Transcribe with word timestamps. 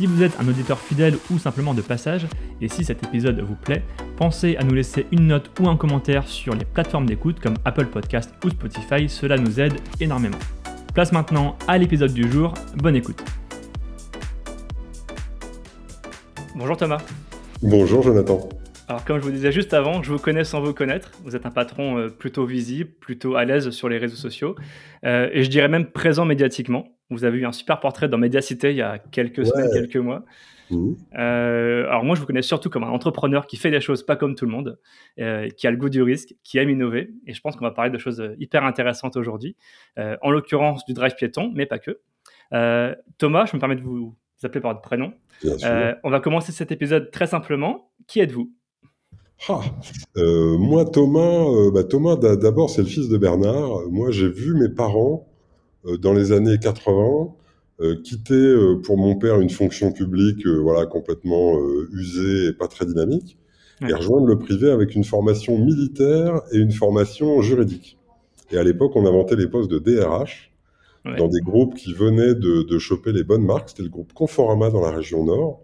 Si 0.00 0.06
vous 0.06 0.22
êtes 0.22 0.32
un 0.40 0.48
auditeur 0.48 0.78
fidèle 0.78 1.18
ou 1.30 1.38
simplement 1.38 1.74
de 1.74 1.82
passage, 1.82 2.26
et 2.62 2.68
si 2.68 2.86
cet 2.86 3.04
épisode 3.04 3.38
vous 3.40 3.54
plaît, 3.54 3.82
pensez 4.16 4.56
à 4.56 4.64
nous 4.64 4.72
laisser 4.72 5.04
une 5.12 5.26
note 5.26 5.50
ou 5.60 5.68
un 5.68 5.76
commentaire 5.76 6.26
sur 6.26 6.54
les 6.54 6.64
plateformes 6.64 7.04
d'écoute 7.04 7.38
comme 7.38 7.56
Apple 7.66 7.84
Podcast 7.84 8.32
ou 8.42 8.48
Spotify, 8.48 9.10
cela 9.10 9.36
nous 9.36 9.60
aide 9.60 9.74
énormément. 10.00 10.38
Place 10.94 11.12
maintenant 11.12 11.54
à 11.68 11.76
l'épisode 11.76 12.14
du 12.14 12.32
jour, 12.32 12.54
bonne 12.76 12.96
écoute. 12.96 13.22
Bonjour 16.56 16.78
Thomas. 16.78 17.02
Bonjour 17.60 18.02
Jonathan. 18.02 18.48
Alors 18.90 19.04
comme 19.04 19.20
je 19.20 19.22
vous 19.22 19.30
disais 19.30 19.52
juste 19.52 19.72
avant, 19.72 20.02
je 20.02 20.10
vous 20.10 20.18
connais 20.18 20.42
sans 20.42 20.60
vous 20.60 20.74
connaître. 20.74 21.12
Vous 21.22 21.36
êtes 21.36 21.46
un 21.46 21.52
patron 21.52 21.96
euh, 21.96 22.08
plutôt 22.08 22.44
visible, 22.44 22.90
plutôt 22.90 23.36
à 23.36 23.44
l'aise 23.44 23.70
sur 23.70 23.88
les 23.88 23.98
réseaux 23.98 24.16
sociaux, 24.16 24.56
euh, 25.06 25.30
et 25.32 25.44
je 25.44 25.48
dirais 25.48 25.68
même 25.68 25.92
présent 25.92 26.24
médiatiquement. 26.24 26.88
Vous 27.08 27.22
avez 27.24 27.38
eu 27.38 27.46
un 27.46 27.52
super 27.52 27.78
portrait 27.78 28.08
dans 28.08 28.18
Mediacité 28.18 28.70
il 28.70 28.76
y 28.76 28.82
a 28.82 28.98
quelques 28.98 29.46
semaines, 29.46 29.70
quelques 29.72 29.96
mois. 29.96 30.24
Mmh. 30.70 30.94
Euh, 31.16 31.86
alors 31.86 32.02
moi, 32.02 32.16
je 32.16 32.20
vous 32.20 32.26
connais 32.26 32.42
surtout 32.42 32.68
comme 32.68 32.82
un 32.82 32.88
entrepreneur 32.88 33.46
qui 33.46 33.58
fait 33.58 33.70
des 33.70 33.80
choses 33.80 34.04
pas 34.04 34.16
comme 34.16 34.34
tout 34.34 34.44
le 34.44 34.50
monde, 34.50 34.80
euh, 35.20 35.48
qui 35.50 35.68
a 35.68 35.70
le 35.70 35.76
goût 35.76 35.88
du 35.88 36.02
risque, 36.02 36.34
qui 36.42 36.58
aime 36.58 36.70
innover. 36.70 37.12
Et 37.28 37.32
je 37.32 37.40
pense 37.40 37.54
qu'on 37.54 37.64
va 37.64 37.70
parler 37.70 37.92
de 37.92 37.98
choses 37.98 38.20
hyper 38.40 38.64
intéressantes 38.64 39.16
aujourd'hui, 39.16 39.54
en 39.98 40.32
l'occurrence 40.32 40.84
du 40.84 40.94
drive 40.94 41.14
piéton, 41.14 41.52
mais 41.54 41.66
pas 41.66 41.78
que. 41.78 42.00
Thomas, 43.18 43.46
je 43.46 43.54
me 43.54 43.60
permets 43.60 43.76
de 43.76 43.82
vous 43.82 44.16
appeler 44.42 44.60
par 44.60 44.72
votre 44.72 44.82
prénom. 44.82 45.12
on 46.02 46.10
va 46.10 46.18
commencer 46.18 46.50
cet 46.50 46.72
épisode 46.72 47.12
très 47.12 47.28
simplement. 47.28 47.92
Qui 48.08 48.18
êtes-vous? 48.18 48.50
Ah, 49.48 49.62
moi, 50.16 50.84
Thomas, 50.84 51.70
bah, 51.72 51.84
Thomas 51.84 52.16
d'abord, 52.16 52.70
c'est 52.70 52.82
le 52.82 52.88
fils 52.88 53.08
de 53.08 53.16
Bernard. 53.16 53.88
Moi, 53.90 54.10
j'ai 54.10 54.28
vu 54.28 54.54
mes 54.54 54.68
parents 54.68 55.26
euh, 55.86 55.96
dans 55.96 56.12
les 56.12 56.32
années 56.32 56.58
80, 56.58 57.32
euh, 57.80 57.96
quitter 58.02 58.34
euh, 58.34 58.76
pour 58.82 58.98
mon 58.98 59.16
père 59.16 59.40
une 59.40 59.50
fonction 59.50 59.92
publique 59.92 60.46
voilà, 60.46 60.86
complètement 60.86 61.58
usée 61.92 62.48
et 62.48 62.52
pas 62.52 62.68
très 62.68 62.86
dynamique, 62.86 63.38
et 63.88 63.92
rejoindre 63.94 64.26
le 64.26 64.38
privé 64.38 64.70
avec 64.70 64.94
une 64.94 65.04
formation 65.04 65.56
militaire 65.56 66.42
et 66.52 66.58
une 66.58 66.72
formation 66.72 67.40
juridique. 67.40 67.96
Et 68.50 68.58
à 68.58 68.64
l'époque, 68.64 68.92
on 68.94 69.06
inventait 69.06 69.36
les 69.36 69.48
postes 69.48 69.70
de 69.70 69.78
DRH 69.78 70.52
dans 71.16 71.28
des 71.28 71.40
groupes 71.40 71.74
qui 71.74 71.94
venaient 71.94 72.34
de, 72.34 72.62
de 72.62 72.78
choper 72.78 73.12
les 73.12 73.24
bonnes 73.24 73.44
marques. 73.44 73.70
C'était 73.70 73.84
le 73.84 73.88
groupe 73.88 74.12
Conforama 74.12 74.68
dans 74.68 74.82
la 74.82 74.90
région 74.90 75.24
Nord. 75.24 75.62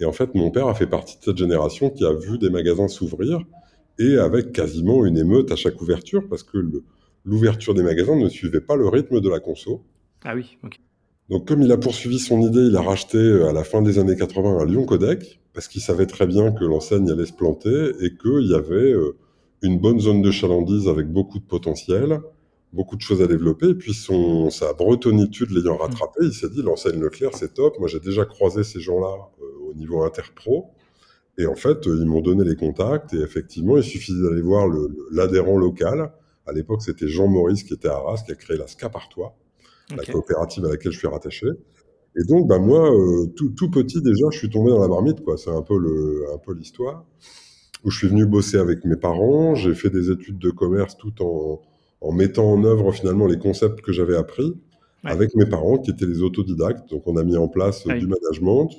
Et 0.00 0.04
en 0.04 0.12
fait, 0.12 0.34
mon 0.34 0.50
père 0.50 0.68
a 0.68 0.74
fait 0.74 0.86
partie 0.86 1.18
de 1.18 1.24
cette 1.24 1.36
génération 1.36 1.90
qui 1.90 2.04
a 2.04 2.12
vu 2.12 2.38
des 2.38 2.50
magasins 2.50 2.88
s'ouvrir 2.88 3.40
et 3.98 4.16
avec 4.16 4.52
quasiment 4.52 5.04
une 5.04 5.18
émeute 5.18 5.52
à 5.52 5.56
chaque 5.56 5.80
ouverture 5.80 6.22
parce 6.28 6.42
que 6.42 6.58
l'ouverture 7.24 7.74
des 7.74 7.82
magasins 7.82 8.16
ne 8.16 8.28
suivait 8.28 8.60
pas 8.60 8.76
le 8.76 8.88
rythme 8.88 9.20
de 9.20 9.28
la 9.28 9.40
conso. 9.40 9.84
Ah 10.24 10.34
oui, 10.34 10.58
ok. 10.64 10.78
Donc 11.30 11.48
comme 11.48 11.62
il 11.62 11.72
a 11.72 11.76
poursuivi 11.76 12.18
son 12.18 12.40
idée, 12.40 12.60
il 12.60 12.76
a 12.76 12.82
racheté 12.82 13.16
euh, 13.16 13.48
à 13.48 13.52
la 13.52 13.64
fin 13.64 13.80
des 13.80 13.98
années 13.98 14.16
80 14.16 14.58
un 14.60 14.64
Lyon 14.66 14.84
Codec, 14.84 15.40
parce 15.54 15.68
qu'il 15.68 15.80
savait 15.80 16.06
très 16.06 16.26
bien 16.26 16.52
que 16.52 16.64
l'enseigne 16.64 17.10
allait 17.10 17.26
se 17.26 17.32
planter 17.32 17.92
et 18.00 18.16
qu'il 18.16 18.50
y 18.50 18.54
avait 18.54 18.92
euh, 18.92 19.16
une 19.62 19.78
bonne 19.78 20.00
zone 20.00 20.22
de 20.22 20.30
chalandise 20.30 20.88
avec 20.88 21.06
beaucoup 21.08 21.38
de 21.38 21.44
potentiel, 21.44 22.20
beaucoup 22.72 22.96
de 22.96 23.00
choses 23.00 23.22
à 23.22 23.26
développer. 23.26 23.70
Et 23.70 23.74
puis 23.74 23.94
son, 23.94 24.50
sa 24.50 24.72
bretonitude 24.72 25.50
l'ayant 25.50 25.76
rattrapé, 25.76 26.20
il 26.22 26.32
s'est 26.32 26.50
dit 26.50 26.62
l'enseigne 26.62 27.00
Leclerc, 27.00 27.30
c'est 27.34 27.54
top. 27.54 27.78
Moi, 27.78 27.88
j'ai 27.88 28.00
déjà 28.00 28.24
croisé 28.24 28.64
ces 28.64 28.80
gens-là 28.80 29.30
euh, 29.40 29.41
au 29.72 29.74
niveau 29.74 30.02
interpro. 30.02 30.70
Et 31.38 31.46
en 31.46 31.54
fait, 31.56 31.86
ils 31.86 32.06
m'ont 32.06 32.20
donné 32.20 32.44
les 32.44 32.56
contacts 32.56 33.14
et 33.14 33.20
effectivement, 33.20 33.76
il 33.78 33.82
suffisait 33.82 34.22
d'aller 34.22 34.42
voir 34.42 34.68
l'adhérent 35.10 35.56
local 35.56 36.12
à 36.46 36.52
l'époque, 36.52 36.82
c'était 36.82 37.08
Jean 37.08 37.28
Maurice 37.28 37.62
qui 37.62 37.74
était 37.74 37.88
à 37.88 37.94
Arras, 37.94 38.22
qui 38.26 38.32
a 38.32 38.34
créé 38.34 38.56
la 38.56 38.66
Scapartois, 38.66 39.36
la 39.96 40.04
coopérative 40.04 40.64
à 40.64 40.70
laquelle 40.70 40.92
je 40.92 40.98
suis 40.98 41.08
rattaché. 41.08 41.46
Et 42.16 42.24
donc, 42.24 42.46
bah, 42.46 42.58
moi, 42.58 42.92
euh, 42.92 43.26
tout, 43.36 43.50
tout, 43.50 43.70
petit 43.70 44.02
déjà, 44.02 44.26
je 44.30 44.38
suis 44.38 44.50
tombé 44.50 44.70
dans 44.70 44.80
la 44.80 44.88
marmite, 44.88 45.22
quoi. 45.22 45.38
C'est 45.38 45.50
un 45.50 45.62
peu 45.62 45.78
le, 45.78 46.26
un 46.34 46.38
peu 46.38 46.52
l'histoire. 46.52 47.04
Où 47.84 47.90
je 47.90 47.98
suis 47.98 48.08
venu 48.08 48.26
bosser 48.26 48.58
avec 48.58 48.84
mes 48.84 48.96
parents, 48.96 49.54
j'ai 49.54 49.74
fait 49.74 49.90
des 49.90 50.10
études 50.10 50.38
de 50.38 50.50
commerce 50.50 50.96
tout 50.96 51.22
en, 51.22 51.60
en 52.00 52.12
mettant 52.12 52.52
en 52.52 52.62
œuvre 52.64 52.92
finalement 52.92 53.26
les 53.26 53.38
concepts 53.38 53.80
que 53.80 53.92
j'avais 53.92 54.16
appris 54.16 54.54
avec 55.04 55.34
mes 55.34 55.46
parents 55.46 55.78
qui 55.78 55.90
étaient 55.90 56.06
les 56.06 56.22
autodidactes. 56.22 56.88
Donc, 56.90 57.02
on 57.06 57.16
a 57.16 57.24
mis 57.24 57.36
en 57.36 57.48
place 57.48 57.84
du 57.86 58.06
management, 58.06 58.70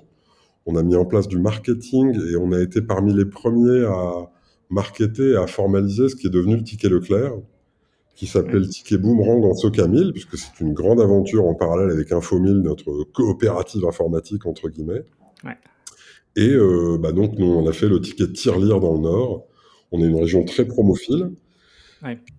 on 0.65 0.75
a 0.75 0.83
mis 0.83 0.95
en 0.95 1.05
place 1.05 1.27
du 1.27 1.39
marketing 1.39 2.17
et 2.31 2.35
on 2.35 2.51
a 2.51 2.61
été 2.61 2.81
parmi 2.81 3.13
les 3.13 3.25
premiers 3.25 3.85
à 3.85 4.31
marketer, 4.69 5.35
à 5.35 5.47
formaliser 5.47 6.09
ce 6.09 6.15
qui 6.15 6.27
est 6.27 6.31
devenu 6.31 6.55
le 6.55 6.63
ticket 6.63 6.89
Leclerc 6.89 7.33
qui 8.15 8.27
s'appelle 8.27 8.67
Ticket 8.69 8.97
Boomerang 8.97 9.43
en 9.43 9.55
Socamille, 9.55 10.11
puisque 10.11 10.37
c'est 10.37 10.59
une 10.59 10.73
grande 10.73 11.01
aventure 11.01 11.45
en 11.45 11.55
parallèle 11.55 11.89
avec 11.89 12.11
Infomil, 12.11 12.61
notre 12.61 13.03
coopérative 13.11 13.85
informatique, 13.85 14.45
entre 14.45 14.69
guillemets. 14.69 15.03
Et 16.35 16.49
euh, 16.49 16.97
bah 16.99 17.11
donc, 17.11 17.37
nous, 17.37 17.47
on 17.47 17.67
a 17.67 17.73
fait 17.73 17.87
le 17.87 18.01
ticket 18.01 18.31
Tirelire 18.31 18.79
dans 18.79 18.93
le 18.93 19.01
Nord. 19.01 19.45
On 19.91 20.01
est 20.01 20.07
une 20.07 20.15
région 20.15 20.43
très 20.43 20.65
promophile. 20.65 21.31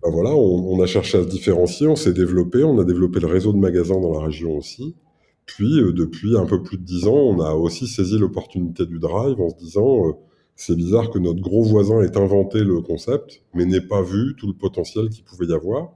Bah 0.03 0.09
voilà, 0.11 0.35
on, 0.35 0.79
a 0.81 0.85
cherché 0.85 1.17
à 1.17 1.23
se 1.23 1.27
différencier, 1.27 1.87
on 1.87 1.95
s'est 1.95 2.13
développé, 2.13 2.63
on 2.63 2.77
a 2.77 2.83
développé 2.83 3.19
le 3.19 3.27
réseau 3.27 3.51
de 3.51 3.57
magasins 3.57 3.99
dans 3.99 4.11
la 4.11 4.25
région 4.25 4.57
aussi. 4.57 4.95
Puis, 5.45 5.79
euh, 5.79 5.91
depuis 5.91 6.37
un 6.37 6.45
peu 6.45 6.61
plus 6.63 6.77
de 6.77 6.83
dix 6.83 7.07
ans, 7.07 7.15
on 7.15 7.39
a 7.39 7.53
aussi 7.53 7.87
saisi 7.87 8.17
l'opportunité 8.17 8.85
du 8.85 8.99
drive 8.99 9.39
en 9.39 9.49
se 9.49 9.55
disant... 9.55 10.09
Euh, 10.09 10.13
c'est 10.55 10.75
bizarre 10.75 11.09
que 11.09 11.19
notre 11.19 11.41
gros 11.41 11.63
voisin 11.63 12.01
ait 12.01 12.17
inventé 12.17 12.63
le 12.63 12.81
concept, 12.81 13.43
mais 13.53 13.65
n'ait 13.65 13.81
pas 13.81 14.01
vu 14.01 14.35
tout 14.37 14.47
le 14.47 14.53
potentiel 14.53 15.09
qu'il 15.09 15.23
pouvait 15.23 15.47
y 15.47 15.53
avoir. 15.53 15.91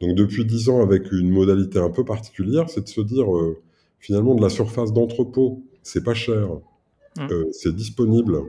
Donc 0.00 0.16
depuis 0.16 0.44
dix 0.44 0.68
ans, 0.68 0.82
avec 0.82 1.12
une 1.12 1.30
modalité 1.30 1.78
un 1.78 1.90
peu 1.90 2.04
particulière, 2.04 2.68
c'est 2.68 2.82
de 2.82 2.88
se 2.88 3.00
dire 3.00 3.34
euh, 3.34 3.62
finalement 4.00 4.34
de 4.34 4.42
la 4.42 4.48
surface 4.48 4.92
d'entrepôt, 4.92 5.62
c'est 5.82 6.02
pas 6.02 6.14
cher, 6.14 6.48
mmh. 7.16 7.28
euh, 7.30 7.44
c'est 7.52 7.74
disponible, 7.74 8.42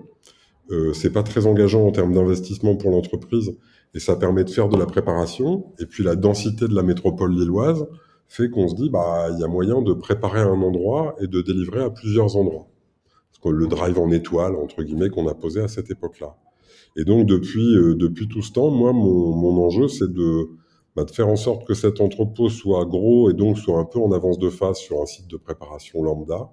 euh, 0.72 0.94
c'est 0.94 1.12
pas 1.12 1.22
très 1.22 1.46
engageant 1.46 1.86
en 1.86 1.92
termes 1.92 2.14
d'investissement 2.14 2.76
pour 2.76 2.90
l'entreprise, 2.90 3.56
et 3.94 4.00
ça 4.00 4.16
permet 4.16 4.44
de 4.44 4.50
faire 4.50 4.68
de 4.68 4.78
la 4.78 4.88
préparation. 4.88 5.68
Et 5.80 5.86
puis 5.86 6.04
la 6.04 6.16
densité 6.16 6.68
de 6.68 6.74
la 6.74 6.84
métropole 6.84 7.34
lilloise 7.34 7.86
fait 8.28 8.50
qu'on 8.50 8.68
se 8.68 8.76
dit 8.76 8.90
bah 8.90 9.28
il 9.32 9.40
y 9.40 9.44
a 9.44 9.48
moyen 9.48 9.82
de 9.82 9.94
préparer 9.94 10.42
un 10.42 10.62
endroit 10.62 11.16
et 11.22 11.28
de 11.28 11.42
délivrer 11.42 11.84
à 11.84 11.90
plusieurs 11.90 12.36
endroits 12.36 12.68
le 13.52 13.68
drive 13.68 14.00
en 14.00 14.12
étoile, 14.12 14.56
entre 14.56 14.84
guillemets, 14.84 15.10
qu'on 15.10 15.28
a 15.28 15.34
posé 15.34 15.62
à 15.62 15.68
cette 15.68 15.90
époque-là. 15.92 16.36
Et 16.98 17.04
donc, 17.04 17.26
depuis, 17.26 17.76
euh, 17.76 17.96
depuis 17.96 18.28
tout 18.28 18.42
ce 18.42 18.52
temps, 18.52 18.70
moi, 18.70 18.94
mon, 18.94 19.36
mon 19.36 19.66
enjeu, 19.66 19.88
c'est 19.88 20.12
de, 20.12 20.50
bah, 20.96 21.04
de 21.04 21.12
faire 21.12 21.28
en 21.28 21.36
sorte 21.36 21.68
que 21.68 21.74
cet 21.74 22.00
entrepôt 22.00 22.50
soit 22.50 22.86
gros 22.86 23.30
et 23.30 23.34
donc 23.34 23.58
soit 23.58 23.80
un 23.80 23.86
peu 23.86 24.00
en 24.00 24.12
avance 24.12 24.40
de 24.40 24.50
phase 24.50 24.78
sur 24.78 25.02
un 25.02 25.06
site 25.06 25.28
de 25.28 25.38
préparation 25.38 26.02
lambda. 26.04 26.52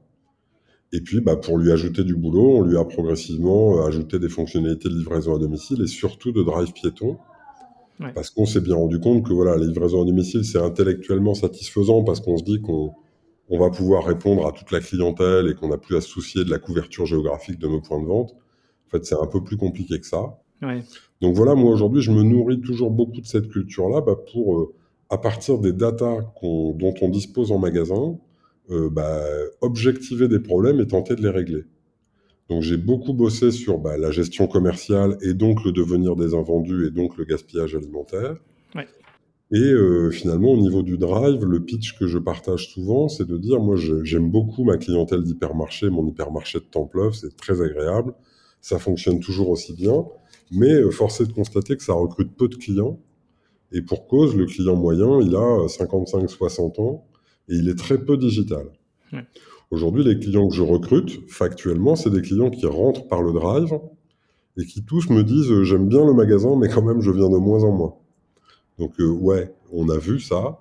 Et 0.92 1.00
puis, 1.00 1.20
bah, 1.20 1.36
pour 1.36 1.58
lui 1.58 1.70
ajouter 1.70 2.04
du 2.04 2.16
boulot, 2.16 2.58
on 2.58 2.62
lui 2.62 2.76
a 2.76 2.84
progressivement 2.84 3.78
euh, 3.78 3.86
ajouté 3.86 4.18
des 4.18 4.28
fonctionnalités 4.28 4.88
de 4.88 4.94
livraison 4.94 5.36
à 5.36 5.38
domicile 5.38 5.80
et 5.82 5.86
surtout 5.86 6.32
de 6.32 6.42
drive 6.42 6.72
piéton. 6.72 7.18
Parce 8.14 8.30
qu'on 8.30 8.46
s'est 8.46 8.60
bien 8.60 8.74
rendu 8.74 8.98
compte 9.00 9.24
que 9.24 9.32
voilà, 9.32 9.56
la 9.56 9.66
livraison 9.66 10.02
à 10.02 10.04
domicile, 10.04 10.44
c'est 10.44 10.58
intellectuellement 10.58 11.34
satisfaisant 11.34 12.04
parce 12.04 12.20
qu'on 12.20 12.36
se 12.36 12.44
dit 12.44 12.60
qu'on 12.60 12.92
on 13.48 13.58
va 13.58 13.70
pouvoir 13.70 14.04
répondre 14.04 14.46
à 14.46 14.52
toute 14.52 14.70
la 14.70 14.80
clientèle 14.80 15.48
et 15.48 15.54
qu'on 15.54 15.68
n'a 15.68 15.78
plus 15.78 15.96
à 15.96 16.00
se 16.00 16.08
soucier 16.08 16.44
de 16.44 16.50
la 16.50 16.58
couverture 16.58 17.06
géographique 17.06 17.58
de 17.58 17.68
nos 17.68 17.80
points 17.80 18.00
de 18.00 18.06
vente. 18.06 18.32
En 18.86 18.90
fait, 18.90 19.04
c'est 19.04 19.14
un 19.14 19.26
peu 19.26 19.42
plus 19.42 19.56
compliqué 19.56 20.00
que 20.00 20.06
ça. 20.06 20.38
Donc 21.20 21.34
voilà, 21.34 21.54
moi 21.54 21.70
aujourd'hui, 21.70 22.02
je 22.02 22.12
me 22.12 22.22
nourris 22.22 22.60
toujours 22.60 22.90
beaucoup 22.90 23.20
de 23.20 23.26
cette 23.26 23.48
culture-là 23.48 24.00
bah, 24.00 24.16
pour, 24.32 24.58
euh, 24.58 24.74
à 25.10 25.18
partir 25.18 25.58
des 25.58 25.72
datas 25.72 26.20
dont 26.42 26.94
on 27.00 27.08
dispose 27.08 27.52
en 27.52 27.58
magasin, 27.58 28.18
euh, 28.70 28.88
bah, 28.88 29.20
objectiver 29.60 30.28
des 30.28 30.38
problèmes 30.38 30.80
et 30.80 30.86
tenter 30.86 31.16
de 31.16 31.22
les 31.22 31.30
régler. 31.30 31.64
Donc 32.48 32.62
j'ai 32.62 32.76
beaucoup 32.76 33.12
bossé 33.12 33.50
sur 33.50 33.78
bah, 33.78 33.96
la 33.96 34.10
gestion 34.10 34.46
commerciale 34.46 35.16
et 35.22 35.34
donc 35.34 35.64
le 35.64 35.72
devenir 35.72 36.16
des 36.16 36.34
invendus 36.34 36.86
et 36.86 36.90
donc 36.90 37.16
le 37.16 37.24
gaspillage 37.24 37.74
alimentaire. 37.74 38.36
Et 39.54 39.60
euh, 39.60 40.10
finalement, 40.10 40.52
au 40.52 40.56
niveau 40.56 40.82
du 40.82 40.96
drive, 40.96 41.44
le 41.44 41.62
pitch 41.62 41.98
que 41.98 42.06
je 42.06 42.16
partage 42.16 42.68
souvent, 42.68 43.08
c'est 43.08 43.26
de 43.26 43.36
dire, 43.36 43.60
moi, 43.60 43.76
j'aime 43.76 44.30
beaucoup 44.30 44.64
ma 44.64 44.78
clientèle 44.78 45.22
d'hypermarché, 45.22 45.90
mon 45.90 46.06
hypermarché 46.06 46.58
de 46.58 46.64
Templeuve, 46.64 47.12
c'est 47.12 47.36
très 47.36 47.60
agréable, 47.60 48.14
ça 48.62 48.78
fonctionne 48.78 49.20
toujours 49.20 49.50
aussi 49.50 49.74
bien, 49.74 50.06
mais 50.52 50.72
euh, 50.72 50.90
force 50.90 51.20
est 51.20 51.26
de 51.26 51.34
constater 51.34 51.76
que 51.76 51.82
ça 51.82 51.92
recrute 51.92 52.34
peu 52.34 52.48
de 52.48 52.54
clients, 52.54 52.98
et 53.72 53.82
pour 53.82 54.06
cause, 54.06 54.34
le 54.34 54.46
client 54.46 54.74
moyen, 54.74 55.20
il 55.20 55.36
a 55.36 55.66
55-60 55.66 56.80
ans, 56.80 57.06
et 57.50 57.56
il 57.56 57.68
est 57.68 57.78
très 57.78 58.02
peu 58.02 58.16
digital. 58.16 58.64
Aujourd'hui, 59.72 60.04
les 60.04 60.18
clients 60.18 60.48
que 60.48 60.54
je 60.54 60.62
recrute, 60.62 61.28
factuellement, 61.28 61.96
c'est 61.96 62.10
des 62.10 62.22
clients 62.22 62.50
qui 62.50 62.66
rentrent 62.66 63.08
par 63.08 63.22
le 63.22 63.32
drive, 63.32 63.80
et 64.58 64.66
qui 64.66 64.84
tous 64.84 65.08
me 65.10 65.24
disent 65.24 65.62
j'aime 65.62 65.88
bien 65.88 66.04
le 66.04 66.12
magasin, 66.12 66.56
mais 66.56 66.68
quand 66.68 66.82
même 66.82 67.00
je 67.00 67.10
viens 67.10 67.30
de 67.30 67.38
moins 67.38 67.64
en 67.64 67.72
moins. 67.72 67.94
Donc 68.78 68.92
ouais, 68.98 69.54
on 69.72 69.88
a 69.88 69.98
vu 69.98 70.20
ça. 70.20 70.58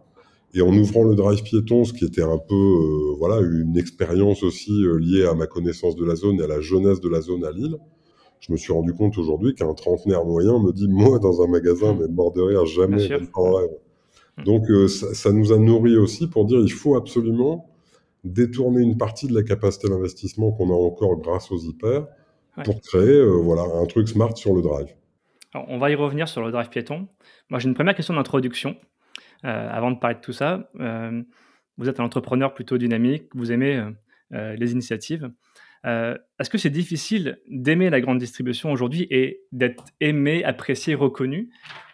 Et 0.53 0.61
en 0.61 0.73
ouvrant 0.73 1.03
le 1.03 1.15
drive 1.15 1.43
piéton, 1.43 1.85
ce 1.85 1.93
qui 1.93 2.05
était 2.05 2.23
un 2.23 2.37
peu 2.37 2.55
euh, 2.55 3.15
voilà 3.17 3.39
une 3.39 3.77
expérience 3.77 4.43
aussi 4.43 4.85
euh, 4.85 4.97
liée 4.97 5.25
à 5.25 5.33
ma 5.33 5.47
connaissance 5.47 5.95
de 5.95 6.05
la 6.05 6.15
zone 6.15 6.39
et 6.39 6.43
à 6.43 6.47
la 6.47 6.59
jeunesse 6.59 6.99
de 6.99 7.07
la 7.07 7.21
zone 7.21 7.45
à 7.45 7.51
Lille, 7.51 7.77
je 8.41 8.51
me 8.51 8.57
suis 8.57 8.73
rendu 8.73 8.93
compte 8.93 9.17
aujourd'hui 9.17 9.55
qu'un 9.55 9.73
trentenaire 9.73 10.25
moyen 10.25 10.59
me 10.59 10.71
dit 10.73 10.87
moi 10.89 11.19
dans 11.19 11.41
un 11.41 11.47
magasin, 11.47 11.95
mais 11.99 12.07
mort 12.07 12.31
de 12.31 12.41
rire, 12.41 12.65
jamais, 12.65 13.09
en 13.33 13.53
rêve. 13.53 13.69
Mmh. 14.37 14.43
Donc 14.43 14.69
euh, 14.69 14.87
ça, 14.87 15.13
ça, 15.13 15.31
nous 15.31 15.51
a 15.51 15.57
nourri 15.57 15.97
aussi 15.97 16.27
pour 16.27 16.45
dire 16.45 16.59
il 16.59 16.71
faut 16.71 16.95
absolument 16.95 17.70
détourner 18.23 18.81
une 18.81 18.97
partie 18.97 19.27
de 19.27 19.33
la 19.33 19.43
capacité 19.43 19.89
d'investissement 19.89 20.51
qu'on 20.51 20.69
a 20.69 20.73
encore 20.73 21.19
grâce 21.19 21.51
aux 21.51 21.59
hyper 21.59 22.07
pour 22.63 22.81
créer 22.81 23.23
voilà 23.25 23.63
un 23.63 23.85
truc 23.85 24.07
smart 24.07 24.35
sur 24.37 24.53
le 24.53 24.61
drive. 24.61 24.87
Alors, 25.53 25.67
on 25.69 25.79
va 25.79 25.89
y 25.89 25.95
revenir 25.95 26.27
sur 26.27 26.43
le 26.43 26.51
drive 26.51 26.69
piéton. 26.69 27.07
Moi 27.49 27.59
j'ai 27.59 27.67
une 27.67 27.73
première 27.73 27.95
question 27.95 28.13
d'introduction. 28.13 28.75
Euh, 29.43 29.69
avant 29.71 29.91
de 29.91 29.97
parler 29.99 30.15
de 30.17 30.21
tout 30.21 30.33
ça, 30.33 30.69
euh, 30.79 31.21
vous 31.77 31.89
êtes 31.89 31.99
un 31.99 32.03
entrepreneur 32.03 32.53
plutôt 32.53 32.77
dynamique, 32.77 33.23
vous 33.33 33.51
aimez 33.51 33.83
euh, 34.33 34.55
les 34.55 34.71
initiatives. 34.71 35.31
Est-ce 35.83 36.49
que 36.51 36.59
c'est 36.59 36.69
difficile 36.69 37.39
d'aimer 37.49 37.89
la 37.89 38.01
grande 38.01 38.19
distribution 38.19 38.71
aujourd'hui 38.71 39.07
et 39.09 39.41
d'être 39.51 39.85
aimé, 39.99 40.43
apprécié, 40.43 40.93
reconnu? 40.93 41.49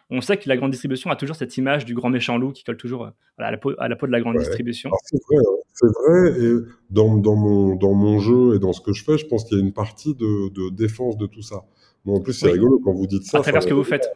On 0.10 0.20
sait 0.20 0.36
que 0.38 0.50
la 0.50 0.58
grande 0.58 0.72
distribution 0.72 1.10
a 1.10 1.16
toujours 1.16 1.38
cette 1.38 1.56
image 1.56 1.86
du 1.86 1.94
grand 1.94 2.10
méchant 2.10 2.38
loup 2.38 2.52
qui 2.52 2.66
colle 2.66 2.76
toujours 2.76 3.12
à, 3.38 3.52
la 3.52 3.58
peau, 3.58 3.74
à, 3.78 3.88
la 3.88 3.96
peau, 3.96 4.06
de 4.06 4.12
la 4.12 4.20
grande 4.20 4.38
distribution. 4.38 4.90
C'est 5.04 5.18
vrai, 5.24 5.38
hein. 5.38 5.57
C'est 5.80 5.88
vrai. 5.88 6.42
Et 6.42 6.54
dans, 6.90 7.18
dans, 7.18 7.36
mon, 7.36 7.76
dans 7.76 7.94
mon 7.94 8.20
jeu 8.20 8.56
et 8.56 8.60
dans 8.60 8.74
ce 8.74 8.82
que 8.82 8.94
je 8.94 9.04
fais, 9.04 9.18
je 9.18 9.28
pense 9.28 9.44
qu'il 9.44 9.58
y 9.58 9.62
a 9.62 9.64
une 9.64 9.74
partie 9.74 10.16
de, 10.16 10.50
de 10.50 10.70
défense 10.76 11.18
de 11.18 11.28
tout 11.28 11.42
ça. 11.42 11.66
Moi, 12.06 12.18
en 12.18 12.22
plus, 12.22 12.34
c'est 12.34 12.52
rigolo 12.52 12.80
quand 12.84 12.94
vous 12.94 13.08
dites 13.08 13.24
ça. 13.24 13.40
À 13.40 13.42
travers 13.42 13.64
ce 13.64 13.68
que 13.68 13.74
vous 13.74 13.84
faites. 13.84 14.10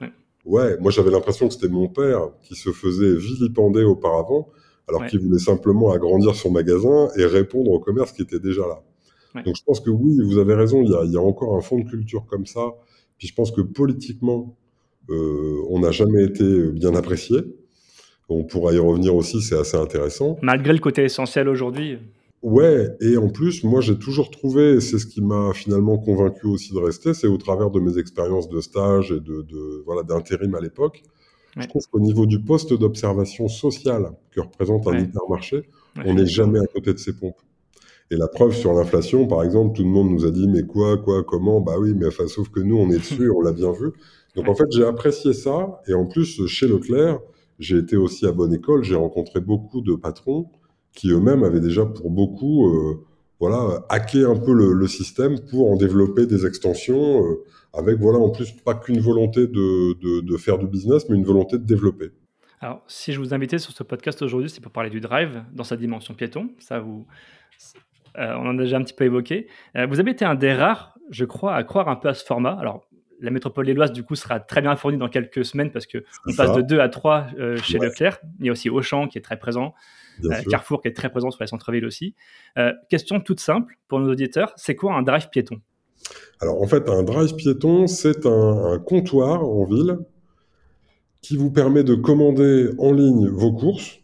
Ouais, 0.45 0.75
moi 0.79 0.91
j'avais 0.91 1.11
l'impression 1.11 1.47
que 1.47 1.53
c'était 1.53 1.69
mon 1.69 1.87
père 1.87 2.29
qui 2.41 2.55
se 2.55 2.71
faisait 2.71 3.15
vilipender 3.15 3.83
auparavant, 3.83 4.49
alors 4.87 5.05
qu'il 5.05 5.19
voulait 5.19 5.39
simplement 5.39 5.91
agrandir 5.91 6.35
son 6.35 6.49
magasin 6.49 7.09
et 7.15 7.25
répondre 7.25 7.69
au 7.71 7.79
commerce 7.79 8.11
qui 8.11 8.23
était 8.23 8.39
déjà 8.39 8.61
là. 8.61 8.81
Donc 9.45 9.55
je 9.55 9.63
pense 9.63 9.79
que 9.79 9.89
oui, 9.89 10.19
vous 10.23 10.39
avez 10.39 10.55
raison, 10.55 10.81
il 10.81 10.89
y, 10.89 10.95
a, 10.95 11.03
il 11.05 11.11
y, 11.11 11.17
a, 11.17 11.21
encore 11.21 11.55
un 11.55 11.61
fond 11.61 11.79
de 11.79 11.87
culture 11.87 12.25
comme 12.25 12.45
ça. 12.45 12.73
Puis 13.17 13.27
je 13.27 13.35
pense 13.35 13.51
que 13.51 13.61
politiquement, 13.61 14.57
euh, 15.09 15.61
on 15.69 15.79
n'a 15.79 15.91
jamais 15.91 16.23
été 16.23 16.71
bien 16.71 16.95
apprécié. 16.95 17.37
On 18.33 18.43
pourra 18.43 18.73
y 18.73 18.77
revenir 18.77 19.13
aussi, 19.13 19.41
c'est 19.41 19.57
assez 19.57 19.77
intéressant. 19.77 20.37
Malgré 20.41 20.71
le 20.71 20.79
côté 20.79 21.03
essentiel 21.03 21.49
aujourd'hui. 21.49 21.97
Ouais, 22.41 22.87
et 23.01 23.17
en 23.17 23.29
plus, 23.29 23.63
moi 23.63 23.81
j'ai 23.81 23.97
toujours 23.99 24.31
trouvé, 24.31 24.79
c'est 24.79 24.97
ce 24.97 25.05
qui 25.05 25.21
m'a 25.21 25.53
finalement 25.53 25.97
convaincu 25.97 26.47
aussi 26.47 26.73
de 26.73 26.79
rester, 26.79 27.13
c'est 27.13 27.27
au 27.27 27.37
travers 27.37 27.69
de 27.69 27.79
mes 27.79 27.99
expériences 27.99 28.49
de 28.49 28.61
stage 28.61 29.11
et 29.11 29.19
de, 29.19 29.41
de 29.41 29.83
voilà 29.85 30.01
d'intérim 30.01 30.55
à 30.55 30.59
l'époque. 30.59 31.03
Je 31.57 31.67
trouve 31.67 31.85
qu'au 31.91 31.99
niveau 31.99 32.25
du 32.25 32.41
poste 32.41 32.73
d'observation 32.73 33.49
sociale 33.49 34.11
que 34.31 34.39
représente 34.39 34.87
un 34.87 34.97
hypermarché, 34.97 35.63
on 36.05 36.13
n'est 36.13 36.25
jamais 36.25 36.59
à 36.59 36.65
côté 36.65 36.93
de 36.93 36.97
ces 36.97 37.13
pompes. 37.13 37.41
Et 38.09 38.15
la 38.15 38.27
preuve 38.27 38.55
sur 38.55 38.73
l'inflation, 38.73 39.27
par 39.27 39.43
exemple, 39.43 39.75
tout 39.75 39.83
le 39.83 39.89
monde 39.89 40.09
nous 40.09 40.25
a 40.25 40.31
dit 40.31 40.47
mais 40.47 40.63
quoi, 40.63 40.97
quoi, 40.97 41.23
comment? 41.23 41.61
Bah 41.61 41.75
oui, 41.77 41.93
mais 41.95 42.07
enfin, 42.07 42.27
sauf 42.27 42.49
que 42.49 42.61
nous 42.61 42.77
on 42.77 42.89
est 42.89 42.97
dessus, 42.99 43.29
on 43.29 43.41
l'a 43.41 43.51
bien 43.51 43.71
vu. 43.71 43.91
Donc 44.35 44.47
en 44.47 44.55
fait, 44.55 44.65
j'ai 44.71 44.85
apprécié 44.85 45.33
ça, 45.33 45.81
et 45.87 45.93
en 45.93 46.05
plus 46.05 46.47
chez 46.47 46.67
Leclerc, 46.67 47.19
j'ai 47.61 47.77
été 47.77 47.95
aussi 47.95 48.25
à 48.25 48.31
bonne 48.31 48.53
école, 48.53 48.83
j'ai 48.83 48.95
rencontré 48.95 49.39
beaucoup 49.39 49.81
de 49.81 49.93
patrons 49.93 50.49
qui 50.93 51.11
eux-mêmes 51.11 51.43
avaient 51.43 51.61
déjà 51.61 51.85
pour 51.85 52.09
beaucoup 52.09 52.67
euh, 52.67 53.05
voilà, 53.39 53.85
hacké 53.87 54.25
un 54.25 54.35
peu 54.35 54.53
le, 54.53 54.87
système 54.87 55.39
pour 55.49 55.71
en 55.71 55.75
développer 55.75 56.25
des 56.25 56.45
extensions, 56.45 57.23
euh, 57.23 57.43
avec 57.73 57.97
voilà 57.97 58.19
en 58.19 58.29
plus 58.29 58.51
pas 58.51 58.73
qu'une 58.75 58.99
volonté 58.99 59.47
de, 59.47 60.37
faire 60.37 60.57
du 60.57 60.67
business, 60.67 61.07
mais 61.07 61.15
une 61.15 61.23
volonté 61.23 61.57
de 61.57 61.63
développer. 61.63 62.11
Alors, 62.59 62.83
si 62.87 63.13
je 63.13 63.19
vous 63.19 63.33
invitais 63.33 63.57
sur 63.57 63.71
ce 63.71 63.83
podcast 63.83 64.21
aujourd'hui, 64.21 64.49
c'est 64.49 64.61
pour 64.61 64.71
parler 64.71 64.89
du 64.89 64.99
drive 64.99 65.43
dans 65.53 65.63
sa 65.63 65.77
dimension 65.77 66.13
piéton. 66.13 66.49
Ça, 66.59 66.79
vous, 66.79 67.07
euh, 68.17 68.35
on 68.35 68.47
en 68.47 68.57
a 68.57 68.61
déjà 68.61 68.77
un 68.77 68.83
petit 68.83 68.93
peu 68.93 69.05
évoqué. 69.05 69.47
vous 69.87 69.99
avez 69.99 70.11
été 70.11 70.25
un 70.25 70.35
des 70.35 70.53
rares, 70.53 70.95
je 71.09 71.25
crois, 71.25 71.55
à 71.55 71.63
croire 71.63 71.89
un 71.89 71.95
peu 71.95 72.09
à 72.09 72.13
ce 72.13 72.25
format. 72.25 72.53
Alors, 72.59 72.87
la 73.21 73.31
métropole 73.31 73.65
lilloise, 73.65 73.91
du 73.91 74.03
coup, 74.03 74.15
sera 74.15 74.39
très 74.39 74.61
bien 74.61 74.75
fournie 74.75 74.97
dans 74.97 75.07
quelques 75.07 75.45
semaines 75.45 75.71
parce 75.71 75.85
qu'on 75.85 76.35
passe 76.35 76.53
de 76.53 76.61
2 76.61 76.79
à 76.79 76.89
3 76.89 77.27
chez 77.63 77.77
Leclerc. 77.77 78.19
Il 78.39 78.47
y 78.47 78.49
a 78.49 78.51
aussi 78.51 78.69
Auchan 78.69 79.07
qui 79.07 79.17
est 79.17 79.21
très 79.21 79.39
présent. 79.39 79.73
Euh, 80.25 80.41
Carrefour 80.49 80.81
qui 80.81 80.87
est 80.87 80.93
très 80.93 81.09
présent 81.09 81.31
sur 81.31 81.41
les 81.41 81.47
centres-villes 81.47 81.85
aussi. 81.85 82.15
Euh, 82.57 82.73
question 82.89 83.19
toute 83.19 83.39
simple 83.39 83.77
pour 83.87 83.99
nos 83.99 84.11
auditeurs, 84.11 84.53
c'est 84.55 84.75
quoi 84.75 84.93
un 84.93 85.01
drive 85.01 85.29
piéton? 85.29 85.61
Alors 86.39 86.61
en 86.61 86.67
fait, 86.67 86.89
un 86.89 87.03
drive 87.03 87.35
piéton, 87.35 87.87
c'est 87.87 88.25
un, 88.25 88.79
comptoir 88.79 89.47
en 89.47 89.65
ville 89.65 89.99
qui 91.21 91.37
vous 91.37 91.51
permet 91.51 91.83
de 91.83 91.95
commander 91.95 92.69
en 92.79 92.91
ligne 92.91 93.27
vos 93.29 93.53
courses 93.53 93.99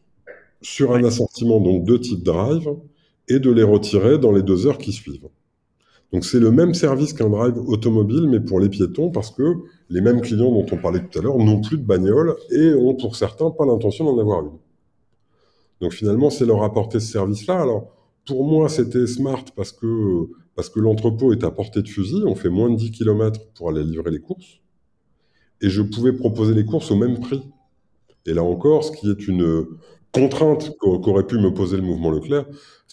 sur 0.61 0.93
un 0.93 1.03
assortiment 1.03 1.59
donc 1.59 1.85
de 1.85 1.97
type 1.97 2.23
drive 2.23 2.69
et 3.27 3.39
de 3.39 3.51
les 3.51 3.63
retirer 3.63 4.17
dans 4.17 4.31
les 4.31 4.43
deux 4.43 4.67
heures 4.67 4.77
qui 4.77 4.91
suivent. 4.91 5.27
Donc 6.13 6.23
c'est 6.23 6.39
le 6.39 6.51
même 6.51 6.73
service 6.73 7.13
qu'un 7.13 7.29
drive 7.29 7.57
automobile, 7.57 8.27
mais 8.29 8.39
pour 8.39 8.59
les 8.59 8.69
piétons, 8.69 9.11
parce 9.11 9.31
que 9.31 9.43
les 9.89 10.01
mêmes 10.01 10.21
clients 10.21 10.51
dont 10.51 10.65
on 10.71 10.77
parlait 10.77 11.01
tout 11.01 11.19
à 11.19 11.21
l'heure 11.21 11.37
n'ont 11.37 11.61
plus 11.61 11.77
de 11.77 11.83
bagnole 11.83 12.35
et 12.51 12.73
ont 12.73 12.95
pour 12.95 13.15
certains 13.15 13.51
pas 13.51 13.65
l'intention 13.65 14.05
d'en 14.05 14.17
avoir 14.17 14.41
une. 14.41 14.51
Donc 15.81 15.93
finalement, 15.93 16.29
c'est 16.29 16.45
leur 16.45 16.63
apporter 16.63 16.99
ce 16.99 17.11
service-là. 17.11 17.61
Alors 17.61 17.91
pour 18.25 18.45
moi, 18.45 18.69
c'était 18.69 19.07
smart 19.07 19.43
parce 19.55 19.71
que, 19.71 20.27
l'entrepôt 20.75 21.31
est 21.31 21.43
à 21.43 21.51
portée 21.51 21.81
de 21.81 21.87
fusil. 21.87 22.23
On 22.25 22.35
fait 22.35 22.49
moins 22.49 22.69
de 22.69 22.75
10 22.75 22.91
km 22.91 23.39
pour 23.53 23.69
aller 23.69 23.83
livrer 23.83 24.11
les 24.11 24.19
courses. 24.19 24.59
Et 25.61 25.69
je 25.69 25.81
pouvais 25.81 26.13
proposer 26.13 26.53
les 26.53 26.65
courses 26.65 26.91
au 26.91 26.95
même 26.95 27.19
prix. 27.19 27.41
Et 28.25 28.33
là 28.33 28.43
encore, 28.43 28.83
ce 28.83 28.91
qui 28.91 29.09
est 29.09 29.27
une 29.27 29.65
contrainte 30.11 30.75
qu'aurait 30.79 31.25
pu 31.25 31.37
me 31.37 31.53
poser 31.53 31.77
le 31.77 31.83
mouvement 31.83 32.11
Leclerc, 32.11 32.45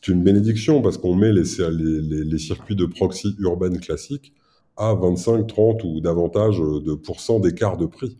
c'est 0.04 0.12
une 0.12 0.22
bénédiction 0.22 0.82
parce 0.82 0.98
qu'on 0.98 1.14
met 1.14 1.32
les, 1.32 1.44
les, 1.70 2.24
les, 2.24 2.38
circuits 2.38 2.76
de 2.76 2.84
proxy 2.84 3.34
urbaine 3.38 3.80
classiques 3.80 4.34
à 4.76 4.92
25, 4.92 5.46
30 5.46 5.84
ou 5.84 6.00
davantage 6.00 6.58
de 6.58 6.94
pourcents 6.94 7.40
d'écart 7.40 7.78
de 7.78 7.86
prix. 7.86 8.18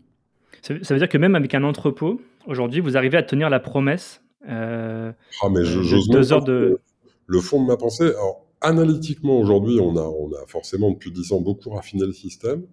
Ça 0.61 0.73
veut 0.73 0.97
dire 0.97 1.09
que 1.09 1.17
même 1.19 1.35
avec 1.35 1.53
un 1.53 1.63
entrepôt, 1.63 2.19
aujourd'hui, 2.47 2.79
vous 2.79 2.97
arrivez 2.97 3.17
à 3.17 3.23
tenir 3.23 3.51
la 3.51 3.59
promesse 3.59 4.23
euh, 4.49 5.11
ah, 5.41 5.49
mais 5.49 5.63
j'ose 5.63 6.07
deux 6.09 6.33
heures 6.33 6.43
de... 6.43 6.79
Le 7.27 7.39
fond 7.39 7.61
de 7.61 7.67
ma 7.67 7.77
pensée, 7.77 8.05
alors, 8.05 8.45
analytiquement, 8.61 9.37
aujourd'hui, 9.39 9.79
on 9.79 9.95
a, 9.95 10.01
on 10.01 10.31
a 10.33 10.45
forcément 10.47 10.91
depuis 10.91 11.11
10 11.11 11.33
ans 11.33 11.41
beaucoup 11.41 11.71
raffiné 11.71 12.05
le 12.05 12.13
système. 12.13 12.63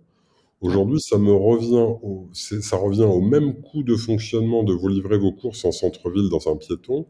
Aujourd'hui, 0.61 1.01
ça 1.01 1.19
me 1.19 1.33
revient 1.33 1.97
au, 2.03 2.29
ça 2.33 2.77
revient 2.77 3.03
au 3.03 3.21
même 3.21 3.61
coût 3.63 3.83
de 3.83 3.97
fonctionnement 3.97 4.63
de 4.63 4.73
vous 4.73 4.89
livrer 4.89 5.19
vos 5.19 5.33
courses 5.33 5.65
en 5.65 5.73
centre-ville 5.73 6.29
dans 6.31 6.51
un 6.51 6.57
piéton 6.57 7.07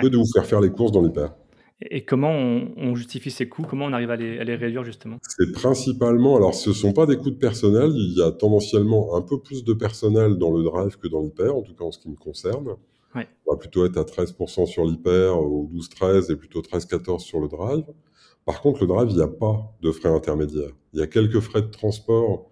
que 0.00 0.06
de 0.06 0.16
vous 0.16 0.30
faire 0.32 0.46
faire 0.46 0.60
les 0.60 0.70
courses 0.70 0.92
dans 0.92 1.02
l'hyper. 1.02 1.34
Et 1.90 2.04
comment 2.04 2.30
on, 2.30 2.94
justifie 2.94 3.30
ces 3.30 3.48
coûts? 3.48 3.62
Comment 3.68 3.86
on 3.86 3.92
arrive 3.92 4.10
à 4.10 4.16
les, 4.16 4.38
à 4.38 4.44
les 4.44 4.54
réduire 4.54 4.84
justement? 4.84 5.18
C'est 5.26 5.52
principalement, 5.52 6.36
alors 6.36 6.54
ce 6.54 6.70
ne 6.70 6.74
sont 6.74 6.92
pas 6.92 7.06
des 7.06 7.16
coûts 7.16 7.30
de 7.30 7.36
personnel, 7.36 7.90
il 7.94 8.18
y 8.18 8.22
a 8.22 8.30
tendanciellement 8.30 9.16
un 9.16 9.22
peu 9.22 9.40
plus 9.40 9.64
de 9.64 9.72
personnel 9.72 10.36
dans 10.36 10.50
le 10.50 10.62
drive 10.62 10.98
que 10.98 11.08
dans 11.08 11.22
l'hyper, 11.22 11.56
en 11.56 11.62
tout 11.62 11.74
cas 11.74 11.84
en 11.84 11.92
ce 11.92 11.98
qui 11.98 12.10
me 12.10 12.16
concerne. 12.16 12.76
On 13.14 13.52
va 13.52 13.58
plutôt 13.58 13.84
être 13.84 13.98
à 13.98 14.04
13% 14.04 14.66
sur 14.66 14.84
l'hyper 14.84 15.38
ou 15.38 15.70
12-13 15.74 16.32
et 16.32 16.36
plutôt 16.36 16.62
13-14 16.62 17.20
sur 17.20 17.40
le 17.40 17.48
drive. 17.48 17.84
Par 18.44 18.60
contre, 18.60 18.80
le 18.80 18.86
drive, 18.86 19.10
il 19.10 19.16
n'y 19.16 19.22
a 19.22 19.28
pas 19.28 19.74
de 19.82 19.92
frais 19.92 20.08
intermédiaires. 20.08 20.72
Il 20.92 21.00
y 21.00 21.02
a 21.02 21.06
quelques 21.06 21.40
frais 21.40 21.62
de 21.62 21.68
transport 21.68 22.50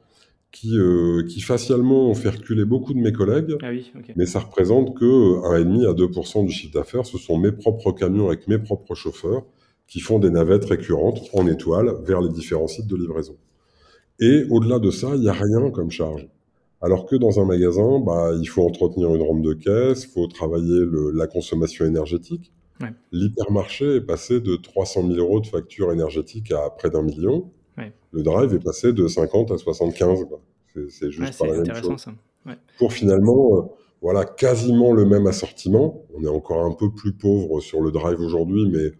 qui, 0.53 0.77
euh, 0.77 1.25
qui 1.29 1.41
facialement 1.41 2.09
ont 2.09 2.15
fait 2.15 2.31
reculer 2.31 2.65
beaucoup 2.65 2.93
de 2.93 2.99
mes 2.99 3.13
collègues, 3.13 3.57
ah 3.63 3.71
mais 4.17 4.27
ça 4.27 4.41
représente 4.41 4.97
que 4.97 5.05
1,5 5.05 5.89
à 5.89 5.95
2% 5.95 6.45
du 6.45 6.53
chiffre 6.53 6.75
d'affaires. 6.75 7.07
Ce 7.07 7.19
sont 7.19 7.39
mes 7.39 7.53
propres 7.53 7.93
camions 7.93 8.27
avec 8.27 8.49
mes 8.49 8.59
propres 8.59 8.95
chauffeurs 8.95 9.45
qui 9.87 10.01
font 10.01 10.19
des 10.19 10.31
navettes 10.31 10.65
récurrentes 10.65 11.21
en 11.33 11.47
étoile 11.47 11.95
vers 12.05 12.21
les 12.21 12.31
différents 12.31 12.69
sites 12.69 12.87
de 12.87 12.97
livraison. 12.97 13.37
Et 14.21 14.45
au-delà 14.51 14.79
de 14.79 14.91
ça, 14.91 15.15
il 15.15 15.21
n'y 15.21 15.29
a 15.29 15.33
rien 15.33 15.71
comme 15.71 15.91
charge. 15.91 16.29
Alors 16.83 17.07
que 17.07 17.17
dans 17.17 17.41
un 17.41 17.45
magasin, 17.45 18.01
bah, 18.01 18.33
il 18.41 18.47
faut 18.47 18.65
entretenir 18.65 19.15
une 19.15 19.23
rampe 19.23 19.43
de 19.43 19.53
caisse, 19.53 20.05
il 20.05 20.11
faut 20.11 20.27
travailler 20.27 20.85
la 21.15 21.27
consommation 21.27 21.85
énergétique. 21.85 22.53
L'hypermarché 23.13 23.97
est 23.97 24.01
passé 24.01 24.41
de 24.41 24.57
300 24.57 25.09
000 25.09 25.19
euros 25.19 25.41
de 25.41 25.47
facture 25.47 25.93
énergétique 25.93 26.51
à 26.53 26.71
près 26.71 26.89
d'un 26.89 27.03
million. 27.03 27.51
Le 28.13 28.23
drive 28.23 28.55
est 28.55 28.63
passé 28.63 28.93
de 28.93 29.07
50 29.07 29.53
à 29.53 29.59
75. 29.59 30.27
C'est 30.89 31.11
juste 31.11 31.39
pas 31.39 31.47
la 31.47 31.63
même 31.63 31.75
chose. 31.75 32.07
Pour 32.79 32.93
finalement, 32.93 33.57
euh, 33.57 33.63
voilà, 34.03 34.25
quasiment 34.25 34.93
le 34.93 35.05
même 35.05 35.27
assortiment. 35.27 36.03
On 36.15 36.25
est 36.25 36.29
encore 36.29 36.65
un 36.65 36.73
peu 36.73 36.91
plus 36.91 37.13
pauvre 37.13 37.61
sur 37.61 37.81
le 37.81 37.91
drive 37.91 38.21
aujourd'hui, 38.21 38.69
mais 38.71 38.93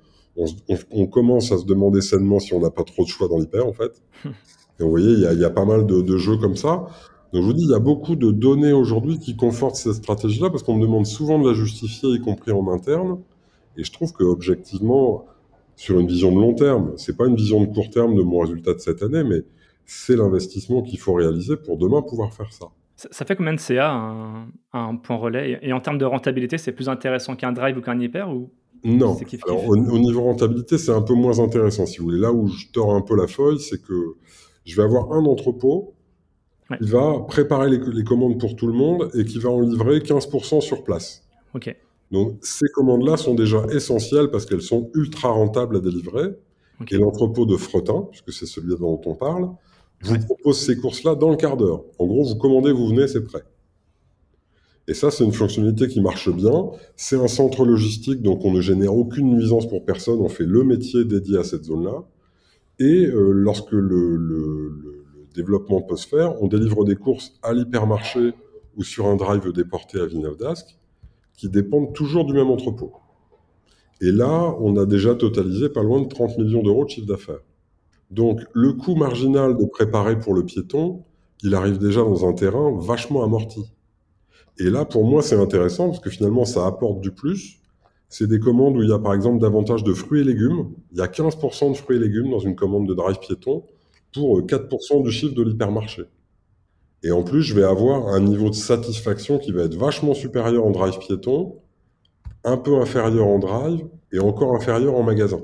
on, 0.91 1.07
commence 1.07 1.53
à 1.53 1.59
se 1.59 1.65
demander 1.65 2.01
sainement 2.01 2.39
si 2.39 2.55
on 2.55 2.61
n'a 2.61 2.71
pas 2.71 2.85
trop 2.85 3.05
de 3.05 3.09
choix 3.09 3.29
dans 3.29 3.39
l'hyper, 3.39 3.67
en 3.67 3.73
fait. 3.73 4.03
Et 4.79 4.83
vous 4.83 4.91
voyez, 4.91 5.13
il 5.13 5.41
y, 5.41 5.45
a 5.45 5.51
pas 5.51 5.67
mal 5.67 5.87
de, 5.87 6.01
de 6.01 6.17
jeux 6.17 6.39
comme 6.39 6.57
ça. 6.57 6.87
Donc 7.33 7.43
je 7.43 7.47
vous 7.47 7.53
dis, 7.53 7.65
il 7.65 7.71
y 7.71 7.75
a 7.75 7.81
beaucoup 7.81 8.17
de 8.17 8.31
données 8.31 8.73
aujourd'hui 8.73 9.19
qui 9.19 9.37
confortent 9.37 9.77
cette 9.77 9.95
stratégie-là 9.95 10.51
parce 10.51 10.63
qu'on 10.63 10.77
me 10.77 10.83
demande 10.83 11.07
souvent 11.07 11.39
de 11.39 11.49
la 11.49 11.55
justifier, 11.55 12.11
y 12.11 12.21
compris 12.21 12.51
en 12.53 12.67
interne. 12.69 13.19
Et 13.77 13.85
je 13.85 13.93
trouve 13.93 14.13
que 14.13 14.25
objectivement, 14.25 15.27
sur 15.81 15.99
une 15.99 16.07
vision 16.07 16.31
de 16.31 16.39
long 16.39 16.53
terme, 16.53 16.93
c'est 16.99 17.17
pas 17.17 17.27
une 17.27 17.37
vision 17.37 17.65
de 17.65 17.73
court 17.73 17.89
terme 17.89 18.15
de 18.15 18.21
mon 18.21 18.41
résultat 18.41 18.75
de 18.75 18.81
cette 18.81 19.03
année, 19.03 19.25
mais 19.25 19.41
c'est 19.87 20.15
l'investissement 20.15 20.83
qu'il 20.83 20.99
faut 20.99 21.15
réaliser 21.15 21.57
pour 21.57 21.79
demain 21.79 22.03
pouvoir 22.03 22.35
faire 22.35 22.53
ça. 22.53 22.67
Ça, 22.97 23.25
fait 23.25 23.35
combien 23.35 23.55
de 23.55 23.59
CA 23.59 23.91
un, 23.91 24.49
un 24.75 24.97
point 24.97 25.17
relais? 25.17 25.59
Et, 25.63 25.73
en 25.73 25.81
termes 25.81 25.97
de 25.97 26.05
rentabilité, 26.05 26.59
c'est 26.59 26.73
plus 26.73 26.91
intéressant 26.91 27.35
qu'un 27.35 27.53
drive 27.53 27.79
ou 27.79 27.81
qu'un 27.81 27.99
hyper 27.99 28.29
ou? 28.29 28.51
Non. 28.85 29.17
au, 29.49 29.77
niveau 29.99 30.23
rentabilité, 30.23 30.77
c'est 30.77 30.93
un 30.93 31.01
peu 31.01 31.15
moins 31.15 31.41
intéressant, 31.41 31.87
si 31.87 31.97
vous 31.97 32.05
voulez. 32.05 32.21
Là 32.21 32.31
où 32.31 32.47
je 32.47 32.67
tords 32.75 32.95
un 32.95 33.01
peu 33.01 33.17
la 33.17 33.27
feuille, 33.27 33.59
c'est 33.59 33.81
que 33.81 34.17
je 34.67 34.77
vais 34.77 34.83
avoir 34.83 35.11
un 35.15 35.25
entrepôt 35.25 35.95
qui 36.77 36.91
va 36.91 37.21
préparer 37.27 37.71
les, 37.71 38.05
commandes 38.05 38.39
pour 38.39 38.55
tout 38.55 38.67
le 38.67 38.75
monde 38.75 39.11
et 39.15 39.25
qui 39.25 39.39
va 39.39 39.49
en 39.49 39.61
livrer 39.63 40.01
15% 40.01 40.61
sur 40.61 40.85
place. 40.85 41.27
Ok. 41.55 41.75
Donc 42.11 42.39
ces 42.43 42.67
commandes-là 42.75 43.17
sont 43.17 43.35
déjà 43.35 43.65
essentielles 43.73 44.31
parce 44.31 44.47
qu'elles 44.47 44.63
sont 44.63 44.91
ultra 44.95 45.31
rentables 45.31 45.77
à 45.77 45.81
délivrer. 45.81 46.31
Et 46.91 46.97
l'entrepôt 46.97 47.45
de 47.45 47.57
Fretin, 47.57 48.09
puisque 48.11 48.33
c'est 48.33 48.47
celui 48.47 48.75
dont 48.77 49.01
on 49.05 49.15
parle, 49.15 49.51
vous 50.03 50.19
propose 50.19 50.59
ces 50.59 50.77
courses-là 50.77 51.15
dans 51.15 51.31
le 51.31 51.37
quart 51.37 51.59
d'heure. 51.59 51.85
En 51.99 52.07
gros, 52.07 52.25
vous 52.25 52.37
commandez, 52.37 52.73
vous 52.73 52.89
venez, 52.89 53.07
c'est 53.07 53.23
prêt. 53.23 53.45
Et 54.89 54.95
ça, 54.95 55.11
c'est 55.11 55.25
une 55.25 55.33
fonctionnalité 55.33 55.89
qui 55.89 56.01
marche 56.01 56.31
bien. 56.31 56.71
C'est 56.97 57.17
un 57.17 57.29
centre 57.29 57.65
logistique, 57.65 58.23
donc 58.23 58.45
on 58.45 58.51
ne 58.51 58.61
génère 58.61 58.97
aucune 58.97 59.31
nuisance 59.31 59.69
pour 59.69 59.85
personne. 59.85 60.21
On 60.21 60.29
fait 60.29 60.47
le 60.47 60.65
métier 60.65 61.05
dédié 61.05 61.39
à 61.39 61.45
cette 61.45 61.65
zone-là. 61.65 62.03
Et 62.79 63.07
euh, 63.07 63.31
lorsque 63.31 63.73
le, 63.73 64.73
développement 65.35 65.81
peut 65.83 65.97
se 65.97 66.09
faire, 66.09 66.43
on 66.43 66.49
délivre 66.49 66.85
des 66.85 66.97
courses 66.97 67.35
à 67.43 67.53
l'hypermarché 67.53 68.33
ou 68.77 68.83
sur 68.83 69.07
un 69.07 69.15
drive 69.15 69.53
déporté 69.53 70.01
à 70.01 70.07
Villeneuve-d'Ascq 70.07 70.80
qui 71.41 71.49
dépendent 71.49 71.95
toujours 71.95 72.27
du 72.27 72.35
même 72.35 72.51
entrepôt. 72.51 72.93
Et 74.03 74.13
là, 74.13 74.55
on 74.61 74.77
a 74.77 74.85
déjà 74.85 75.15
totalisé 75.15 75.71
pas 75.71 75.83
loin 75.83 76.03
de 76.03 76.07
30 76.07 76.37
millions 76.37 76.63
d'euros 76.63 76.85
de 76.85 76.91
chiffre 76.91 77.07
d'affaires. 77.07 77.41
Donc 78.11 78.43
le 78.53 78.75
coût 78.75 78.95
marginal 78.95 79.57
de 79.57 79.65
préparer 79.65 80.19
pour 80.19 80.35
le 80.35 80.45
piéton, 80.45 81.03
il 81.43 81.55
arrive 81.55 81.79
déjà 81.79 82.03
dans 82.03 82.29
un 82.29 82.35
terrain 82.35 82.79
vachement 82.79 83.25
amorti. 83.25 83.73
Et 84.59 84.69
là, 84.69 84.85
pour 84.85 85.07
moi, 85.07 85.23
c'est 85.23 85.41
intéressant 85.41 85.87
parce 85.87 86.01
que 86.01 86.11
finalement, 86.11 86.45
ça 86.45 86.67
apporte 86.67 87.01
du 87.01 87.11
plus. 87.11 87.63
C'est 88.11 88.27
des 88.27 88.39
commandes 88.39 88.77
où 88.77 88.83
il 88.83 88.91
y 88.91 88.93
a 88.93 88.99
par 88.99 89.15
exemple 89.15 89.41
davantage 89.41 89.83
de 89.83 89.95
fruits 89.95 90.21
et 90.21 90.25
légumes. 90.25 90.75
Il 90.93 90.99
y 90.99 91.01
a 91.01 91.07
15% 91.07 91.71
de 91.71 91.75
fruits 91.75 91.97
et 91.97 92.01
légumes 92.01 92.31
dans 92.31 92.41
une 92.41 92.55
commande 92.55 92.87
de 92.87 92.93
drive 92.93 93.19
piéton 93.19 93.65
pour 94.13 94.43
4% 94.43 95.03
du 95.03 95.11
chiffre 95.11 95.35
de 95.35 95.43
l'hypermarché. 95.43 96.03
Et 97.03 97.13
en 97.13 97.23
plus, 97.23 97.43
je 97.43 97.55
vais 97.55 97.65
avoir 97.65 98.09
un 98.09 98.21
niveau 98.21 98.51
de 98.51 98.55
satisfaction 98.55 99.39
qui 99.39 99.53
va 99.53 99.63
être 99.63 99.75
vachement 99.75 100.15
supérieur 100.15 100.67
en 100.67 100.71
drive 100.71 100.99
piéton, 100.99 101.57
un 102.45 102.57
peu 102.57 102.77
inférieur 102.77 103.27
en 103.27 103.39
drive 103.39 103.87
et 104.13 104.19
encore 104.19 104.55
inférieur 104.55 104.95
en 104.95 105.03
magasin. 105.03 105.41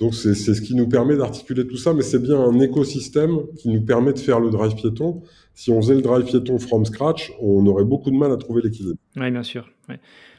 Donc 0.00 0.14
c'est 0.14 0.34
ce 0.34 0.60
qui 0.60 0.74
nous 0.74 0.88
permet 0.88 1.16
d'articuler 1.16 1.66
tout 1.66 1.76
ça, 1.76 1.94
mais 1.94 2.02
c'est 2.02 2.18
bien 2.18 2.40
un 2.40 2.58
écosystème 2.58 3.38
qui 3.56 3.68
nous 3.68 3.82
permet 3.82 4.12
de 4.12 4.18
faire 4.18 4.40
le 4.40 4.50
drive 4.50 4.74
piéton. 4.74 5.22
Si 5.54 5.70
on 5.70 5.80
faisait 5.80 5.94
le 5.94 6.02
drive 6.02 6.24
piéton 6.24 6.58
from 6.58 6.84
scratch, 6.84 7.32
on 7.40 7.64
aurait 7.66 7.84
beaucoup 7.84 8.10
de 8.10 8.16
mal 8.16 8.32
à 8.32 8.36
trouver 8.36 8.62
l'équilibre. 8.62 8.98
Oui, 9.16 9.30
bien 9.30 9.44
sûr. 9.44 9.70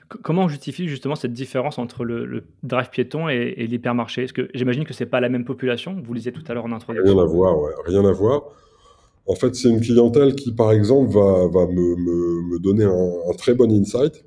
Comment 0.07 0.43
on 0.43 0.47
justifie 0.49 0.87
justement 0.87 1.15
cette 1.15 1.33
différence 1.33 1.79
entre 1.79 2.03
le, 2.03 2.43
drive 2.63 2.89
piéton 2.89 3.29
et, 3.29 3.65
l'hypermarché? 3.67 4.23
Est-ce 4.23 4.33
que 4.33 4.49
j'imagine 4.53 4.83
que 4.83 4.93
c'est 4.93 5.05
pas 5.05 5.21
la 5.21 5.29
même 5.29 5.45
population 5.45 5.97
Vous 6.03 6.13
lisiez 6.13 6.33
tout 6.33 6.43
à 6.47 6.53
l'heure 6.53 6.65
en 6.65 6.71
introduction. 6.73 7.13
Rien 7.13 7.23
à 7.23 7.25
voir, 7.25 7.57
ouais. 7.57 7.71
rien 7.85 8.05
à 8.05 8.11
voir. 8.11 8.43
En 9.27 9.35
fait, 9.35 9.55
c'est 9.55 9.69
une 9.69 9.81
clientèle 9.81 10.35
qui, 10.35 10.51
par 10.53 10.71
exemple, 10.71 11.11
va, 11.11 11.47
va 11.47 11.67
me, 11.67 11.95
me, 11.95 12.59
donner 12.59 12.83
un, 12.83 13.33
très 13.37 13.55
bon 13.55 13.71
insight. 13.71 14.23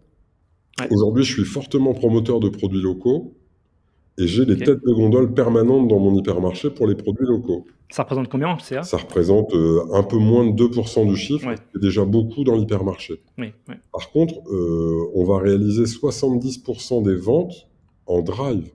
Aujourd'hui, 0.90 1.25
je 1.25 1.33
suis 1.33 1.45
fortement 1.45 1.95
promoteur 1.95 2.40
de 2.40 2.49
produits 2.49 2.83
locaux. 2.83 3.35
Et 4.21 4.26
j'ai 4.26 4.45
des 4.45 4.57
têtes 4.57 4.85
de 4.85 4.93
gondole 4.93 5.33
permanentes 5.33 5.87
dans 5.87 6.00
mon 6.00 6.12
hypermarché 6.17 6.71
pour 6.71 6.88
les 6.88 6.97
produits 6.97 7.25
locaux. 7.25 7.64
Ça 7.88 8.02
représente 8.02 8.28
combien 8.28 8.49
en 8.49 8.59
CA 8.59 8.83
Ça 8.83 8.97
représente 8.97 9.55
euh, 9.55 9.81
un 9.93 10.02
peu 10.02 10.17
moins 10.17 10.45
de 10.45 10.64
2% 10.64 11.09
du 11.09 11.17
chiffre, 11.17 11.49
c'est 11.73 11.81
déjà 11.81 12.05
beaucoup 12.05 12.43
dans 12.43 12.57
l'hypermarché. 12.57 13.23
Par 13.93 14.11
contre, 14.11 14.35
euh, 14.50 15.09
on 15.14 15.25
va 15.25 15.38
réaliser 15.38 15.85
70% 15.85 17.05
des 17.05 17.14
ventes 17.14 17.69
en 18.07 18.21
drive. 18.21 18.73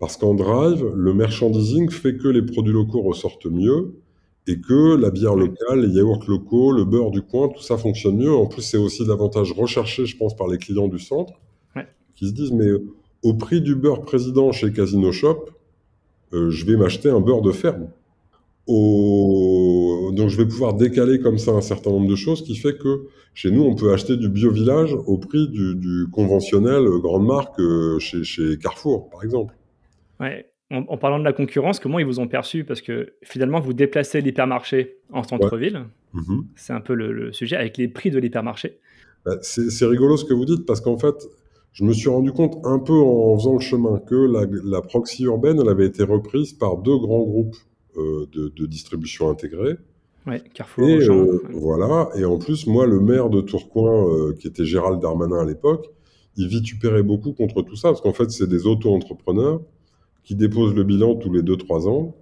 Parce 0.00 0.16
qu'en 0.16 0.34
drive, 0.34 0.84
le 0.94 1.14
merchandising 1.14 1.88
fait 1.90 2.16
que 2.16 2.26
les 2.26 2.42
produits 2.42 2.72
locaux 2.72 3.02
ressortent 3.02 3.46
mieux 3.46 3.94
et 4.46 4.60
que 4.60 4.96
la 4.96 5.10
bière 5.10 5.34
locale, 5.34 5.80
les 5.80 5.94
yaourts 5.96 6.24
locaux, 6.28 6.72
le 6.72 6.84
beurre 6.84 7.10
du 7.10 7.22
coin, 7.22 7.48
tout 7.48 7.62
ça 7.62 7.78
fonctionne 7.78 8.16
mieux. 8.16 8.34
En 8.34 8.46
plus, 8.46 8.62
c'est 8.62 8.76
aussi 8.76 9.06
davantage 9.06 9.52
recherché, 9.52 10.06
je 10.06 10.16
pense, 10.16 10.36
par 10.36 10.48
les 10.48 10.58
clients 10.58 10.88
du 10.88 10.98
centre 10.98 11.34
qui 12.14 12.28
se 12.28 12.32
disent 12.32 12.52
mais 12.52 12.70
au 13.22 13.34
prix 13.34 13.60
du 13.60 13.74
beurre 13.74 14.02
président 14.02 14.52
chez 14.52 14.72
Casino 14.72 15.12
Shop, 15.12 15.46
euh, 16.32 16.50
je 16.50 16.64
vais 16.66 16.76
m'acheter 16.76 17.10
un 17.10 17.20
beurre 17.20 17.42
de 17.42 17.52
ferme. 17.52 17.88
Donc 18.66 20.28
je 20.28 20.36
vais 20.36 20.46
pouvoir 20.46 20.74
décaler 20.74 21.20
comme 21.20 21.38
ça 21.38 21.50
un 21.52 21.60
certain 21.60 21.90
nombre 21.90 22.08
de 22.08 22.16
choses, 22.16 22.42
qui 22.42 22.56
fait 22.56 22.78
que 22.78 23.08
chez 23.34 23.50
nous, 23.50 23.62
on 23.62 23.74
peut 23.74 23.92
acheter 23.92 24.16
du 24.16 24.28
bio-village 24.28 24.94
au 25.06 25.18
prix 25.18 25.48
du, 25.48 26.06
conventionnel 26.12 26.84
grande 27.00 27.26
marque 27.26 27.58
euh, 27.60 27.98
chez, 27.98 28.58
Carrefour, 28.58 29.10
par 29.10 29.24
exemple. 29.24 29.54
Ouais. 30.20 30.46
En, 30.70 30.96
parlant 30.96 31.18
de 31.18 31.24
la 31.24 31.34
concurrence, 31.34 31.78
comment 31.78 31.98
ils 31.98 32.06
vous 32.06 32.20
ont 32.20 32.26
perçu? 32.26 32.64
Parce 32.64 32.80
que 32.80 33.12
finalement, 33.22 33.60
vous 33.60 33.74
déplacez 33.74 34.22
l'hypermarché 34.22 34.96
en 35.12 35.22
centre-ville. 35.22 35.84
Mhm. 36.14 36.46
C'est 36.56 36.72
un 36.72 36.80
peu 36.80 36.94
le, 36.94 37.32
sujet 37.32 37.56
avec 37.56 37.76
les 37.76 37.86
prix 37.86 38.10
de 38.10 38.18
l'hypermarché. 38.18 38.78
Bah, 39.26 39.36
c'est 39.42 39.86
rigolo 39.86 40.16
ce 40.16 40.24
que 40.24 40.34
vous 40.34 40.46
dites 40.46 40.66
parce 40.66 40.80
qu'en 40.80 40.98
fait, 40.98 41.14
je 41.72 41.84
me 41.84 41.92
suis 41.92 42.08
rendu 42.08 42.32
compte 42.32 42.64
un 42.64 42.78
peu 42.78 42.94
en 42.94 43.36
faisant 43.36 43.54
le 43.54 43.60
chemin 43.60 43.98
que 43.98 44.14
la, 44.14 44.80
proxy 44.80 45.24
urbaine, 45.24 45.58
elle 45.60 45.68
avait 45.68 45.86
été 45.86 46.02
reprise 46.02 46.52
par 46.52 46.78
deux 46.78 46.96
grands 46.96 47.22
groupes 47.22 47.56
euh, 47.96 48.26
de, 48.32 48.66
distribution 48.66 49.28
intégrée. 49.28 49.74
Ouais, 50.26 50.42
Carrefour. 50.54 50.88
Et 50.88 51.08
euh, 51.08 51.42
voilà. 51.52 52.08
Et 52.16 52.24
en 52.24 52.38
plus, 52.38 52.66
moi, 52.66 52.86
le 52.86 53.00
maire 53.00 53.28
de 53.28 53.40
Tourcoing, 53.40 54.08
euh, 54.08 54.32
qui 54.38 54.46
était 54.46 54.64
Gérald 54.64 55.00
Darmanin 55.00 55.40
à 55.40 55.44
l'époque, 55.44 55.90
il 56.36 56.48
vitupérait 56.48 57.02
beaucoup 57.02 57.32
contre 57.32 57.62
tout 57.62 57.76
ça, 57.76 57.88
parce 57.88 58.00
qu'en 58.00 58.12
fait, 58.12 58.30
c'est 58.30 58.48
des 58.48 58.66
auto-entrepreneurs 58.66 59.60
qui 60.24 60.34
déposent 60.34 60.74
le 60.74 60.84
bilan 60.84 61.14
tous 61.16 61.32
les 61.32 61.42
2-3 61.42 61.88
ans 61.88 62.16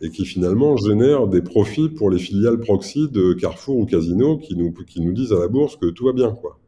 et 0.00 0.10
qui 0.10 0.24
finalement 0.24 0.76
génèrent 0.76 1.26
des 1.26 1.42
profits 1.42 1.90
pour 1.90 2.10
les 2.10 2.18
filiales 2.18 2.58
proxy 2.58 3.08
de 3.10 3.34
Carrefour 3.34 3.76
ou 3.76 3.84
Casino 3.84 4.38
qui 4.38 4.56
nous, 4.56 4.72
qui 4.72 5.02
nous 5.02 5.12
disent 5.12 5.32
à 5.32 5.38
la 5.38 5.48
bourse 5.48 5.76
que 5.76 5.86
tout 5.86 6.06
va 6.06 6.12
bien, 6.12 6.32
quoi. 6.32 6.58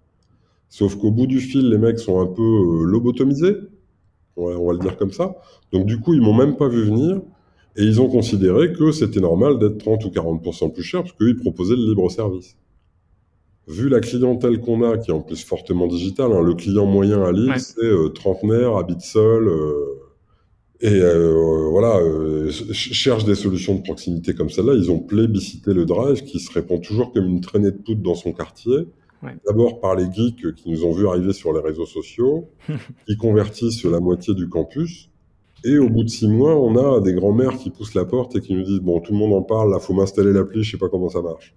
Sauf 0.68 0.96
qu'au 0.96 1.10
bout 1.10 1.26
du 1.26 1.40
fil, 1.40 1.68
les 1.68 1.78
mecs 1.78 1.98
sont 1.98 2.20
un 2.20 2.26
peu 2.26 2.42
euh, 2.42 2.84
lobotomisés, 2.84 3.56
on 4.36 4.66
va, 4.66 4.72
le 4.72 4.78
dire 4.78 4.96
comme 4.96 5.12
ça. 5.12 5.34
Donc 5.72 5.86
du 5.86 5.98
coup, 5.98 6.14
ils 6.14 6.20
m'ont 6.20 6.34
même 6.34 6.56
pas 6.56 6.68
vu 6.68 6.84
venir 6.84 7.20
et 7.76 7.82
ils 7.82 8.00
ont 8.00 8.08
considéré 8.08 8.72
que 8.72 8.92
c'était 8.92 9.20
normal 9.20 9.58
d'être 9.58 9.78
30 9.78 10.04
ou 10.04 10.08
40% 10.08 10.72
plus 10.72 10.82
cher 10.82 11.02
parce 11.02 11.12
qu'ils 11.14 11.36
proposaient 11.36 11.74
le 11.74 11.86
libre 11.86 12.08
service. 12.10 12.56
Vu 13.66 13.88
la 13.88 14.00
clientèle 14.00 14.60
qu'on 14.60 14.82
a, 14.82 14.98
qui 14.98 15.10
est 15.10 15.14
en 15.14 15.20
plus 15.20 15.44
fortement 15.44 15.86
digitale, 15.86 16.32
hein, 16.32 16.42
le 16.42 16.54
client 16.54 16.86
moyen 16.86 17.22
à 17.22 17.32
Lille, 17.32 17.54
c'est 17.58 17.84
euh, 17.84 18.08
trentenaire, 18.08 18.76
habite 18.76 19.00
seul, 19.00 19.48
euh, 19.48 20.09
et 20.80 21.00
voilà, 21.70 22.00
cherche 22.72 23.24
des 23.24 23.34
solutions 23.34 23.74
de 23.74 23.82
proximité 23.82 24.34
comme 24.34 24.48
celle-là. 24.48 24.74
Ils 24.74 24.90
ont 24.90 24.98
plébiscité 24.98 25.74
le 25.74 25.84
drive, 25.84 26.22
qui 26.24 26.40
se 26.40 26.50
répand 26.52 26.80
toujours 26.82 27.12
comme 27.12 27.26
une 27.26 27.40
traînée 27.40 27.70
de 27.70 27.76
poudre 27.76 28.02
dans 28.02 28.14
son 28.14 28.32
quartier. 28.32 28.86
D'abord 29.46 29.80
par 29.80 29.94
les 29.94 30.10
geeks 30.10 30.54
qui 30.54 30.70
nous 30.70 30.84
ont 30.84 30.92
vu 30.92 31.06
arriver 31.06 31.34
sur 31.34 31.52
les 31.52 31.60
réseaux 31.60 31.86
sociaux, 31.86 32.48
qui 33.06 33.16
convertissent 33.16 33.84
la 33.84 34.00
moitié 34.00 34.34
du 34.34 34.48
campus. 34.48 35.10
Et 35.62 35.76
au 35.76 35.90
bout 35.90 36.04
de 36.04 36.08
six 36.08 36.28
mois, 36.28 36.58
on 36.58 36.74
a 36.76 37.00
des 37.00 37.12
grands-mères 37.12 37.58
qui 37.58 37.68
poussent 37.68 37.94
la 37.94 38.06
porte 38.06 38.34
et 38.36 38.40
qui 38.40 38.54
nous 38.54 38.62
disent 38.62 38.80
Bon, 38.80 39.00
tout 39.00 39.12
le 39.12 39.18
monde 39.18 39.34
en 39.34 39.42
parle, 39.42 39.70
là, 39.70 39.78
faut 39.78 39.92
m'installer 39.92 40.32
l'appli, 40.32 40.62
je 40.62 40.70
sais 40.70 40.78
pas 40.78 40.88
comment 40.88 41.10
ça 41.10 41.20
marche. 41.20 41.54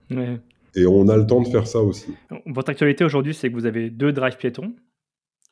Et 0.76 0.86
on 0.86 1.08
a 1.08 1.16
le 1.16 1.26
temps 1.26 1.42
de 1.42 1.48
faire 1.48 1.68
ça 1.68 1.80
aussi. 1.80 2.14
Votre 2.46 2.72
actualité 2.72 3.06
aujourd'hui, 3.06 3.34
c'est 3.34 3.50
que 3.50 3.54
vous 3.54 3.66
avez 3.66 3.90
deux 3.90 4.12
drives 4.12 4.38
piétons. 4.38 4.74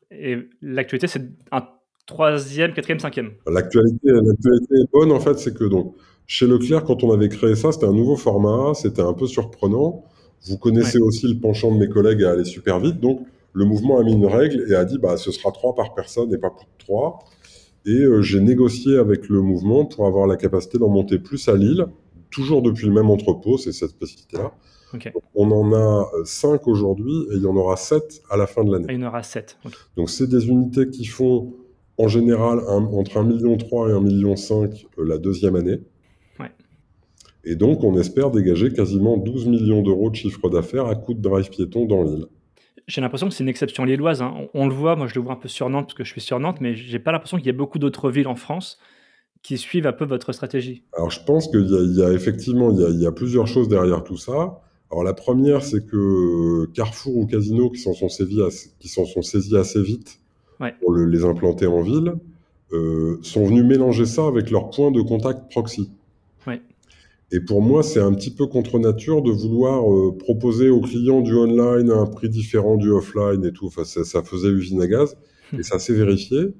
Et 0.10 0.38
l'actualité, 0.62 1.08
c'est 1.08 1.22
un 1.51 1.66
troisième, 2.12 2.74
quatrième, 2.74 3.00
cinquième. 3.00 3.32
L'actualité, 3.48 4.10
est 4.10 4.91
bonne, 4.91 5.12
en 5.12 5.20
fait, 5.20 5.39
c'est 5.39 5.56
que 5.56 5.63
donc, 5.63 5.96
chez 6.27 6.48
Leclerc, 6.48 6.84
quand 6.84 7.03
on 7.03 7.12
avait 7.12 7.30
créé 7.30 7.56
ça, 7.56 7.72
c'était 7.72 7.88
un 7.88 7.94
nouveau 7.94 8.15
format, 8.15 8.74
c'était 8.74 9.01
un 9.01 9.13
peu 9.13 9.27
surprenant. 9.27 10.03
Vous 10.48 10.58
connaissez 10.58 11.00
aussi 11.00 11.27
le 11.27 11.39
penchant 11.39 11.72
de 11.74 11.77
mes 11.77 11.89
collègues 11.89 12.24
à 12.24 12.32
aller 12.32 12.46
super 12.46 12.80
vite. 12.80 13.00
Donc, 13.00 13.22
le 13.53 13.65
mouvement 13.65 14.00
a 14.00 14.03
mis 14.03 14.13
une 14.13 14.25
règle 14.25 14.65
et 14.70 14.75
a 14.75 14.86
dit 14.86 14.98
bah, 14.98 15.18
ce 15.18 15.32
sera 15.32 15.51
trois 15.51 15.75
par 15.75 15.94
personne 15.94 16.34
et 16.34 16.38
pas 16.38 16.50
plus 16.50 16.65
de 16.65 16.77
trois. 16.77 17.20
Et 17.86 18.01
euh, 18.03 18.22
j'ai 18.22 18.39
négocié 18.39 18.98
avec 18.98 19.27
le 19.27 19.41
mouvement 19.41 19.86
pour 19.86 20.06
avoir 20.06 20.27
la 20.27 20.38
capacité 20.38 20.77
d'en 20.77 20.89
monter 20.89 21.20
plus 21.20 21.48
à 21.48 21.56
Lille, 21.56 21.86
toujours 22.30 22.62
depuis 22.62 22.86
le 22.88 22.94
même 22.94 23.10
entrepôt, 23.10 23.58
c'est 23.58 23.72
cette 23.72 23.89
spécificité-là. 23.89 24.51
On 25.36 25.51
en 25.51 25.74
a 25.74 26.10
euh, 26.13 26.25
cinq 26.25 26.68
aujourd'hui 26.68 27.13
et 27.32 27.36
il 27.36 27.44
y 27.44 27.48
en 27.48 27.56
aura 27.56 27.77
sept 27.77 28.22
à 28.30 28.38
la 28.38 28.46
fin 28.46 28.63
de 28.63 28.72
l'année. 28.72 28.88
il 28.89 29.00
y 29.00 29.03
en 29.03 29.08
aura 29.08 29.24
sept. 29.24 29.58
Donc, 29.96 30.10
c'est 30.10 30.27
des 30.27 30.48
unités 30.48 30.89
qui 30.89 31.06
font 31.06 31.53
en 32.01 32.08
général 32.08 32.60
entre 32.67 33.22
1,3 33.22 33.27
million 33.27 33.53
et 33.53 33.58
1,5 33.58 34.01
million 34.01 34.36
euh, 34.98 35.05
la 35.05 35.17
deuxième 35.17 35.55
année. 35.55 35.79
Et 37.43 37.55
donc, 37.55 37.84
on 37.84 37.98
espère 37.98 38.29
dégager 38.29 38.72
quasiment 38.72 39.17
12 39.17 39.48
millions 39.48 39.81
d'euros 39.81 40.12
de 40.12 40.15
chiffre 40.15 40.48
d'affaires 40.48 40.86
à 40.86 40.93
coup 40.93 41.15
de 41.15 41.22
drive 41.22 41.50
piéton 41.50 41.88
dans 41.88 42.03
l'île. 42.03 42.27
J'ai 42.88 43.01
l'impression 43.01 43.29
que 43.29 43.34
c'est 43.34 43.43
une 43.43 43.50
exception 43.50 43.84
lilloise. 43.84 44.22
Hein. 44.22 44.48
On, 44.53 44.67
le 44.67 44.74
voit, 44.75 44.96
moi 44.96 45.08
je 45.08 45.15
le 45.15 45.22
vois 45.22 45.34
un 45.34 45.38
peu 45.38 45.48
sur 45.48 45.67
Nantes 45.67 45.86
parce 45.88 45.96
que 45.96 46.03
je 46.03 46.12
suis 46.12 46.22
sur 46.22 46.39
Nantes, 46.39 46.62
mais 46.62 46.75
j'ai 46.75 47.00
pas 47.00 47.12
l'impression 47.12 47.38
qu'il 47.38 47.48
y 47.48 47.50
ait 47.50 47.53
beaucoup 47.53 47.79
d'autres 47.79 48.12
villes 48.12 48.27
en 48.27 48.36
France 48.36 48.77
qui 49.41 49.58
suivent 49.58 49.88
un 49.88 49.93
peu 49.93 50.05
votre 50.05 50.34
stratégie 50.34 50.84
Alors, 50.93 51.10
je 51.10 51.20
pense 51.25 51.48
qu'il 51.48 51.65
y, 51.67 52.00
y, 52.00 52.03
a 52.03 52.12
effectivement 52.12 52.70
il 52.70 52.79
y 52.79 52.86
a, 52.86 52.89
il 52.89 53.01
y 53.01 53.08
a 53.08 53.12
plusieurs 53.12 53.48
choses 53.48 53.67
derrière 53.67 54.03
tout 54.03 54.17
ça. 54.17 54.62
Alors, 54.91 55.03
la 55.03 55.15
première, 55.15 55.63
c'est 55.63 55.84
que 55.84 56.67
Carrefour 56.75 57.17
ou 57.17 57.25
Casino, 57.25 57.72
qui 57.72 57.79
s'en 57.79 57.93
sont 57.93 58.10
saisis 58.10 59.58
assez 59.58 59.81
vite 59.81 60.22
ouais. 60.62 60.74
pour 60.80 60.91
le, 60.91 61.06
les 61.06 61.25
implanter 61.25 61.68
en 61.68 61.82
ville, 61.82 62.13
euh, 62.72 63.18
sont 63.22 63.46
venus 63.46 63.65
mélanger 63.65 64.06
ça 64.06 64.27
avec 64.27 64.50
leur 64.50 64.70
point 64.70 64.91
de 64.91 65.01
contact 65.01 65.51
proxy. 65.51 65.91
Ouais. 66.48 66.62
Et 67.32 67.39
pour 67.39 67.62
moi, 67.62 67.84
c'est 67.84 68.00
un 68.00 68.13
petit 68.13 68.32
peu 68.34 68.48
contre 68.48 68.80
nature 68.80 69.22
de 69.22 69.32
vouloir 69.32 69.91
euh, 69.91 70.15
proposer 70.18 70.70
aux 70.70 70.82
clients 70.82 71.22
du 71.22 71.36
online 71.36 71.89
à 71.91 71.96
un 71.96 72.06
prix 72.06 72.30
différent 72.30 72.77
du 72.77 72.89
offline 72.89 73.44
et 73.46 73.51
tout. 73.51 73.68
Enfin, 73.68 73.84
ça, 73.84 74.03
ça 74.03 74.24
faisait 74.24 74.50
usine 74.50 74.82
à 74.82 74.88
gaz 74.88 75.18
et 75.58 75.63
ça 75.63 75.80
s'est 75.80 75.94
vérifié. 75.94 76.53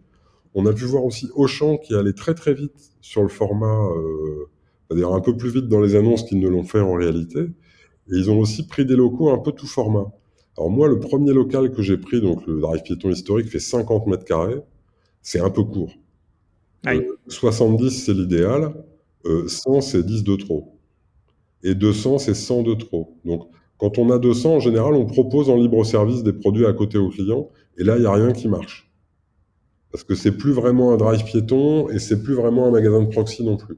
On 0.54 0.66
a 0.66 0.74
pu 0.74 0.84
voir 0.84 1.06
aussi 1.06 1.30
Auchan 1.36 1.78
qui 1.78 1.96
allait 1.96 2.14
très 2.14 2.34
très 2.34 2.54
vite 2.54 2.92
sur 3.00 3.22
le 3.22 3.30
format, 3.30 3.86
euh, 3.96 4.50
c'est-à-dire 4.88 5.14
un 5.14 5.22
peu 5.22 5.36
plus 5.38 5.50
vite 5.50 5.68
dans 5.68 5.80
les 5.80 5.96
annonces 5.96 6.24
qu'ils 6.24 6.40
ne 6.40 6.50
l'ont 6.50 6.64
fait 6.64 6.82
en 6.82 6.94
réalité. 6.94 7.40
Et 7.40 8.18
ils 8.18 8.30
ont 8.30 8.40
aussi 8.40 8.68
pris 8.68 8.86
des 8.86 8.96
locaux 8.96 9.30
un 9.30 9.38
peu 9.38 9.54
tout 9.54 9.68
format. 9.68 10.12
Alors 10.58 10.70
moi, 10.70 10.88
le 10.88 11.00
premier 11.00 11.34
local 11.34 11.72
que 11.72 11.82
j'ai 11.82 11.98
pris, 11.98 12.22
donc 12.22 12.46
le 12.46 12.60
drive 12.60 12.82
piéton 12.84 13.10
historique, 13.10 13.48
fait 13.48 13.60
50 13.60 14.08
mètres 14.08 14.26
carrés. 14.26 14.62
C'est 15.22 15.40
un 15.40 15.50
peu 15.50 15.64
court. 15.64 15.94
Ah 16.86 16.92
oui. 16.96 17.06
Euh, 17.06 17.16
70, 17.28 18.06
c'est 18.06 18.14
l'idéal. 18.14 18.74
Euh, 19.26 19.48
100, 19.48 19.82
c'est 19.82 20.04
10 20.04 20.24
de 20.24 20.36
trop. 20.36 20.78
Et 21.64 21.76
200, 21.76 22.18
c'est 22.18 22.34
100 22.34 22.64
de 22.64 22.74
trop. 22.74 23.18
Donc, 23.24 23.48
quand 23.78 23.98
on 23.98 24.10
a 24.10 24.20
200, 24.20 24.56
en 24.56 24.60
général, 24.60 24.94
on 24.94 25.06
propose 25.06 25.50
en 25.50 25.56
libre 25.56 25.84
service 25.86 26.24
des 26.24 26.34
produits 26.34 26.66
à 26.66 26.74
côté 26.74 26.98
aux 26.98 27.10
clients. 27.10 27.50
Et 27.78 27.84
là, 27.84 27.98
il 27.98 28.02
n'y 28.02 28.08
a 28.08 28.14
rien 28.14 28.32
qui 28.32 28.48
marche. 28.48 28.92
Parce 29.92 30.04
que 30.04 30.16
c'est 30.16 30.38
plus 30.38 30.52
vraiment 30.52 30.92
un 30.92 30.98
drive 30.98 31.24
piéton 31.24 31.90
et 31.90 32.00
c'est 32.00 32.24
plus 32.24 32.34
vraiment 32.34 32.68
un 32.68 32.72
magasin 32.72 33.02
de 33.02 33.10
proxy 33.10 33.44
non 33.44 33.58
plus. 33.58 33.78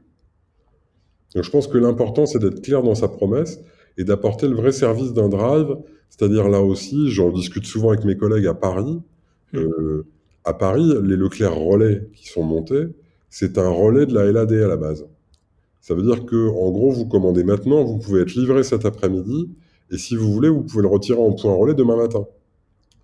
Donc, 1.36 1.44
je 1.44 1.50
pense 1.50 1.68
que 1.68 1.78
l'important, 1.78 2.26
c'est 2.26 2.40
d'être 2.40 2.62
clair 2.62 2.84
dans 2.84 2.96
sa 2.96 3.08
promesse 3.08 3.60
et 3.98 4.04
d'apporter 4.04 4.48
le 4.48 4.56
vrai 4.56 4.72
service 4.72 5.14
d'un 5.14 5.30
drive. 5.30 5.76
C'est-à-dire 6.10 6.48
là 6.48 6.62
aussi, 6.62 7.10
j'en 7.10 7.32
discute 7.32 7.66
souvent 7.66 7.90
avec 7.90 8.06
mes 8.06 8.16
collègues 8.16 8.48
à 8.48 8.54
Paris. 8.54 9.02
Mmh. 9.54 9.58
Euh, 9.58 10.06
à 10.46 10.54
Paris, 10.54 10.94
les 11.04 11.16
Leclerc 11.16 11.56
relais 11.56 12.10
qui 12.14 12.28
sont 12.28 12.44
montés, 12.44 12.88
c'est 13.30 13.58
un 13.58 13.70
relais 13.70 14.06
de 14.06 14.14
la 14.14 14.32
LAD 14.32 14.54
à 14.54 14.68
la 14.68 14.78
base. 14.78 15.06
Ça 15.80 15.94
veut 15.96 16.04
dire 16.04 16.26
que, 16.26 16.50
en 16.50 16.72
gros, 16.72 16.92
vous 16.92 17.06
commandez 17.06 17.44
maintenant, 17.44 17.84
vous 17.84 17.98
pouvez 17.98 18.22
être 18.22 18.36
livré 18.36 18.64
cet 18.64 18.86
après-midi, 18.86 19.50
et 19.92 19.98
si 19.98 20.16
vous 20.16 20.32
voulez, 20.32 20.50
vous 20.50 20.64
pouvez 20.64 20.82
le 20.82 20.88
retirer 20.88 21.20
en 21.20 21.34
point 21.34 21.54
relais 21.54 21.74
demain 21.74 21.98
matin. 21.98 22.26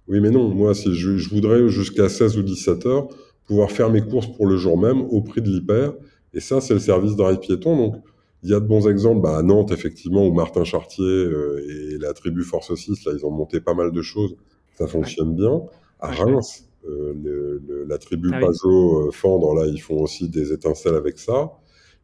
Oui, 0.07 0.19
mais 0.19 0.31
non, 0.31 0.49
moi, 0.49 0.73
si 0.73 0.93
je, 0.93 1.17
je 1.17 1.29
voudrais 1.29 1.67
jusqu'à 1.69 2.09
16 2.09 2.37
ou 2.37 2.43
17 2.43 2.85
heures 2.85 3.07
pouvoir 3.45 3.71
faire 3.71 3.89
mes 3.89 4.01
courses 4.01 4.27
pour 4.27 4.47
le 4.47 4.57
jour 4.57 4.77
même 4.77 5.01
au 5.01 5.21
prix 5.21 5.41
de 5.41 5.49
l'hyper, 5.49 5.93
et 6.33 6.39
ça, 6.39 6.61
c'est 6.61 6.73
le 6.73 6.79
service 6.79 7.15
drive 7.15 7.39
piéton. 7.39 7.75
Donc, 7.75 7.95
il 8.43 8.49
y 8.49 8.53
a 8.53 8.59
de 8.59 8.65
bons 8.65 8.87
exemples 8.87 9.21
bah, 9.21 9.37
à 9.37 9.43
Nantes, 9.43 9.71
effectivement, 9.71 10.25
où 10.25 10.33
Martin 10.33 10.63
Chartier 10.63 11.05
euh, 11.05 11.65
et 11.67 11.97
la 11.97 12.13
tribu 12.13 12.43
Force 12.43 12.73
6, 12.73 13.05
là, 13.05 13.13
ils 13.17 13.25
ont 13.25 13.31
monté 13.31 13.59
pas 13.59 13.73
mal 13.73 13.91
de 13.91 14.01
choses, 14.01 14.35
ça 14.77 14.87
fonctionne 14.87 15.35
bien. 15.35 15.61
À 15.99 16.11
Reims, 16.11 16.69
euh, 16.87 17.13
le, 17.21 17.61
le, 17.67 17.83
la 17.83 17.97
tribu 17.97 18.29
Ah. 18.33 18.39
Pajot 18.39 19.07
euh, 19.07 19.11
Fendre, 19.11 19.53
là, 19.55 19.65
ils 19.67 19.81
font 19.81 20.01
aussi 20.01 20.29
des 20.29 20.53
étincelles 20.53 20.95
avec 20.95 21.19
ça. 21.19 21.51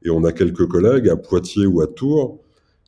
Et 0.04 0.10
on 0.10 0.24
a 0.24 0.32
quelques 0.34 0.68
collègues 0.68 1.10
à 1.10 1.16
Poitiers 1.16 1.66
ou 1.66 1.82
à 1.82 1.88
Tours 1.88 2.40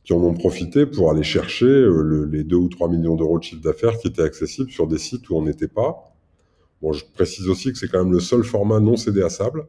qui 0.03 0.13
en 0.13 0.23
ont 0.23 0.33
profité 0.33 0.85
pour 0.85 1.11
aller 1.11 1.23
chercher 1.23 1.65
euh, 1.65 2.01
le, 2.01 2.25
les 2.25 2.43
2 2.43 2.55
ou 2.55 2.69
3 2.69 2.89
millions 2.89 3.15
d'euros 3.15 3.39
de 3.39 3.43
chiffre 3.43 3.61
d'affaires 3.61 3.97
qui 3.97 4.07
étaient 4.07 4.21
accessibles 4.21 4.71
sur 4.71 4.87
des 4.87 4.97
sites 4.97 5.29
où 5.29 5.35
on 5.35 5.43
n'était 5.43 5.67
pas. 5.67 6.13
Bon, 6.81 6.93
je 6.93 7.03
précise 7.13 7.49
aussi 7.49 7.71
que 7.71 7.77
c'est 7.77 7.87
quand 7.87 8.03
même 8.03 8.13
le 8.13 8.19
seul 8.19 8.43
format 8.43 8.79
non 8.79 8.95
cédé 8.97 9.21
à 9.21 9.29
sable. 9.29 9.67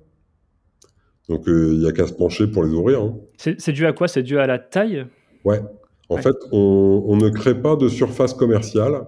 Donc, 1.29 1.43
il 1.47 1.79
n'y 1.81 1.87
a 1.89 1.93
qu'à 1.93 2.07
se 2.07 2.13
pencher 2.13 2.47
pour 2.47 2.65
les 2.65 2.71
ouvrir. 2.71 3.03
Hein. 3.03 3.17
C'est 3.37 3.73
dû 3.73 3.87
à 3.87 3.93
quoi? 3.93 4.09
C'est 4.09 4.23
dû 4.23 4.39
à 4.39 4.47
la 4.47 4.59
taille? 4.59 5.07
Ouais. 5.45 5.61
En 6.09 6.17
Ouais. 6.17 6.23
fait, 6.23 6.37
on, 6.53 7.05
on 7.07 7.17
ne 7.17 7.29
crée 7.29 7.61
pas 7.61 7.77
de 7.77 7.89
surface 7.89 8.33
commerciale. 8.33 9.07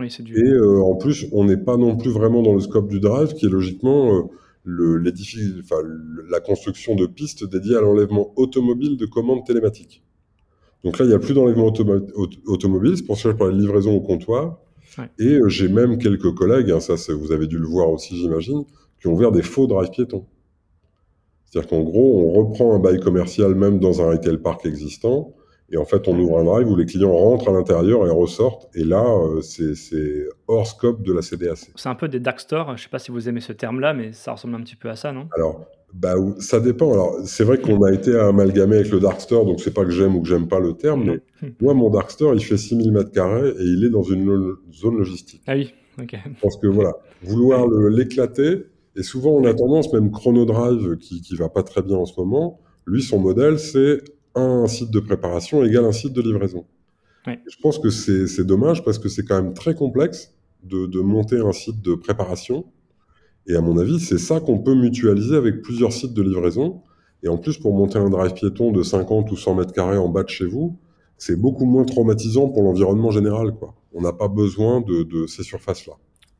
Oui, 0.00 0.10
c'est 0.10 0.22
dû. 0.22 0.34
Et 0.38 0.48
euh, 0.50 0.80
en 0.80 0.94
plus, 0.96 1.26
on 1.32 1.44
n'est 1.44 1.56
pas 1.58 1.76
non 1.76 1.96
plus 1.96 2.10
vraiment 2.10 2.42
dans 2.42 2.54
le 2.54 2.60
scope 2.60 2.88
du 2.88 3.00
drive, 3.00 3.34
qui 3.34 3.46
est 3.46 3.50
logiquement 3.50 4.14
euh, 4.16 4.22
le, 4.64 4.96
le- 4.96 6.26
la 6.30 6.40
construction 6.40 6.94
de 6.94 7.06
pistes 7.06 7.44
dédiées 7.48 7.76
à 7.76 7.80
l'enlèvement 7.82 8.32
automobile 8.36 8.96
de 8.96 9.04
commandes 9.06 9.44
télématiques. 9.46 10.02
Donc 10.84 10.98
là, 10.98 11.04
il 11.04 11.08
n'y 11.08 11.14
a 11.14 11.18
plus 11.18 11.34
d'enlèvement 11.34 11.68
automo- 11.70 12.06
aut- 12.14 12.28
automobile, 12.52 12.96
c'est 12.96 13.04
pour 13.06 13.16
ça 13.16 13.24
que 13.24 13.30
je 13.32 13.36
parlais 13.36 13.54
de 13.54 13.60
livraison 13.60 13.94
au 13.94 14.00
comptoir. 14.00 14.58
Ouais. 14.98 15.10
Et 15.18 15.34
euh, 15.40 15.48
j'ai 15.48 15.68
même 15.68 15.98
quelques 15.98 16.32
collègues, 16.34 16.70
hein, 16.70 16.80
ça 16.80 16.94
vous 17.12 17.32
avez 17.32 17.46
dû 17.46 17.58
le 17.58 17.66
voir 17.66 17.90
aussi 17.90 18.16
j'imagine, 18.16 18.64
qui 19.00 19.08
ont 19.08 19.12
ouvert 19.12 19.32
des 19.32 19.42
faux 19.42 19.66
drive 19.66 19.90
piétons. 19.90 20.24
C'est-à-dire 21.56 21.70
qu'en 21.70 21.82
gros, 21.84 22.20
on 22.20 22.32
reprend 22.32 22.74
un 22.74 22.78
bail 22.78 23.00
commercial 23.00 23.54
même 23.54 23.78
dans 23.78 24.02
un 24.02 24.10
retail 24.10 24.36
park 24.36 24.66
existant, 24.66 25.32
et 25.70 25.78
en 25.78 25.86
fait, 25.86 26.06
on 26.06 26.16
ouvre 26.18 26.38
un 26.38 26.44
drive 26.44 26.68
où 26.68 26.76
les 26.76 26.84
clients 26.84 27.16
rentrent 27.16 27.48
à 27.48 27.52
l'intérieur 27.52 28.06
et 28.06 28.10
ressortent, 28.10 28.68
et 28.74 28.84
là, 28.84 29.02
euh, 29.02 29.40
c'est 29.40 30.26
hors 30.48 30.66
scope 30.66 31.02
de 31.02 31.14
la 31.14 31.22
CDAC. 31.22 31.70
C'est 31.74 31.88
un 31.88 31.94
peu 31.94 32.08
des 32.08 32.20
dark 32.20 32.40
stores. 32.40 32.66
Je 32.68 32.72
ne 32.72 32.76
sais 32.78 32.88
pas 32.90 32.98
si 32.98 33.10
vous 33.10 33.26
aimez 33.30 33.40
ce 33.40 33.52
terme-là, 33.52 33.94
mais 33.94 34.12
ça 34.12 34.32
ressemble 34.32 34.54
un 34.54 34.60
petit 34.60 34.76
peu 34.76 34.90
à 34.90 34.96
ça, 34.96 35.12
non? 35.12 35.28
Alors, 35.34 35.64
bah, 35.94 36.14
ça 36.40 36.60
dépend. 36.60 36.92
Alors, 36.92 37.16
c'est 37.24 37.42
vrai 37.44 37.58
qu'on 37.58 37.82
a 37.84 37.90
été 37.90 38.14
amalgamé 38.14 38.76
avec 38.76 38.92
le 38.92 39.00
Dark 39.00 39.18
Store, 39.22 39.46
donc 39.46 39.60
c'est 39.60 39.72
pas 39.72 39.84
que 39.84 39.90
j'aime 39.90 40.14
ou 40.14 40.20
que 40.20 40.28
j'aime 40.28 40.48
pas 40.48 40.60
le 40.60 40.74
terme, 40.74 41.04
mais 41.04 41.20
moi, 41.62 41.72
mon 41.72 41.88
Dark 41.88 42.10
Store, 42.10 42.34
il 42.34 42.44
fait 42.44 42.58
6000 42.58 42.92
mètres 42.92 43.12
carrés 43.12 43.48
et 43.48 43.62
il 43.64 43.82
est 43.82 43.90
dans 43.90 44.02
une 44.02 44.26
lo- 44.26 44.58
zone 44.74 44.98
logistique. 44.98 45.40
Ah 45.46 45.54
oui, 45.54 45.72
ok. 45.98 46.16
Je 46.34 46.40
pense 46.42 46.58
que 46.58 46.66
voilà, 46.66 46.92
vouloir 47.22 47.66
l'éclater, 47.66 48.66
et 48.96 49.02
souvent 49.02 49.30
on 49.30 49.44
a 49.44 49.54
tendance, 49.54 49.92
même 49.92 50.10
Chronodrive, 50.10 50.96
qui, 50.96 51.20
qui 51.20 51.36
va 51.36 51.48
pas 51.48 51.62
très 51.62 51.82
bien 51.82 51.96
en 51.96 52.06
ce 52.06 52.18
moment, 52.18 52.60
lui, 52.86 53.02
son 53.02 53.18
modèle, 53.18 53.58
c'est 53.58 54.02
un 54.34 54.66
site 54.66 54.90
de 54.90 55.00
préparation 55.00 55.64
égale 55.64 55.84
un 55.84 55.92
site 55.92 56.12
de 56.12 56.22
livraison. 56.22 56.66
Ouais. 57.26 57.40
Je 57.48 57.56
pense 57.60 57.78
que 57.78 57.90
c'est 57.90 58.28
c'est 58.28 58.44
dommage 58.44 58.84
parce 58.84 58.98
que 58.98 59.08
c'est 59.08 59.24
quand 59.24 59.42
même 59.42 59.54
très 59.54 59.74
complexe 59.74 60.34
de, 60.62 60.86
de 60.86 61.00
monter 61.00 61.38
un 61.38 61.52
site 61.52 61.82
de 61.82 61.94
préparation. 61.94 62.66
Et 63.48 63.56
à 63.56 63.60
mon 63.60 63.78
avis, 63.78 64.00
c'est 64.00 64.18
ça 64.18 64.40
qu'on 64.40 64.58
peut 64.58 64.74
mutualiser 64.74 65.36
avec 65.36 65.62
plusieurs 65.62 65.92
sites 65.92 66.14
de 66.14 66.22
livraison. 66.22 66.82
Et 67.22 67.28
en 67.28 67.38
plus, 67.38 67.58
pour 67.58 67.74
monter 67.74 67.98
un 67.98 68.10
drive 68.10 68.34
piéton 68.34 68.72
de 68.72 68.82
50 68.82 69.30
ou 69.30 69.36
100 69.36 69.54
mètres 69.54 69.72
carrés 69.72 69.98
en 69.98 70.08
bas 70.08 70.22
de 70.22 70.28
chez 70.28 70.46
vous, 70.46 70.78
c'est 71.16 71.40
beaucoup 71.40 71.64
moins 71.64 71.84
traumatisant 71.84 72.48
pour 72.48 72.62
l'environnement 72.62 73.10
général. 73.10 73.52
Quoi. 73.54 73.74
On 73.92 74.02
n'a 74.02 74.12
pas 74.12 74.28
besoin 74.28 74.80
de, 74.80 75.02
de 75.02 75.26
ces 75.26 75.42
surfaces-là. 75.42 75.94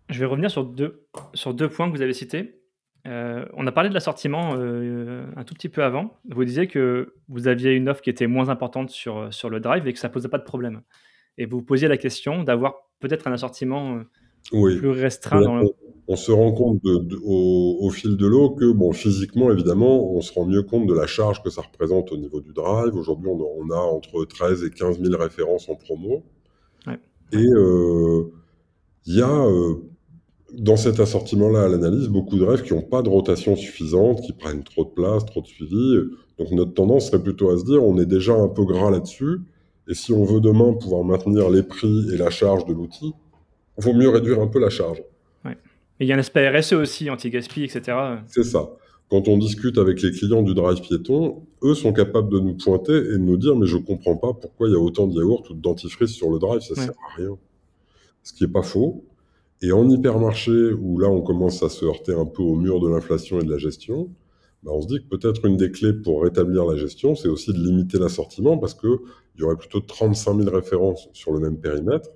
Je 0.09 0.21
vais 0.21 0.27
revenir 0.27 0.51
sur 0.51 0.65
deux, 0.65 1.07
sur 1.35 1.53
deux 1.55 1.69
points 1.69 1.91
que 1.91 1.97
vous 1.97 2.03
avez 2.03 2.13
cités. 2.13 2.61
Euh, 3.07 3.45
on 3.55 3.67
a 3.67 3.73
parlé 3.73 3.89
de 3.89 3.95
l'assortiment 3.95 4.55
euh, 4.59 5.25
un 5.37 5.45
tout 5.45 5.55
petit 5.55 5.69
peu 5.69 5.83
avant. 5.85 6.15
Vous 6.29 6.45
disiez 6.45 6.67
que 6.67 7.15
vous 7.29 7.47
aviez 7.49 7.73
une 7.73 7.89
offre 7.89 8.03
qui 8.03 8.11
était 8.11 8.27
moins 8.27 8.49
importante 8.49 8.91
sur, 8.91 9.33
sur 9.33 9.49
le 9.51 9.61
drive 9.61 9.87
et 9.87 9.93
que 9.93 9.99
ça 9.99 10.09
posait 10.09 10.29
pas 10.29 10.39
de 10.39 10.45
problème. 10.45 10.83
Et 11.39 11.47
vous 11.47 11.63
posiez 11.63 11.87
la 11.89 11.97
question 11.97 12.43
d'avoir 12.43 12.75
peut-être 13.01 13.27
un 13.29 13.33
assortiment 13.33 13.97
euh, 13.97 14.01
Oui. 14.53 14.77
plus 14.79 14.91
restreint 14.91 15.41
dans 15.41 15.57
le... 15.57 15.65
on, 15.67 15.71
on 16.09 16.17
se 16.17 16.33
rend 16.33 16.53
compte 16.53 16.83
de, 16.85 16.97
de- 16.99 17.19
au, 17.25 17.79
au 17.81 17.91
fil 17.91 18.17
de 18.17 18.27
l'eau 18.27 18.51
que, 18.51 18.73
bon, 18.73 18.93
physiquement, 18.93 19.51
évidemment, 19.53 20.13
on 20.13 20.21
se 20.21 20.33
rend 20.33 20.45
mieux 20.47 20.63
compte 20.63 20.87
de 20.87 20.95
la 20.95 21.07
charge 21.07 21.43
que 21.43 21.51
ça 21.51 21.63
représente 21.63 22.11
au 22.13 22.17
niveau 22.17 22.41
du 22.41 22.53
drive. 22.53 22.95
Aujourd'hui, 22.95 23.29
on, 23.29 23.39
a- 23.41 23.53
on 23.59 23.71
a 23.71 23.79
entre 23.79 24.25
13 24.25 24.65
et 24.65 24.71
15 24.71 25.01
000 25.01 25.17
références 25.21 25.69
en 25.69 25.75
promo. 25.77 26.25
Ouais. 26.87 26.99
Et 27.33 27.45
euh, 27.57 28.33
il 29.05 29.17
y 29.17 29.23
a, 29.23 29.29
euh, 29.47 29.75
dans 30.53 30.77
cet 30.77 31.01
assortiment-là, 31.01 31.65
à 31.65 31.69
l'analyse, 31.69 32.09
beaucoup 32.09 32.37
de 32.39 32.45
rêves 32.45 32.63
qui 32.63 32.73
n'ont 32.75 32.83
pas 32.83 33.03
de 33.03 33.09
rotation 33.09 33.57
suffisante, 33.57 34.21
qui 34.23 34.33
prennent 34.33 34.63
trop 34.63 34.85
de 34.85 34.91
place, 34.91 35.25
trop 35.27 35.41
de 35.41 35.47
suivi. 35.47 35.97
Donc 36.39 36.51
notre 36.53 36.73
tendance 36.75 37.07
serait 37.07 37.23
plutôt 37.23 37.51
à 37.51 37.59
se 37.59 37.65
dire, 37.65 37.83
on 37.83 37.99
est 37.99 38.07
déjà 38.07 38.35
un 38.35 38.49
peu 38.49 38.65
gras 38.65 38.91
là-dessus, 38.91 39.41
et 39.89 39.95
si 39.95 40.13
on 40.13 40.25
veut 40.25 40.41
demain 40.41 40.73
pouvoir 40.75 41.05
maintenir 41.05 41.51
les 41.51 41.63
prix 41.63 42.11
et 42.13 42.17
la 42.17 42.31
charge 42.31 42.65
de 42.67 42.73
l'outil, 42.73 43.13
il 43.79 43.85
vaut 43.85 43.93
mieux 43.93 44.09
réduire 44.09 44.41
un 44.41 44.47
peu 44.47 44.59
la 44.61 44.71
charge. 44.71 45.03
Et 45.99 46.05
il 46.05 46.09
y 46.09 46.13
a 46.13 46.17
un 46.17 46.19
aspect 46.19 46.47
RSE 46.51 46.75
aussi, 46.75 47.09
anti-gaspi, 47.09 47.65
etc. 47.65 47.97
C'est 48.27 48.45
ça. 48.45 48.69
Quand 49.09 49.29
on 49.29 49.39
discute 49.39 49.79
avec 49.79 50.03
les 50.03 50.11
clients 50.11 50.43
du 50.43 50.53
drive 50.53 50.81
piéton, 50.83 51.43
eux 51.63 51.75
sont 51.75 51.95
capables 51.95 52.29
de 52.31 52.39
nous 52.39 52.55
pointer 52.55 52.93
et 52.97 53.13
de 53.13 53.17
nous 53.19 53.39
dire 53.39 53.57
mais 53.57 53.67
je 53.67 53.79
comprends 53.79 54.17
pas 54.17 54.35
pourquoi 54.35 54.69
il 54.69 54.73
y 54.73 54.77
a 54.77 54.79
autant 54.79 55.07
de 55.07 55.15
yaourts 55.15 55.45
ou 55.49 55.55
de 55.55 55.61
dentifrice 55.61 56.11
sur 56.11 56.29
le 56.31 56.39
drive, 56.39 56.61
ça 56.61 56.75
Ouais. 56.75 56.85
sert 56.85 56.91
à 56.91 57.17
rien. 57.17 57.39
Ce 58.23 58.33
qui 58.35 58.45
est 58.45 58.49
pas 58.49 58.63
faux. 58.63 59.05
Et 59.63 59.73
en 59.73 59.89
hypermarché, 59.89 60.73
où 60.73 60.99
là 60.99 61.09
on 61.09 61.23
commence 61.23 61.63
à 61.63 61.69
se 61.69 61.85
heurter 61.85 62.13
un 62.13 62.27
peu 62.27 62.43
au 62.43 62.55
mur 62.57 62.81
de 62.81 62.89
l'inflation 62.89 63.41
et 63.41 63.45
de 63.45 63.51
la 63.51 63.59
gestion, 63.59 64.11
bah, 64.63 64.73
on 64.75 64.83
se 64.83 64.87
dit 64.87 64.99
que 65.03 65.17
peut-être 65.17 65.45
une 65.47 65.57
des 65.57 65.71
clés 65.71 65.93
pour 65.95 66.23
rétablir 66.23 66.65
la 66.67 66.77
gestion, 66.77 67.15
c'est 67.15 67.29
aussi 67.29 67.53
de 67.53 67.59
limiter 67.59 67.99
l'assortiment 67.99 68.59
parce 68.59 68.75
que 68.75 69.01
il 69.35 69.41
y 69.41 69.45
aurait 69.45 69.57
plutôt 69.57 69.81
35 69.81 70.35
000 70.43 70.51
références 70.55 71.09
sur 71.13 71.33
le 71.33 71.41
même 71.41 71.59
périmètre. 71.59 72.11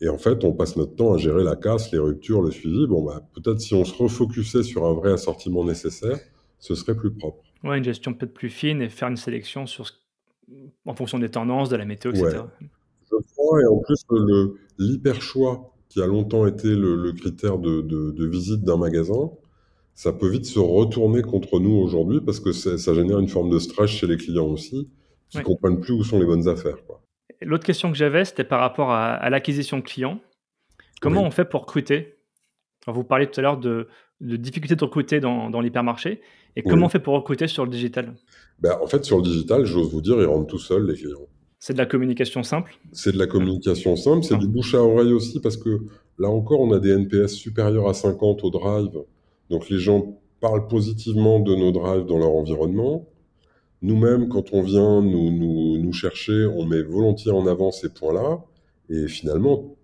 Et 0.00 0.08
en 0.08 0.18
fait, 0.18 0.44
on 0.44 0.52
passe 0.52 0.76
notre 0.76 0.94
temps 0.94 1.12
à 1.14 1.18
gérer 1.18 1.42
la 1.42 1.56
casse, 1.56 1.90
les 1.92 1.98
ruptures, 1.98 2.40
le 2.42 2.50
suivi. 2.52 2.86
Bon, 2.86 3.02
bah, 3.04 3.28
peut-être 3.34 3.60
si 3.60 3.74
on 3.74 3.84
se 3.84 3.94
refocusait 3.94 4.62
sur 4.62 4.86
un 4.86 4.94
vrai 4.94 5.12
assortiment 5.12 5.64
nécessaire, 5.64 6.18
ce 6.60 6.74
serait 6.76 6.96
plus 6.96 7.12
propre. 7.12 7.42
Ouais, 7.64 7.78
une 7.78 7.84
gestion 7.84 8.14
peut-être 8.14 8.32
plus 8.34 8.50
fine 8.50 8.80
et 8.82 8.88
faire 8.88 9.08
une 9.08 9.16
sélection 9.16 9.66
sur 9.66 9.86
ce- 9.88 9.92
en 10.86 10.94
fonction 10.94 11.18
des 11.18 11.28
tendances, 11.30 11.68
de 11.68 11.76
la 11.76 11.84
météo, 11.84 12.12
etc. 12.12 12.24
Ouais. 12.60 12.68
Je 13.10 13.16
crois, 13.34 13.60
et 13.60 13.66
en 13.66 13.78
plus, 13.78 13.96
le- 14.10 14.54
l'hyper 14.78 15.20
choix, 15.20 15.74
qui 15.88 16.02
a 16.02 16.06
longtemps 16.06 16.46
été 16.46 16.68
le, 16.68 16.96
le 16.96 17.12
critère 17.12 17.58
de, 17.58 17.80
de- 17.80 18.10
de 18.10 18.26
visite 18.26 18.62
d'un 18.62 18.76
magasin, 18.76 19.30
ça 19.94 20.12
peut 20.12 20.28
vite 20.28 20.44
se 20.46 20.58
retourner 20.58 21.22
contre 21.22 21.58
nous 21.58 21.74
aujourd'hui 21.74 22.20
parce 22.20 22.40
que 22.40 22.52
ça 22.52 22.94
génère 22.94 23.18
une 23.18 23.28
forme 23.28 23.50
de 23.50 23.58
stress 23.58 23.90
chez 23.90 24.06
les 24.06 24.16
clients 24.16 24.46
aussi, 24.46 24.88
qui 25.30 25.38
ne 25.38 25.42
comprennent 25.42 25.80
plus 25.80 25.92
où 25.92 26.04
sont 26.04 26.18
les 26.20 26.26
bonnes 26.26 26.46
affaires. 26.48 26.76
L'autre 27.40 27.64
question 27.64 27.90
que 27.90 27.96
j'avais, 27.96 28.24
c'était 28.24 28.44
par 28.44 28.60
rapport 28.60 28.90
à, 28.90 29.28
l'acquisition 29.30 29.78
de 29.78 29.82
clients. 29.82 30.20
Comment 31.00 31.22
on 31.24 31.30
fait 31.30 31.44
pour 31.44 31.62
recruter? 31.62 32.18
Vous 32.86 33.04
parliez 33.04 33.26
tout 33.28 33.38
à 33.40 33.42
l'heure 33.42 33.58
de, 33.58 33.88
de 34.20 34.36
difficultés 34.36 34.76
de 34.76 34.84
recruter 34.84 35.20
dans, 35.20 35.50
dans 35.50 35.60
l'hypermarché. 35.60 36.20
Et 36.56 36.62
comment 36.62 36.86
on 36.86 36.88
fait 36.88 36.98
pour 37.00 37.14
recruter 37.14 37.46
sur 37.46 37.64
le 37.64 37.70
digital? 37.70 38.14
Ben, 38.60 38.76
En 38.82 38.86
fait, 38.86 39.04
sur 39.04 39.16
le 39.18 39.22
digital, 39.22 39.64
j'ose 39.64 39.90
vous 39.92 40.00
dire, 40.00 40.18
ils 40.20 40.26
rentrent 40.26 40.46
tout 40.46 40.58
seuls, 40.58 40.86
les 40.86 40.94
clients. 40.94 41.26
C'est 41.58 41.72
de 41.72 41.78
la 41.78 41.86
communication 41.86 42.42
simple 42.42 42.78
C'est 42.92 43.12
de 43.12 43.18
la 43.18 43.26
communication 43.26 43.96
simple, 43.96 44.24
c'est 44.24 44.38
du 44.38 44.46
bouche 44.46 44.74
à 44.74 44.82
oreille 44.82 45.12
aussi, 45.12 45.40
parce 45.40 45.56
que 45.56 45.80
là 46.18 46.28
encore, 46.28 46.60
on 46.60 46.72
a 46.72 46.78
des 46.78 46.90
NPS 46.90 47.32
supérieurs 47.32 47.88
à 47.88 47.94
50 47.94 48.44
au 48.44 48.50
drive. 48.50 48.96
Donc 49.50 49.68
les 49.68 49.78
gens 49.78 50.18
parlent 50.40 50.68
positivement 50.68 51.40
de 51.40 51.54
nos 51.54 51.72
drives 51.72 52.06
dans 52.06 52.18
leur 52.18 52.30
environnement. 52.30 53.08
Nous-mêmes, 53.82 54.28
quand 54.28 54.52
on 54.52 54.62
vient 54.62 55.00
nous, 55.02 55.30
nous, 55.30 55.78
nous, 55.78 55.92
chercher, 55.92 56.46
on 56.46 56.64
met 56.64 56.82
volontiers 56.82 57.32
en 57.32 57.46
avant 57.46 57.70
ces 57.70 57.88
points-là. 57.88 58.44
Et 58.90 59.08
finalement, 59.08 59.76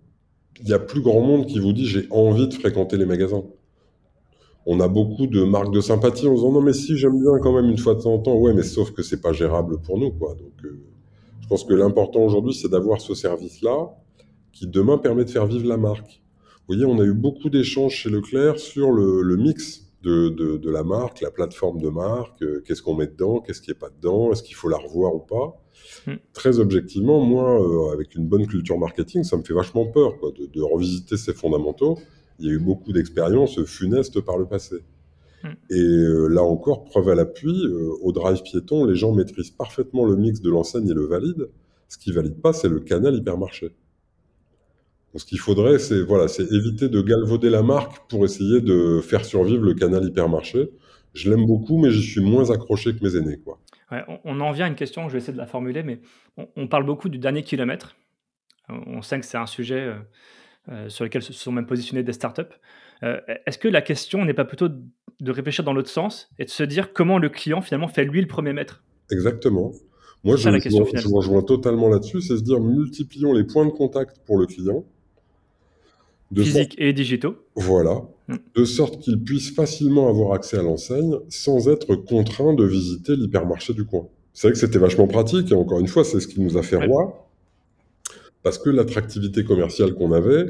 il 0.61 0.69
y 0.69 0.73
a 0.73 0.79
plus 0.79 1.01
grand 1.01 1.21
monde 1.21 1.45
qui 1.45 1.59
vous 1.59 1.73
dit 1.73 1.85
j'ai 1.85 2.07
envie 2.09 2.47
de 2.47 2.53
fréquenter 2.53 2.97
les 2.97 3.05
magasins 3.05 3.43
on 4.65 4.79
a 4.79 4.87
beaucoup 4.87 5.27
de 5.27 5.43
marques 5.43 5.73
de 5.73 5.81
sympathie 5.81 6.27
en 6.27 6.33
disant 6.33 6.51
non 6.51 6.61
mais 6.61 6.73
si 6.73 6.97
j'aime 6.97 7.19
bien 7.19 7.37
quand 7.39 7.53
même 7.53 7.69
une 7.69 7.77
fois 7.77 7.95
de 7.95 8.01
temps 8.01 8.13
en 8.13 8.19
temps 8.19 8.35
ouais 8.35 8.53
mais 8.53 8.63
sauf 8.63 8.91
que 8.91 9.03
c'est 9.03 9.21
pas 9.21 9.33
gérable 9.33 9.79
pour 9.81 9.99
nous 9.99 10.11
quoi 10.11 10.33
donc 10.33 10.53
euh, 10.63 10.79
je 11.45 11.49
pense 11.49 11.63
que 11.63 11.75
l'important 11.75 12.21
aujourd'hui 12.21 12.55
c'est 12.55 12.69
d'avoir 12.69 12.99
ce 12.99 13.13
service 13.13 13.61
là 13.61 13.89
qui 14.51 14.65
demain 14.65 14.97
permet 14.97 15.25
de 15.25 15.29
faire 15.29 15.45
vivre 15.45 15.67
la 15.67 15.77
marque 15.77 16.23
vous 16.67 16.75
voyez 16.75 16.85
on 16.85 16.99
a 16.99 17.03
eu 17.03 17.13
beaucoup 17.13 17.51
d'échanges 17.51 17.93
chez 17.93 18.09
Leclerc 18.09 18.57
sur 18.57 18.91
le, 18.91 19.37
mix 19.37 19.91
de, 20.01 20.29
de, 20.29 20.69
la 20.71 20.83
marque 20.83 21.21
la 21.21 21.29
plateforme 21.29 21.79
de 21.79 21.89
marque 21.89 22.41
euh, 22.41 22.63
qu'est-ce 22.65 22.81
qu'on 22.81 22.95
met 22.95 23.05
dedans 23.05 23.41
qu'est-ce 23.41 23.61
qui 23.61 23.69
est 23.69 23.75
pas 23.75 23.91
dedans 23.91 24.31
est-ce 24.31 24.41
qu'il 24.41 24.55
faut 24.55 24.69
la 24.69 24.77
revoir 24.77 25.13
ou 25.13 25.19
pas 25.19 25.61
hmm. 26.07 26.15
Très 26.33 26.59
objectivement, 26.59 27.19
moi, 27.21 27.61
euh, 27.61 27.93
avec 27.93 28.15
une 28.15 28.25
bonne 28.25 28.47
culture 28.47 28.77
marketing, 28.79 29.23
ça 29.23 29.37
me 29.37 29.43
fait 29.43 29.53
vachement 29.53 29.85
peur 29.85 30.17
quoi, 30.17 30.31
de, 30.31 30.47
de 30.47 30.61
revisiter 30.61 31.15
ces 31.15 31.33
fondamentaux 31.33 31.99
il 32.39 32.45
y 32.47 32.49
a 32.49 32.53
eu 32.53 32.59
beaucoup 32.59 32.91
d'expériences 32.91 33.63
funestes 33.63 34.19
par 34.21 34.37
le 34.37 34.45
passé. 34.45 34.77
Hmm. 35.45 35.53
Et 35.69 35.79
euh, 35.79 36.27
là 36.27 36.43
encore, 36.43 36.83
preuve 36.83 37.09
à 37.09 37.15
l'appui, 37.15 37.65
euh, 37.65 37.91
au 38.01 38.11
drive 38.11 38.41
piéton, 38.41 38.85
les 38.85 38.95
gens 38.95 39.13
maîtrisent 39.13 39.51
parfaitement 39.51 40.05
le 40.05 40.15
mix 40.15 40.41
de 40.41 40.49
l'enseigne 40.49 40.89
et 40.89 40.93
le 40.93 41.05
valide. 41.05 41.49
Ce 41.87 41.97
qui 41.97 42.11
valide 42.11 42.41
pas, 42.41 42.51
c'est 42.51 42.67
le 42.67 42.79
canal 42.79 43.13
hypermarché. 43.13 43.67
Donc, 45.13 45.21
ce 45.21 45.25
qu'il 45.25 45.39
faudrait, 45.39 45.77
c'est 45.77 46.01
voilà, 46.01 46.27
c'est 46.27 46.51
éviter 46.51 46.89
de 46.89 47.01
galvauder 47.01 47.51
la 47.51 47.61
marque 47.61 48.09
pour 48.09 48.25
essayer 48.25 48.59
de 48.59 49.01
faire 49.01 49.23
survivre 49.23 49.63
le 49.63 49.75
canal 49.75 50.03
hypermarché. 50.03 50.71
Je 51.13 51.29
l'aime 51.29 51.45
beaucoup, 51.45 51.77
mais 51.77 51.91
j'y 51.91 52.01
suis 52.01 52.21
moins 52.21 52.49
accroché 52.49 52.95
que 52.95 53.03
mes 53.03 53.15
aînés. 53.15 53.37
Quoi. 53.37 53.59
on, 54.25 54.39
en 54.41 54.51
vient 54.51 54.65
à 54.65 54.67
une 54.67 54.75
question, 54.75 55.07
je 55.07 55.13
vais 55.13 55.19
essayer 55.19 55.33
de 55.33 55.37
la 55.37 55.45
formuler, 55.45 55.83
mais 55.83 56.01
on, 56.57 56.67
parle 56.67 56.85
beaucoup 56.85 57.07
du 57.07 57.19
dernier 57.19 57.43
kilomètre. 57.43 57.95
On 58.67 59.01
sait 59.01 59.19
que 59.19 59.25
c'est 59.25 59.37
un 59.37 59.45
sujet 59.45 59.79
euh, 59.79 59.95
euh, 60.69 60.89
sur 60.89 61.03
lesquels 61.03 61.21
se 61.21 61.31
sont 61.31 61.51
même 61.51 61.67
positionnées 61.67 62.03
des 62.03 62.11
startups. 62.11 62.41
Euh, 63.03 63.21
est-ce 63.45 63.57
que 63.57 63.67
la 63.67 63.81
question 63.81 64.25
n'est 64.25 64.33
pas 64.33 64.45
plutôt 64.45 64.69
de 65.19 65.31
réfléchir 65.31 65.63
dans 65.63 65.73
l'autre 65.73 65.89
sens 65.89 66.29
et 66.39 66.45
de 66.45 66.49
se 66.49 66.63
dire 66.63 66.93
comment 66.93 67.17
le 67.17 67.29
client 67.29 67.61
finalement 67.61 67.87
fait 67.87 68.05
lui 68.05 68.21
le 68.21 68.27
premier 68.27 68.53
mètre 68.53 68.83
Exactement. 69.11 69.71
Moi, 70.23 70.37
je, 70.37 70.49
je, 70.49 71.13
rejoins 71.13 71.43
totalement 71.43 71.87
là-dessus, 71.87 72.21
c'est 72.21 72.37
se 72.37 72.41
dire 72.41 72.59
multiplions 72.59 73.31
les 73.31 73.43
points 73.43 73.65
de 73.65 73.71
contact 73.71 74.17
pour 74.25 74.37
le 74.39 74.47
client. 74.47 74.83
De 76.31 76.41
Physiques 76.41 76.73
et 76.79 76.93
digitaux. 76.93 77.35
Voilà. 77.55 78.01
Hmm. 78.27 78.37
De 78.55 78.65
sorte 78.65 78.99
qu'il 78.99 79.23
puisse 79.23 79.53
facilement 79.53 80.09
avoir 80.09 80.33
accès 80.33 80.57
à 80.57 80.63
l'enseigne 80.63 81.17
sans 81.29 81.69
être 81.69 81.95
contraint 81.95 82.55
de 82.55 82.65
visiter 82.65 83.15
l'hypermarché 83.15 83.73
du 83.73 83.85
coin. 83.85 84.07
C'est 84.33 84.47
vrai 84.47 84.53
que 84.53 84.59
c'était 84.59 84.79
vachement 84.79 85.07
pratique, 85.07 85.51
et 85.51 85.55
encore 85.55 85.79
une 85.79 85.87
fois, 85.87 86.03
c'est 86.03 86.19
ce 86.19 86.27
qui 86.27 86.41
nous 86.41 86.57
a 86.57 86.63
fait 86.63 86.83
roi 86.83 87.25
parce 88.45 88.59
que 88.59 88.69
l'attractivité 88.69 89.43
commerciale 89.43 89.95
qu'on 89.95 90.11
avait, 90.11 90.45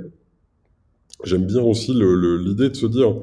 j'aime 1.23 1.45
bien 1.45 1.61
aussi 1.61 1.93
l'idée 1.93 2.69
de 2.69 2.75
se 2.75 2.87
dire, 2.87 3.15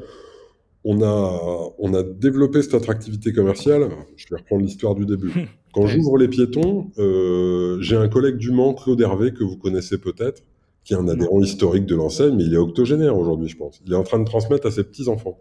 on 0.85 1.03
a, 1.03 1.73
on 1.79 1.95
a 1.95 2.03
développé 2.03 2.63
cette 2.63 2.75
attractivité 2.75 3.33
commerciale. 3.33 3.89
Je 4.17 4.27
vais 4.31 4.37
reprendre 4.37 4.63
l'histoire 4.63 4.95
du 4.95 5.07
début. 5.07 5.33
Quand 5.75 5.87
j'ouvre 5.87 6.19
les 6.19 6.29
piétons, 6.29 6.91
euh, 6.99 7.79
j'ai 7.81 7.97
un 7.97 8.09
collègue 8.09 8.37
du 8.37 8.51
Mans, 8.51 8.75
Claude 8.75 9.01
Hervé, 9.01 9.33
que 9.33 9.43
vous 9.45 9.57
connaissez 9.57 9.99
peut-être, 9.99 10.43
qui 10.85 10.93
est 10.93 10.97
un 10.97 11.09
adhérent 11.09 11.41
historique 11.41 11.87
de 11.87 11.95
l'enseigne, 11.95 12.37
mais 12.37 12.45
il 12.45 12.53
est 12.53 12.59
octogénaire 12.59 13.17
aujourd'hui, 13.17 13.49
je 13.49 13.57
pense. 13.57 13.81
Il 13.87 13.93
est 13.93 13.97
en 13.97 14.03
train 14.03 14.19
de 14.19 14.25
transmettre 14.25 14.67
à 14.67 14.71
ses 14.71 14.85
petits-enfants. 14.85 15.39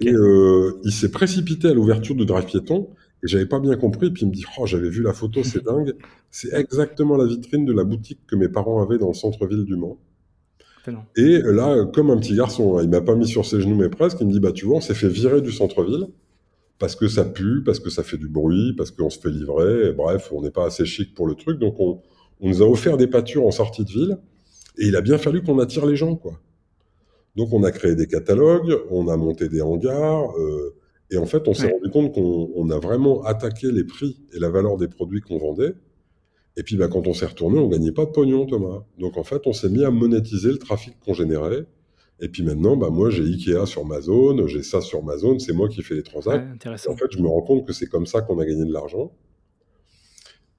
Et 0.00 0.12
euh, 0.12 0.80
il 0.84 0.92
s'est 0.92 1.10
précipité 1.10 1.68
à 1.68 1.74
l'ouverture 1.74 2.16
du 2.16 2.26
drive 2.26 2.44
piéton 2.44 2.88
et 3.22 3.28
j'avais 3.28 3.46
pas 3.46 3.60
bien 3.60 3.76
compris. 3.76 4.10
Puis 4.10 4.22
il 4.22 4.28
me 4.28 4.32
dit 4.32 4.44
Oh, 4.58 4.66
j'avais 4.66 4.90
vu 4.90 5.02
la 5.02 5.12
photo, 5.12 5.42
c'est 5.42 5.64
dingue. 5.64 5.94
C'est 6.30 6.52
exactement 6.54 7.16
la 7.16 7.26
vitrine 7.26 7.64
de 7.64 7.72
la 7.72 7.84
boutique 7.84 8.20
que 8.26 8.36
mes 8.36 8.48
parents 8.48 8.82
avaient 8.82 8.98
dans 8.98 9.08
le 9.08 9.14
centre-ville 9.14 9.64
du 9.64 9.76
Mans. 9.76 9.96
Et 11.16 11.38
là, 11.42 11.84
comme 11.92 12.10
un 12.10 12.18
petit 12.18 12.34
garçon, 12.34 12.76
hein, 12.76 12.82
il 12.82 12.88
m'a 12.88 13.00
pas 13.00 13.14
mis 13.14 13.26
sur 13.26 13.44
ses 13.44 13.60
genoux, 13.60 13.76
mais 13.76 13.88
presque. 13.88 14.18
Il 14.20 14.26
me 14.26 14.32
dit 14.32 14.40
Bah, 14.40 14.52
tu 14.52 14.66
vois, 14.66 14.76
on 14.76 14.80
s'est 14.80 14.94
fait 14.94 15.08
virer 15.08 15.40
du 15.40 15.52
centre-ville 15.52 16.08
parce 16.78 16.94
que 16.94 17.08
ça 17.08 17.24
pue, 17.24 17.62
parce 17.64 17.80
que 17.80 17.90
ça 17.90 18.02
fait 18.02 18.18
du 18.18 18.28
bruit, 18.28 18.74
parce 18.76 18.90
qu'on 18.90 19.10
se 19.10 19.18
fait 19.18 19.30
livrer. 19.30 19.92
bref, 19.92 20.30
on 20.32 20.42
n'est 20.42 20.50
pas 20.50 20.66
assez 20.66 20.84
chic 20.84 21.14
pour 21.14 21.26
le 21.26 21.34
truc. 21.34 21.58
Donc, 21.58 21.76
on, 21.78 22.02
on, 22.40 22.48
nous 22.48 22.62
a 22.62 22.66
offert 22.66 22.96
des 22.96 23.06
pâtures 23.06 23.46
en 23.46 23.50
sortie 23.50 23.84
de 23.84 23.90
ville. 23.90 24.18
Et 24.78 24.86
il 24.86 24.96
a 24.96 25.00
bien 25.00 25.16
fallu 25.16 25.42
qu'on 25.42 25.58
attire 25.58 25.86
les 25.86 25.96
gens, 25.96 26.16
quoi. 26.16 26.38
Donc, 27.34 27.52
on 27.52 27.62
a 27.64 27.70
créé 27.70 27.94
des 27.94 28.06
catalogues, 28.06 28.78
on 28.90 29.08
a 29.08 29.16
monté 29.16 29.48
des 29.48 29.62
hangars. 29.62 30.30
Euh, 30.38 30.74
et 31.10 31.18
en 31.18 31.26
fait, 31.26 31.46
on 31.48 31.54
s'est 31.54 31.70
rendu 31.70 31.90
compte 31.90 32.12
qu'on 32.12 32.70
a 32.70 32.78
vraiment 32.78 33.22
attaqué 33.22 33.70
les 33.70 33.84
prix 33.84 34.20
et 34.32 34.38
la 34.38 34.50
valeur 34.50 34.76
des 34.76 34.88
produits 34.88 35.20
qu'on 35.20 35.38
vendait. 35.38 35.74
Et 36.56 36.62
puis, 36.62 36.76
bah, 36.76 36.88
quand 36.88 37.06
on 37.06 37.12
s'est 37.12 37.26
retourné, 37.26 37.58
on 37.58 37.68
gagnait 37.68 37.92
pas 37.92 38.06
de 38.06 38.10
pognon, 38.10 38.46
Thomas. 38.46 38.84
Donc, 38.98 39.16
en 39.18 39.24
fait, 39.24 39.46
on 39.46 39.52
s'est 39.52 39.68
mis 39.68 39.84
à 39.84 39.90
monétiser 39.90 40.50
le 40.50 40.58
trafic 40.58 40.98
qu'on 41.00 41.14
générait. 41.14 41.66
Et 42.20 42.28
puis 42.28 42.42
maintenant, 42.42 42.76
bah, 42.76 42.88
moi, 42.90 43.10
j'ai 43.10 43.24
Ikea 43.24 43.66
sur 43.66 43.84
ma 43.84 44.00
zone, 44.00 44.46
j'ai 44.46 44.62
ça 44.62 44.80
sur 44.80 45.02
ma 45.02 45.18
zone, 45.18 45.38
c'est 45.38 45.52
moi 45.52 45.68
qui 45.68 45.82
fais 45.82 45.94
les 45.94 46.02
transactions. 46.02 46.90
en 46.90 46.96
fait, 46.96 47.06
je 47.10 47.18
me 47.18 47.28
rends 47.28 47.42
compte 47.42 47.66
que 47.66 47.74
c'est 47.74 47.86
comme 47.86 48.06
ça 48.06 48.22
qu'on 48.22 48.38
a 48.38 48.46
gagné 48.46 48.64
de 48.64 48.72
l'argent. 48.72 49.12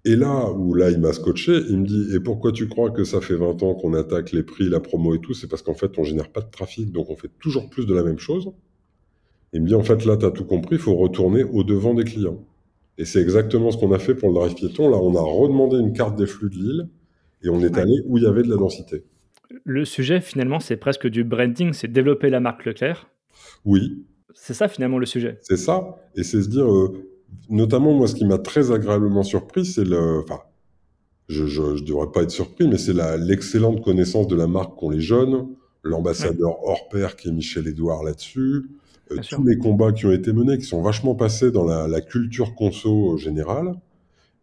Et 0.06 0.16
là 0.16 0.52
où 0.52 0.74
là, 0.74 0.92
il 0.92 1.00
m'a 1.00 1.14
scotché, 1.14 1.60
il 1.68 1.80
me 1.80 1.86
dit 1.86 2.16
Et 2.16 2.20
pourquoi 2.20 2.52
tu 2.52 2.68
crois 2.70 2.92
que 2.92 3.04
ça 3.04 3.20
fait 3.22 3.36
20 3.36 3.64
ans 3.64 3.74
qu'on 3.74 3.94
attaque 3.94 4.32
les 4.32 4.44
prix, 4.44 4.70
la 4.70 4.80
promo 4.80 5.16
et 5.16 5.20
tout? 5.20 5.34
C'est 5.34 5.48
parce 5.48 5.64
qu'en 5.64 5.74
fait, 5.74 5.98
on 5.98 6.04
génère 6.04 6.32
pas 6.32 6.42
de 6.42 6.50
trafic, 6.50 6.92
donc 6.92 7.10
on 7.10 7.16
fait 7.16 7.32
toujours 7.40 7.70
plus 7.70 7.86
de 7.88 7.94
la 7.94 8.04
même 8.04 8.20
chose. 8.20 8.52
Il 9.54 9.64
me 9.64 9.68
dit, 9.68 9.76
en 9.76 9.84
fait, 9.84 10.06
là, 10.06 10.16
tu 10.16 10.26
as 10.26 10.32
tout 10.32 10.46
compris, 10.46 10.76
il 10.76 10.82
faut 10.82 10.96
retourner 10.96 11.44
au 11.44 11.64
devant 11.64 11.94
des 11.94 12.04
clients. 12.04 12.46
Et 12.98 13.06
c'est 13.06 13.22
exactement 13.22 13.72
ce 13.72 13.78
qu'on 13.78 13.92
a 13.92 14.00
fait 14.00 14.16
pour 14.16 14.30
le 14.30 14.36
drive 14.36 14.56
piéton. 14.56 14.90
Là, 14.90 14.98
on 14.98 15.16
a 15.16 15.22
redemandé 15.22 15.78
une 15.78 15.94
carte 15.94 16.18
des 16.18 16.26
flux 16.26 16.50
de 16.50 16.56
l'île 16.56 16.90
et 17.44 17.50
on 17.50 17.62
est 17.62 17.78
allé 17.78 18.02
où 18.06 18.18
il 18.18 18.24
y 18.24 18.28
avait 18.28 18.42
de 18.42 18.50
la 18.50 18.58
densité. 18.58 19.04
Le 19.64 19.86
sujet, 19.86 20.20
finalement, 20.20 20.60
c'est 20.60 20.78
presque 20.78 21.08
du 21.08 21.24
branding, 21.24 21.74
c'est 21.74 21.88
développer 21.88 22.30
la 22.30 22.40
marque 22.40 22.66
Leclerc. 22.66 23.10
Oui. 23.66 24.06
C'est 24.34 24.54
ça, 24.54 24.68
finalement, 24.68 24.98
le 24.98 25.06
sujet. 25.06 25.38
C'est 25.42 25.58
ça. 25.58 25.96
Et 26.16 26.24
c'est 26.24 26.42
se 26.42 26.50
dire, 26.50 26.72
euh, 26.72 26.94
notamment, 27.50 27.94
moi, 27.94 28.08
ce 28.08 28.16
qui 28.16 28.26
m'a 28.26 28.38
très 28.40 28.72
agréablement 28.72 29.24
surpris, 29.24 29.66
c'est 29.66 29.86
le. 29.86 30.20
Enfin, 30.24 30.42
je 31.28 31.44
ne 31.44 31.80
devrais 31.86 32.12
pas 32.12 32.24
être 32.24 32.32
surpris, 32.32 32.68
mais 32.68 32.78
c'est 32.78 32.94
l'excellente 33.18 33.84
connaissance 33.84 34.28
de 34.28 34.36
la 34.36 34.48
marque 34.48 34.78
qu'ont 34.78 34.90
les 34.90 35.02
jeunes, 35.02 35.48
l'ambassadeur 35.84 36.64
hors 36.64 36.88
pair 36.90 37.16
qui 37.16 37.28
est 37.28 37.32
Michel 37.32 37.68
Edouard 37.68 38.04
là-dessus, 38.04 38.66
euh, 39.12 39.18
tous 39.30 39.44
les 39.44 39.58
combats 39.58 39.92
qui 39.92 40.06
ont 40.06 40.12
été 40.12 40.34
menés, 40.34 40.58
qui 40.58 40.66
sont 40.66 40.82
vachement 40.82 41.16
passés 41.16 41.52
dans 41.52 41.66
la, 41.66 42.02
culture 42.02 42.56
conso 42.56 43.14
euh, 43.14 43.18
générale. 43.18 43.74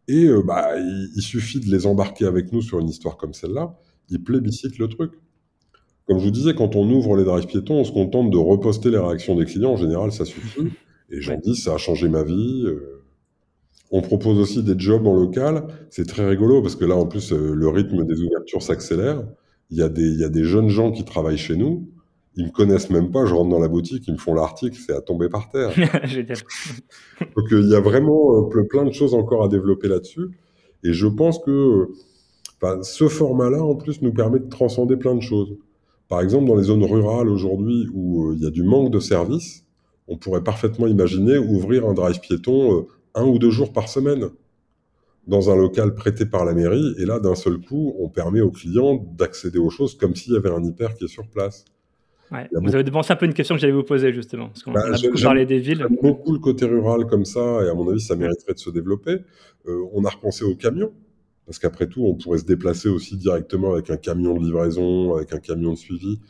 Et 0.09 0.27
euh, 0.27 0.43
bah, 0.43 0.71
il, 0.77 1.23
suffit 1.23 1.61
de 1.61 1.67
les 1.67 1.87
embarquer 1.87 2.27
avec 2.27 2.53
nous 2.53 2.63
sur 2.63 2.79
une 2.79 2.89
histoire 2.89 3.17
comme 3.17 3.33
celle-là, 3.33 3.79
ils 4.11 4.23
plébiscitent 4.23 4.79
le 4.79 4.89
truc. 4.89 5.13
Comme 6.07 6.19
je 6.19 6.25
vous 6.25 6.31
disais, 6.31 6.55
quand 6.55 6.77
on 6.77 6.89
ouvre 6.91 7.17
les 7.17 7.25
drives 7.25 7.47
piétons, 7.47 7.77
on 7.77 7.85
se 7.85 7.93
contente 7.93 8.31
de 8.31 8.37
reposter 8.37 8.91
les 8.91 8.99
réactions 8.99 9.35
des 9.37 9.47
clients. 9.47 9.73
En 9.73 9.77
général, 9.77 10.13
ça 10.13 10.27
suffit. 10.27 10.69
Et 11.11 11.23
j'en 11.23 11.39
dis, 11.39 11.57
ça 11.57 11.75
a 11.75 11.79
changé 11.79 12.11
ma 12.11 12.23
vie. 12.23 12.67
On 13.91 14.03
propose 14.03 14.39
aussi 14.39 14.63
des 14.63 14.79
jobs 14.79 15.07
en 15.07 15.15
local. 15.15 15.67
C'est 15.89 16.07
très 16.07 16.29
rigolo 16.29 16.61
parce 16.61 16.77
que 16.77 16.85
là, 16.85 16.95
en 16.95 17.07
plus, 17.07 17.33
le 17.33 17.69
rythme 17.69 18.05
des 18.05 18.21
ouvertures 18.21 18.63
s'accélère. 18.63 19.25
Il 19.71 19.79
y, 19.79 19.83
a 19.83 19.89
des, 19.89 20.07
il 20.07 20.21
y 20.21 20.25
a 20.25 20.29
des 20.29 20.45
jeunes 20.45 20.69
gens 20.69 20.93
qui 20.93 21.05
travaillent 21.05 21.39
chez 21.39 21.57
nous 21.57 21.89
ils 22.37 22.47
me 22.47 22.51
connaissent 22.51 22.91
même 22.91 23.11
pas, 23.11 23.27
je 23.27 23.35
rentre 23.35 23.51
dans 23.51 23.61
la 23.61 23.69
boutique, 23.69 24.07
ils 24.09 24.15
me 24.15 24.19
font 24.19 24.35
l'article, 24.35 24.77
c'est 24.85 24.93
à 24.95 25.01
tomber 25.01 25.29
par 25.29 25.51
terre. 25.51 25.71
Donc 27.37 27.53
euh, 27.53 27.61
il 27.61 27.71
y 27.71 27.75
a 27.75 27.81
vraiment 27.81 28.49
euh, 28.49 28.65
plein 28.65 28.85
de 28.85 28.93
choses 28.93 29.15
encore 29.15 29.45
à 29.45 29.49
développer 29.49 29.89
là-dessus. 29.89 30.31
Et 30.83 30.93
je 30.93 31.07
pense 31.07 31.39
que 31.39 31.89
ce 32.83 33.09
format-là, 33.09 33.63
en 33.63 33.75
plus, 33.75 34.01
nous 34.01 34.13
permet 34.13 34.39
de 34.39 34.49
transcender 34.49 34.97
plein 34.97 35.15
de 35.15 35.21
choses. 35.21 35.55
Par 36.09 36.21
exemple, 36.23 36.47
dans 36.47 36.57
les 36.57 36.65
zones 36.65 36.85
rurales 36.85 37.29
aujourd'hui 37.29 37.89
où 37.93 38.31
euh, 38.31 38.35
il 38.37 38.43
y 38.43 38.47
a 38.47 38.51
du 38.51 38.63
manque 38.63 38.91
de 38.91 39.01
services, 39.01 39.65
on 40.09 40.17
pourrait 40.17 40.43
parfaitement 40.43 40.87
imaginer 40.87 41.39
ouvrir 41.39 41.87
un 41.87 41.95
drive 41.95 42.21
piéton 42.21 42.87
un 43.15 43.25
ou 43.25 43.39
deux 43.39 43.51
jours 43.51 43.73
par 43.73 43.89
semaine 43.89 44.29
dans 45.27 45.51
un 45.51 45.57
local 45.57 45.95
prêté 45.95 46.27
par 46.27 46.45
la 46.45 46.53
mairie. 46.53 46.95
Et 46.99 47.07
là, 47.07 47.21
d'un 47.21 47.35
seul 47.35 47.59
coup, 47.59 47.95
on 47.99 48.09
permet 48.09 48.41
aux 48.41 48.51
clients 48.51 48.97
d'accéder 49.17 49.59
aux 49.59 49.71
choses 49.71 49.97
comme 49.97 50.15
s'il 50.15 50.35
y 50.35 50.37
avait 50.37 50.51
un 50.51 50.63
hyper 50.63 50.95
qui 50.95 51.05
est 51.05 51.09
sur 51.09 51.29
place. 51.29 51.65
Vous 52.53 52.75
avez 52.75 52.85
devancé 52.85 53.13
un 53.13 53.17
peu 53.17 53.27
une 53.27 53.35
question 53.35 53.55
que 53.55 53.61
j'allais 53.61 53.73
vous 53.73 53.83
poser 53.83 54.13
justement, 54.13 54.49
parce 54.49 54.63
qu'on 54.63 54.73
bah, 54.73 54.83
a 54.85 55.01
beaucoup 55.01 55.23
parlé 55.23 55.47
des 55.47 55.59
villes. 55.59 55.87
beaucoup 56.03 56.33
le 56.33 56.39
côté 56.39 56.67
rural 56.67 57.07
comme 57.07 57.25
ça, 57.25 57.63
et 57.65 57.69
à 57.69 57.75
mon 57.75 57.89
avis, 57.89 58.01
ça 58.01 58.17
mériterait 58.17 58.55
de 58.55 58.59
se 58.59 58.71
développer. 58.71 59.19
Euh, 59.67 59.85
on 59.93 60.05
a 60.05 60.11
repensé 60.11 60.45
aux 60.45 60.55
camions, 60.55 60.93
parce 61.47 61.59
qu'après 61.59 61.87
tout, 61.87 62.05
on 62.05 62.15
pourrait 62.15 62.39
se 62.39 62.45
déplacer 62.45 62.89
aussi 62.89 63.17
directement 63.17 63.73
avec 63.73 63.91
un 63.91 63.97
camion 63.97 64.35
de 64.35 64.45
livraison, 64.45 65.15
avec 65.17 65.33
un 65.33 65.39
camion 65.39 65.73
de 65.73 65.79
suivi. 65.79 66.21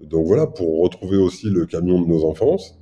Donc 0.00 0.26
voilà, 0.26 0.46
pour 0.46 0.82
retrouver 0.82 1.16
aussi 1.16 1.50
le 1.50 1.66
camion 1.66 2.00
de 2.00 2.06
nos 2.06 2.24
enfances. 2.24 2.78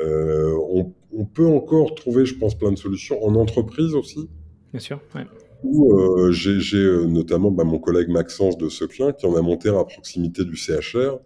Euh, 0.00 0.56
on, 0.70 1.24
peut 1.24 1.46
encore 1.46 1.94
trouver, 1.94 2.24
je 2.24 2.36
pense, 2.36 2.56
plein 2.56 2.70
de 2.70 2.78
solutions 2.78 3.22
en 3.24 3.34
entreprise 3.34 3.94
aussi. 3.94 4.28
Bien 4.72 4.80
sûr, 4.80 5.00
ouais. 5.14 5.26
Euh, 5.64 6.30
j'ai 6.30 7.06
notamment 7.06 7.50
bah, 7.50 7.64
mon 7.64 7.80
collègue 7.80 8.08
Maxence 8.08 8.56
de 8.58 8.68
Seclin 8.68 9.12
qui 9.12 9.26
en 9.26 9.34
a 9.34 9.42
monté 9.42 9.68
à 9.68 9.84
proximité 9.84 10.44
du 10.44 10.54
CHR 10.54 11.18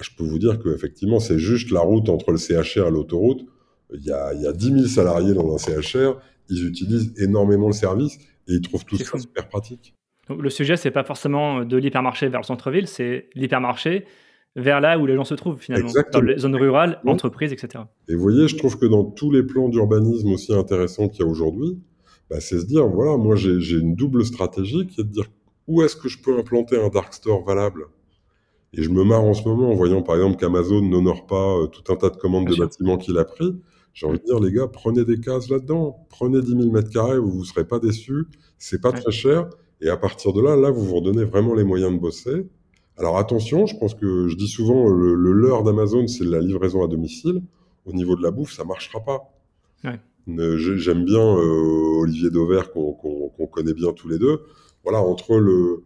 je 0.00 0.10
peux 0.16 0.24
vous 0.24 0.38
dire 0.38 0.58
qu'effectivement, 0.62 1.20
c'est 1.20 1.38
juste 1.38 1.70
la 1.70 1.80
route 1.80 2.08
entre 2.08 2.30
le 2.30 2.38
CHR 2.38 2.86
et 2.86 2.90
l'autoroute. 2.90 3.44
Il 3.94 4.04
y, 4.04 4.10
a, 4.10 4.34
il 4.34 4.42
y 4.42 4.46
a 4.46 4.52
10 4.52 4.66
000 4.66 4.86
salariés 4.86 5.32
dans 5.32 5.54
un 5.54 5.58
CHR, 5.58 6.18
ils 6.50 6.66
utilisent 6.66 7.14
énormément 7.18 7.68
le 7.68 7.72
service 7.72 8.18
et 8.46 8.54
ils 8.54 8.60
trouvent 8.60 8.84
tout 8.84 8.96
ça 8.96 9.18
super 9.18 9.48
pratique. 9.48 9.94
Donc, 10.28 10.42
le 10.42 10.50
sujet, 10.50 10.76
c'est 10.76 10.90
pas 10.90 11.04
forcément 11.04 11.64
de 11.64 11.76
l'hypermarché 11.76 12.28
vers 12.28 12.40
le 12.40 12.46
centre-ville, 12.46 12.86
c'est 12.86 13.30
l'hypermarché 13.34 14.04
vers 14.56 14.80
là 14.80 14.98
où 14.98 15.06
les 15.06 15.14
gens 15.14 15.24
se 15.24 15.34
trouvent 15.34 15.58
finalement, 15.58 15.90
dans 16.12 16.20
les 16.20 16.38
zones 16.38 16.56
rurales, 16.56 17.00
entreprises, 17.06 17.52
etc. 17.52 17.84
Et 18.08 18.14
vous 18.14 18.22
voyez, 18.22 18.48
je 18.48 18.56
trouve 18.56 18.78
que 18.78 18.86
dans 18.86 19.04
tous 19.04 19.30
les 19.30 19.42
plans 19.42 19.68
d'urbanisme 19.68 20.30
aussi 20.32 20.52
intéressants 20.54 21.08
qu'il 21.08 21.24
y 21.24 21.28
a 21.28 21.30
aujourd'hui, 21.30 21.78
bah, 22.28 22.40
c'est 22.40 22.58
se 22.58 22.66
dire, 22.66 22.86
voilà, 22.86 23.16
moi 23.16 23.36
j'ai 23.36 23.78
une 23.78 23.94
double 23.94 24.24
stratégie 24.24 24.86
qui 24.86 25.00
est 25.00 25.04
de 25.04 25.10
dire 25.10 25.30
où 25.66 25.82
est-ce 25.82 25.96
que 25.96 26.08
je 26.08 26.18
peux 26.18 26.38
implanter 26.38 26.80
un 26.80 26.88
dark 26.88 27.14
store 27.14 27.44
valable? 27.44 27.84
Et 28.74 28.82
je 28.82 28.90
me 28.90 29.02
marre 29.04 29.24
en 29.24 29.34
ce 29.34 29.48
moment 29.48 29.70
en 29.70 29.74
voyant 29.74 30.02
par 30.02 30.16
exemple 30.16 30.36
qu'Amazon 30.36 30.82
n'honore 30.82 31.26
pas 31.26 31.56
euh, 31.58 31.66
tout 31.66 31.90
un 31.92 31.96
tas 31.96 32.10
de 32.10 32.16
commandes 32.16 32.48
de 32.48 32.56
bâtiments 32.56 32.98
qu'il 32.98 33.16
a 33.18 33.24
pris. 33.24 33.58
J'ai 33.94 34.06
envie 34.06 34.18
de 34.18 34.24
dire, 34.24 34.38
les 34.38 34.52
gars, 34.52 34.68
prenez 34.68 35.04
des 35.04 35.18
cases 35.18 35.48
là-dedans. 35.48 36.06
Prenez 36.10 36.40
10 36.40 36.50
000 36.50 36.70
mètres 36.70 36.90
carrés, 36.90 37.18
vous 37.18 37.40
ne 37.40 37.44
serez 37.44 37.64
pas 37.64 37.80
déçus. 37.80 38.26
C'est 38.58 38.80
pas 38.80 38.92
très 38.92 39.10
cher. 39.10 39.48
Et 39.80 39.88
à 39.88 39.96
partir 39.96 40.32
de 40.32 40.40
là, 40.40 40.54
là, 40.54 40.70
vous 40.70 40.84
vous 40.84 40.96
redonnez 40.96 41.24
vraiment 41.24 41.54
les 41.54 41.64
moyens 41.64 41.92
de 41.92 41.98
bosser. 41.98 42.46
Alors 42.96 43.16
attention, 43.16 43.66
je 43.66 43.76
pense 43.76 43.94
que 43.94 44.28
je 44.28 44.36
dis 44.36 44.48
souvent, 44.48 44.88
le, 44.88 45.14
le 45.14 45.32
leurre 45.32 45.62
d'Amazon, 45.62 46.06
c'est 46.06 46.24
la 46.24 46.40
livraison 46.40 46.84
à 46.84 46.88
domicile. 46.88 47.42
Au 47.86 47.92
niveau 47.92 48.16
de 48.16 48.22
la 48.22 48.30
bouffe, 48.30 48.52
ça 48.52 48.64
marchera 48.64 49.00
pas. 49.00 49.32
Ouais. 49.84 49.98
J'aime 50.28 51.04
bien 51.04 51.20
euh, 51.20 52.00
Olivier 52.02 52.30
Dauvert, 52.30 52.70
qu'on 52.70 53.48
connaît 53.50 53.72
bien 53.72 53.92
tous 53.92 54.08
les 54.08 54.18
deux. 54.18 54.42
Voilà, 54.84 55.00
entre 55.00 55.36
le, 55.38 55.84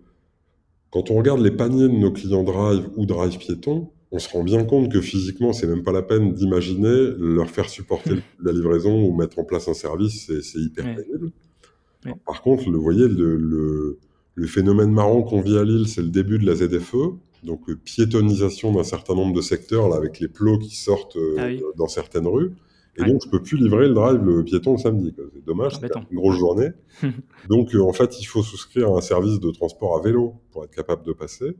quand 0.93 1.11
on 1.11 1.17
regarde 1.17 1.41
les 1.41 1.51
paniers 1.51 1.89
de 1.89 1.95
nos 1.95 2.13
clients 2.13 2.45
Drive 2.45 2.89
ou 2.97 3.07
Drive 3.07 3.39
piéton, 3.39 3.89
on 4.13 4.19
se 4.19 4.29
rend 4.29 4.45
bien 4.45 4.63
compte 4.65 4.93
que 4.93 5.01
physiquement, 5.01 5.55
c'est 5.55 5.67
même 5.67 5.83
pas 5.83 5.91
la 5.91 6.03
peine 6.03 6.35
d'imaginer 6.35 7.15
leur 7.19 7.49
faire 7.51 7.71
supporter 7.71 8.17
la 8.43 8.53
livraison 8.53 9.03
ou 9.03 9.17
mettre 9.17 9.39
en 9.39 9.45
place 9.45 9.69
un 9.69 9.75
service, 9.75 10.31
c'est 10.43 10.59
hyper 10.59 10.85
pénible. 10.85 11.33
Par 12.27 12.43
contre, 12.43 12.71
vous 12.71 12.83
voyez, 12.83 13.09
le, 13.09 13.99
phénomène 14.47 14.93
marrant 14.93 15.23
qu'on 15.23 15.41
vit 15.41 15.57
à 15.57 15.65
Lille, 15.65 15.89
c'est 15.89 16.03
le 16.03 16.09
début 16.09 16.39
de 16.39 16.45
la 16.45 16.55
ZFE, 16.55 17.15
donc 17.43 17.73
piétonisation 17.85 18.73
d'un 18.73 18.85
certain 18.85 19.15
nombre 19.15 19.35
de 19.35 19.41
secteurs, 19.41 19.89
là, 19.89 19.97
avec 19.97 20.21
les 20.21 20.29
plots 20.29 20.59
qui 20.59 20.77
sortent 20.77 21.17
euh, 21.17 21.37
ah 21.39 21.49
dans 21.77 21.89
certaines 21.89 22.27
rues. 22.27 22.53
Et 22.99 23.05
donc, 23.05 23.23
je 23.25 23.31
peux 23.31 23.41
plus 23.41 23.57
livrer 23.57 23.89
le 23.89 23.95
drive 23.95 24.23
le 24.23 24.45
piéton 24.45 24.73
le 24.73 24.79
samedi. 24.79 25.15
C'est 25.17 25.45
dommage, 25.45 25.79
c'est 25.81 25.91
une 26.11 26.17
grosse 26.17 26.39
journée. 26.39 26.69
donc, 27.49 27.75
euh, 27.75 27.81
en 27.81 27.93
fait, 27.93 28.21
il 28.21 28.25
faut 28.25 28.43
souscrire 28.43 28.93
à 28.93 28.99
un 28.99 29.01
service 29.01 29.41
de 29.41 29.51
transport 29.51 29.97
à 29.97 30.03
vélo 30.03 30.35
pour 30.51 30.65
être 30.65 30.75
capable 30.75 31.05
de 31.05 31.13
passer. 31.13 31.57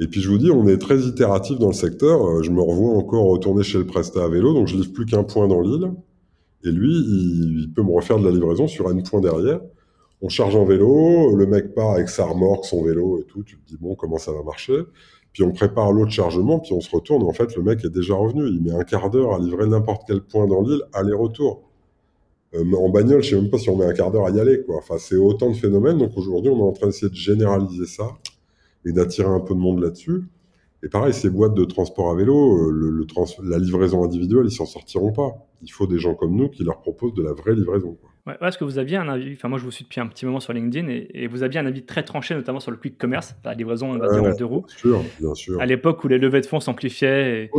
Et 0.00 0.06
puis, 0.06 0.20
je 0.20 0.28
vous 0.28 0.38
dis, 0.38 0.50
on 0.50 0.66
est 0.68 0.78
très 0.78 1.00
itératif 1.00 1.58
dans 1.58 1.68
le 1.68 1.72
secteur. 1.72 2.24
Euh, 2.24 2.42
je 2.42 2.50
me 2.50 2.60
revois 2.60 2.96
encore 2.96 3.26
retourner 3.26 3.64
chez 3.64 3.78
le 3.78 3.86
Presta 3.86 4.24
à 4.24 4.28
vélo, 4.28 4.54
donc 4.54 4.68
je 4.68 4.76
livre 4.76 4.92
plus 4.92 5.06
qu'un 5.06 5.24
point 5.24 5.48
dans 5.48 5.60
l'île. 5.60 5.92
Et 6.64 6.70
lui, 6.70 6.92
il, 6.92 7.72
peut 7.74 7.82
me 7.82 7.92
refaire 7.92 8.18
de 8.18 8.24
la 8.24 8.30
livraison 8.30 8.66
sur 8.68 8.88
un 8.88 8.96
point 9.02 9.20
derrière. 9.20 9.60
On 10.22 10.28
charge 10.28 10.56
en 10.56 10.64
vélo, 10.64 11.36
le 11.36 11.46
mec 11.46 11.74
part 11.74 11.90
avec 11.90 12.08
sa 12.08 12.24
remorque, 12.24 12.64
son 12.64 12.82
vélo 12.82 13.20
et 13.20 13.24
tout. 13.24 13.42
Tu 13.42 13.58
te 13.58 13.68
dis, 13.68 13.76
bon, 13.78 13.94
comment 13.94 14.16
ça 14.16 14.32
va 14.32 14.42
marcher? 14.42 14.84
Puis 15.34 15.42
on 15.42 15.50
prépare 15.50 15.92
l'autre 15.92 16.12
chargement, 16.12 16.60
puis 16.60 16.72
on 16.72 16.80
se 16.80 16.88
retourne. 16.94 17.24
En 17.24 17.32
fait, 17.32 17.56
le 17.56 17.62
mec 17.62 17.84
est 17.84 17.90
déjà 17.90 18.14
revenu. 18.14 18.46
Il 18.46 18.62
met 18.62 18.70
un 18.70 18.84
quart 18.84 19.10
d'heure 19.10 19.34
à 19.34 19.40
livrer 19.40 19.66
n'importe 19.66 20.02
quel 20.06 20.20
point 20.20 20.46
dans 20.46 20.62
l'île, 20.62 20.82
aller-retour. 20.92 21.64
Euh, 22.54 22.64
en 22.76 22.88
bagnole, 22.88 23.20
je 23.20 23.30
sais 23.30 23.36
même 23.40 23.50
pas 23.50 23.58
si 23.58 23.68
on 23.68 23.76
met 23.76 23.84
un 23.84 23.92
quart 23.92 24.12
d'heure 24.12 24.26
à 24.26 24.30
y 24.30 24.38
aller. 24.38 24.62
Quoi. 24.62 24.76
Enfin, 24.76 24.94
c'est 24.96 25.16
autant 25.16 25.50
de 25.50 25.56
phénomènes. 25.56 25.98
Donc 25.98 26.16
aujourd'hui, 26.16 26.52
on 26.52 26.58
est 26.58 26.68
en 26.68 26.72
train 26.72 26.86
d'essayer 26.86 27.10
de 27.10 27.16
généraliser 27.16 27.86
ça 27.86 28.10
et 28.84 28.92
d'attirer 28.92 29.28
un 29.28 29.40
peu 29.40 29.54
de 29.54 29.58
monde 29.58 29.82
là-dessus. 29.82 30.22
Et 30.84 30.88
pareil, 30.88 31.12
ces 31.12 31.30
boîtes 31.30 31.54
de 31.54 31.64
transport 31.64 32.10
à 32.10 32.14
vélo, 32.14 32.70
euh, 32.70 33.04
la 33.42 33.58
livraison 33.58 34.04
individuelle, 34.04 34.44
ils 34.46 34.54
s'en 34.54 34.66
sortiront 34.66 35.12
pas. 35.12 35.32
Il 35.62 35.72
faut 35.72 35.88
des 35.88 35.98
gens 35.98 36.14
comme 36.14 36.36
nous 36.36 36.48
qui 36.48 36.62
leur 36.62 36.80
proposent 36.80 37.14
de 37.14 37.22
la 37.24 37.32
vraie 37.32 37.56
livraison. 37.56 37.96
Ouais, 38.26 38.36
est-ce 38.40 38.56
que 38.56 38.64
vous 38.64 38.78
aviez 38.78 38.96
un 38.96 39.08
avis, 39.08 39.34
enfin 39.34 39.48
moi 39.48 39.58
je 39.58 39.64
vous 39.64 39.70
suis 39.70 39.84
depuis 39.84 40.00
un 40.00 40.06
petit 40.06 40.24
moment 40.24 40.40
sur 40.40 40.54
LinkedIn 40.54 40.88
et, 40.88 41.26
vous 41.26 41.42
aviez 41.42 41.60
un 41.60 41.66
avis 41.66 41.84
très 41.84 42.02
tranché 42.02 42.34
notamment 42.34 42.58
sur 42.58 42.70
le 42.70 42.78
quick 42.78 42.96
commerce, 42.96 43.34
la 43.44 43.52
livraison 43.52 43.96
dire 43.96 44.24
en 44.24 44.34
deux 44.34 44.44
roues. 44.46 44.64
Bien 44.66 44.76
sûr, 44.76 45.04
bien 45.20 45.34
sûr. 45.34 45.60
À 45.60 45.66
l'époque 45.66 46.02
où 46.04 46.08
les 46.08 46.16
levées 46.16 46.40
de 46.40 46.46
fonds 46.46 46.60
s'amplifiaient 46.60 47.50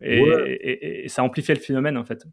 et, 0.00 1.04
et, 1.04 1.08
ça 1.08 1.22
amplifiait 1.22 1.54
le 1.54 1.60
phénomène 1.60 1.98
en 1.98 2.04
fait. 2.04 2.24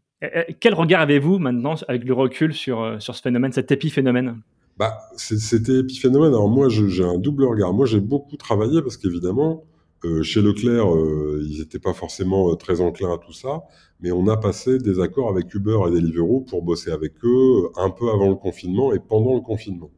quel 0.60 0.72
regard 0.72 1.02
avez-vous 1.02 1.38
maintenant 1.38 1.74
avec 1.88 2.04
le 2.04 2.14
recul 2.14 2.54
sur, 2.54 2.80
euh, 2.80 2.98
sur 3.00 3.14
ce 3.14 3.20
phénomène, 3.20 3.52
cet 3.52 3.70
épiphénomène? 3.70 4.40
Bah, 4.78 4.96
C'était 5.16 5.80
épiphénomène, 5.80 6.28
alors 6.28 6.48
moi 6.48 6.68
j'ai 6.70 7.04
un 7.04 7.18
double 7.18 7.44
regard. 7.44 7.74
Moi 7.74 7.84
j'ai 7.84 8.00
beaucoup 8.00 8.38
travaillé 8.38 8.80
parce 8.80 8.96
qu'évidemment, 8.96 9.64
euh, 10.04 10.22
chez 10.22 10.42
Leclerc, 10.42 10.94
euh, 10.94 11.44
ils 11.48 11.58
n'étaient 11.58 11.78
pas 11.78 11.94
forcément 11.94 12.54
très 12.56 12.80
enclins 12.80 13.12
à 13.12 13.18
tout 13.18 13.32
ça 13.32 13.64
mais 14.00 14.12
on 14.12 14.26
a 14.28 14.36
passé 14.36 14.78
des 14.78 15.00
accords 15.00 15.28
avec 15.28 15.52
Uber 15.54 15.78
et 15.88 15.90
Deliveroo 15.90 16.40
pour 16.40 16.62
bosser 16.62 16.90
avec 16.90 17.12
eux 17.24 17.70
un 17.76 17.90
peu 17.90 18.10
avant 18.10 18.28
le 18.28 18.36
confinement 18.36 18.92
et 18.92 19.00
pendant 19.00 19.34
le 19.34 19.40
confinement. 19.40 19.90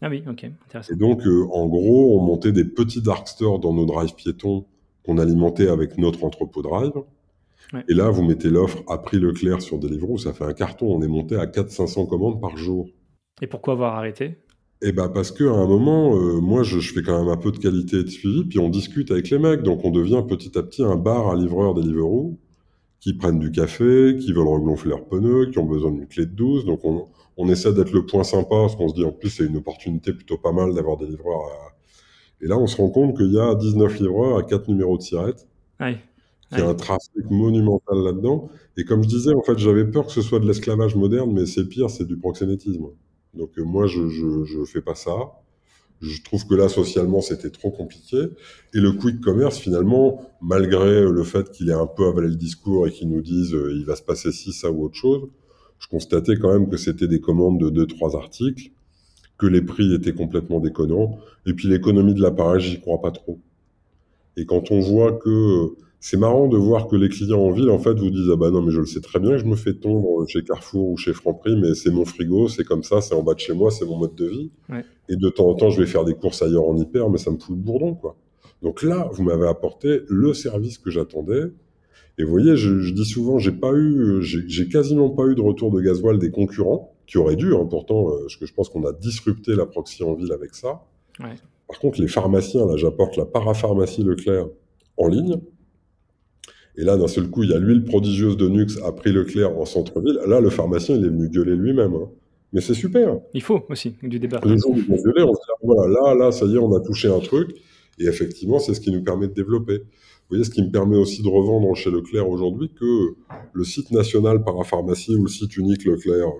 Ah 0.00 0.08
oui, 0.10 0.22
ok, 0.28 0.44
intéressant. 0.66 0.92
Et 0.92 0.96
donc, 0.96 1.26
euh, 1.26 1.46
en 1.52 1.66
gros, 1.66 2.18
on 2.18 2.22
montait 2.22 2.52
des 2.52 2.64
petits 2.64 3.00
dark 3.00 3.28
stores 3.28 3.60
dans 3.60 3.72
nos 3.72 3.86
drives 3.86 4.14
piétons 4.14 4.66
qu'on 5.04 5.18
alimentait 5.18 5.68
avec 5.68 5.98
notre 5.98 6.24
entrepôt 6.24 6.62
drive. 6.62 6.92
Et 7.88 7.94
là, 7.94 8.10
vous 8.10 8.22
mettez 8.22 8.50
l'offre 8.50 8.82
à 8.88 8.98
prix 8.98 9.18
Leclerc 9.18 9.62
sur 9.62 9.78
Deliveroo, 9.78 10.18
ça 10.18 10.32
fait 10.32 10.44
un 10.44 10.52
carton. 10.52 10.94
On 10.94 11.02
est 11.02 11.08
monté 11.08 11.36
à 11.36 11.46
400-500 11.46 12.08
commandes 12.08 12.40
par 12.40 12.56
jour. 12.56 12.88
Et 13.40 13.46
pourquoi 13.46 13.72
avoir 13.72 13.96
arrêté? 13.96 14.38
Eh 14.82 14.92
ben 14.92 15.08
parce 15.08 15.30
qu'à 15.32 15.50
un 15.50 15.66
moment, 15.66 16.16
euh, 16.16 16.40
moi 16.40 16.62
je, 16.62 16.78
fais 16.80 17.02
quand 17.02 17.18
même 17.18 17.32
un 17.32 17.36
peu 17.36 17.52
de 17.52 17.58
qualité 17.58 17.98
et 17.98 18.04
de 18.04 18.10
suivi, 18.10 18.44
puis 18.44 18.58
on 18.58 18.68
discute 18.68 19.10
avec 19.10 19.30
les 19.30 19.38
mecs, 19.38 19.62
donc 19.62 19.84
on 19.84 19.90
devient 19.90 20.22
petit 20.28 20.56
à 20.58 20.62
petit 20.62 20.82
un 20.82 20.96
bar 20.96 21.28
à 21.30 21.36
livreur 21.36 21.74
Deliveroo 21.74 22.38
qui 23.00 23.14
prennent 23.14 23.38
du 23.38 23.50
café, 23.50 24.16
qui 24.18 24.32
veulent 24.32 24.48
regonfler 24.48 24.90
leurs 24.90 25.04
pneus, 25.04 25.50
qui 25.50 25.58
ont 25.58 25.66
besoin 25.66 25.90
d'une 25.92 26.06
clé 26.06 26.26
de 26.26 26.32
12. 26.32 26.64
Donc 26.64 26.84
on, 26.84 27.08
on 27.36 27.48
essaie 27.48 27.72
d'être 27.72 27.92
le 27.92 28.06
point 28.06 28.24
sympa, 28.24 28.56
parce 28.56 28.76
qu'on 28.76 28.88
se 28.88 28.94
dit 28.94 29.04
en 29.04 29.12
plus 29.12 29.30
c'est 29.30 29.44
une 29.44 29.56
opportunité 29.56 30.12
plutôt 30.12 30.38
pas 30.38 30.52
mal 30.52 30.74
d'avoir 30.74 30.96
des 30.96 31.06
livreurs. 31.06 31.74
Et 32.40 32.46
là 32.46 32.58
on 32.58 32.66
se 32.66 32.76
rend 32.76 32.90
compte 32.90 33.16
qu'il 33.16 33.32
y 33.32 33.38
a 33.38 33.54
19 33.54 34.00
livreurs 34.00 34.38
à 34.38 34.42
4 34.42 34.68
numéros 34.68 34.96
de 34.98 35.02
sirettes. 35.02 35.46
Il 36.52 36.58
y 36.58 36.62
a 36.62 36.68
un 36.68 36.74
trafic 36.74 37.30
monumental 37.30 37.98
là-dedans. 37.98 38.48
Et 38.76 38.84
comme 38.84 39.02
je 39.02 39.08
disais, 39.08 39.34
en 39.34 39.42
fait, 39.42 39.58
j'avais 39.58 39.84
peur 39.84 40.06
que 40.06 40.12
ce 40.12 40.22
soit 40.22 40.40
de 40.40 40.46
l'esclavage 40.46 40.94
moderne, 40.94 41.32
mais 41.32 41.46
c'est 41.46 41.68
pire, 41.68 41.90
c'est 41.90 42.06
du 42.06 42.16
proxénétisme. 42.16 42.86
Donc 43.36 43.58
euh, 43.58 43.62
moi, 43.62 43.86
je, 43.86 44.08
je, 44.08 44.44
je 44.44 44.64
fais 44.64 44.80
pas 44.80 44.94
ça. 44.94 45.12
Je 46.00 46.22
trouve 46.22 46.46
que 46.46 46.54
là, 46.54 46.68
socialement, 46.68 47.20
c'était 47.20 47.50
trop 47.50 47.70
compliqué. 47.70 48.18
Et 48.74 48.80
le 48.80 48.92
quick 48.92 49.20
commerce, 49.20 49.58
finalement, 49.58 50.20
malgré 50.42 51.02
le 51.02 51.22
fait 51.22 51.50
qu'il 51.50 51.70
ait 51.70 51.74
un 51.74 51.86
peu 51.86 52.06
avalé 52.06 52.28
le 52.28 52.34
discours 52.34 52.86
et 52.86 52.90
qu'il 52.90 53.08
nous 53.08 53.22
dise 53.22 53.54
euh, 53.54 53.72
il 53.72 53.84
va 53.84 53.96
se 53.96 54.02
passer 54.02 54.32
ci, 54.32 54.52
ça 54.52 54.70
ou 54.70 54.84
autre 54.84 54.96
chose, 54.96 55.28
je 55.78 55.88
constatais 55.88 56.36
quand 56.36 56.52
même 56.52 56.68
que 56.68 56.76
c'était 56.76 57.08
des 57.08 57.20
commandes 57.20 57.58
de 57.60 57.70
deux, 57.70 57.86
trois 57.86 58.16
articles, 58.16 58.70
que 59.38 59.46
les 59.46 59.62
prix 59.62 59.94
étaient 59.94 60.14
complètement 60.14 60.60
déconnants. 60.60 61.18
Et 61.46 61.54
puis 61.54 61.68
l'économie 61.68 62.14
de 62.14 62.22
l'appareil, 62.22 62.60
j'y 62.60 62.80
crois 62.80 63.00
pas 63.00 63.10
trop. 63.10 63.40
Et 64.36 64.46
quand 64.46 64.70
on 64.70 64.80
voit 64.80 65.12
que 65.12 65.74
c'est 66.06 66.18
marrant 66.18 66.48
de 66.48 66.58
voir 66.58 66.86
que 66.86 66.96
les 66.96 67.08
clients 67.08 67.40
en 67.40 67.50
ville, 67.50 67.70
en 67.70 67.78
fait, 67.78 67.94
vous 67.94 68.10
disent 68.10 68.28
Ah 68.30 68.36
bah 68.36 68.50
non, 68.50 68.60
mais 68.60 68.72
je 68.72 68.80
le 68.80 68.84
sais 68.84 69.00
très 69.00 69.18
bien 69.18 69.30
que 69.30 69.38
je 69.38 69.46
me 69.46 69.56
fais 69.56 69.72
tondre 69.72 70.28
chez 70.28 70.44
Carrefour 70.44 70.90
ou 70.90 70.98
chez 70.98 71.14
Franprix, 71.14 71.56
mais 71.56 71.72
c'est 71.74 71.90
mon 71.90 72.04
frigo, 72.04 72.46
c'est 72.46 72.62
comme 72.62 72.82
ça, 72.82 73.00
c'est 73.00 73.14
en 73.14 73.22
bas 73.22 73.32
de 73.32 73.38
chez 73.38 73.54
moi, 73.54 73.70
c'est 73.70 73.86
mon 73.86 73.96
mode 73.96 74.14
de 74.14 74.26
vie. 74.26 74.50
Et 75.08 75.16
de 75.16 75.30
temps 75.30 75.48
en 75.48 75.54
temps, 75.54 75.70
je 75.70 75.80
vais 75.80 75.86
faire 75.86 76.04
des 76.04 76.12
courses 76.12 76.42
ailleurs 76.42 76.68
en 76.68 76.76
hyper, 76.76 77.08
mais 77.08 77.16
ça 77.16 77.30
me 77.30 77.38
fout 77.38 77.56
le 77.56 77.62
bourdon, 77.62 77.94
quoi. 77.94 78.16
Donc 78.60 78.82
là, 78.82 79.08
vous 79.14 79.22
m'avez 79.22 79.48
apporté 79.48 80.02
le 80.08 80.34
service 80.34 80.76
que 80.76 80.90
j'attendais. 80.90 81.44
Et 82.18 82.24
vous 82.24 82.30
voyez, 82.30 82.54
je, 82.54 82.92
dis 82.92 83.06
souvent, 83.06 83.38
j'ai 83.38 83.52
pas 83.52 83.72
eu, 83.72 84.18
j'ai 84.20 84.68
quasiment 84.68 85.08
pas 85.08 85.24
eu 85.24 85.34
de 85.34 85.40
retour 85.40 85.70
de 85.70 85.80
gasoil 85.80 86.18
des 86.18 86.30
concurrents, 86.30 86.92
qui 87.06 87.16
auraient 87.16 87.36
dû, 87.36 87.54
hein, 87.54 87.66
pourtant, 87.68 88.10
euh, 88.10 88.20
parce 88.20 88.36
que 88.36 88.44
je 88.44 88.52
pense 88.52 88.68
qu'on 88.68 88.84
a 88.84 88.92
disrupté 88.92 89.54
la 89.56 89.64
proxy 89.64 90.02
en 90.02 90.12
ville 90.12 90.32
avec 90.32 90.54
ça. 90.54 90.82
Par 91.66 91.78
contre, 91.78 91.98
les 92.02 92.08
pharmaciens, 92.08 92.66
là, 92.66 92.76
j'apporte 92.76 93.16
la 93.16 93.24
parapharmacie 93.24 94.02
Leclerc 94.02 94.48
en 94.98 95.08
ligne. 95.08 95.40
Et 96.76 96.82
là, 96.82 96.96
d'un 96.96 97.06
seul 97.06 97.30
coup, 97.30 97.44
il 97.44 97.50
y 97.50 97.54
a 97.54 97.58
l'huile 97.58 97.84
prodigieuse 97.84 98.36
de 98.36 98.48
Nux 98.48 98.78
à 98.84 98.92
prix 98.92 99.12
Leclerc 99.12 99.56
en 99.56 99.64
centre-ville. 99.64 100.18
Là, 100.26 100.40
le 100.40 100.50
pharmacien, 100.50 100.96
il 100.96 101.04
est 101.04 101.08
venu 101.08 101.28
gueuler 101.28 101.54
lui-même. 101.54 101.94
Hein. 101.94 102.08
Mais 102.52 102.60
c'est 102.60 102.74
super. 102.74 103.20
Il 103.32 103.42
faut 103.42 103.64
aussi 103.68 103.96
du 104.02 104.18
débat. 104.18 104.40
Les 104.44 104.58
gens 104.58 104.70
vont 104.70 104.96
gueuler, 104.96 105.22
on 105.22 105.34
se 105.34 105.40
dit, 105.40 105.52
voilà, 105.62 105.88
là, 105.88 106.14
là, 106.14 106.32
ça 106.32 106.46
y 106.46 106.54
est, 106.54 106.58
on 106.58 106.74
a 106.74 106.80
touché 106.80 107.08
un 107.08 107.20
truc. 107.20 107.54
Et 107.98 108.06
effectivement, 108.06 108.58
c'est 108.58 108.74
ce 108.74 108.80
qui 108.80 108.90
nous 108.90 109.02
permet 109.02 109.28
de 109.28 109.34
développer. 109.34 109.78
Vous 109.78 110.30
voyez, 110.30 110.44
ce 110.44 110.50
qui 110.50 110.62
me 110.62 110.70
permet 110.70 110.96
aussi 110.96 111.22
de 111.22 111.28
revendre 111.28 111.74
chez 111.76 111.90
Leclerc 111.90 112.28
aujourd'hui 112.28 112.70
que 112.70 113.14
le 113.52 113.64
site 113.64 113.90
national 113.90 114.42
parapharmacie 114.42 115.14
ou 115.14 115.22
le 115.22 115.28
site 115.28 115.56
unique 115.56 115.84
Leclerc, 115.84 116.32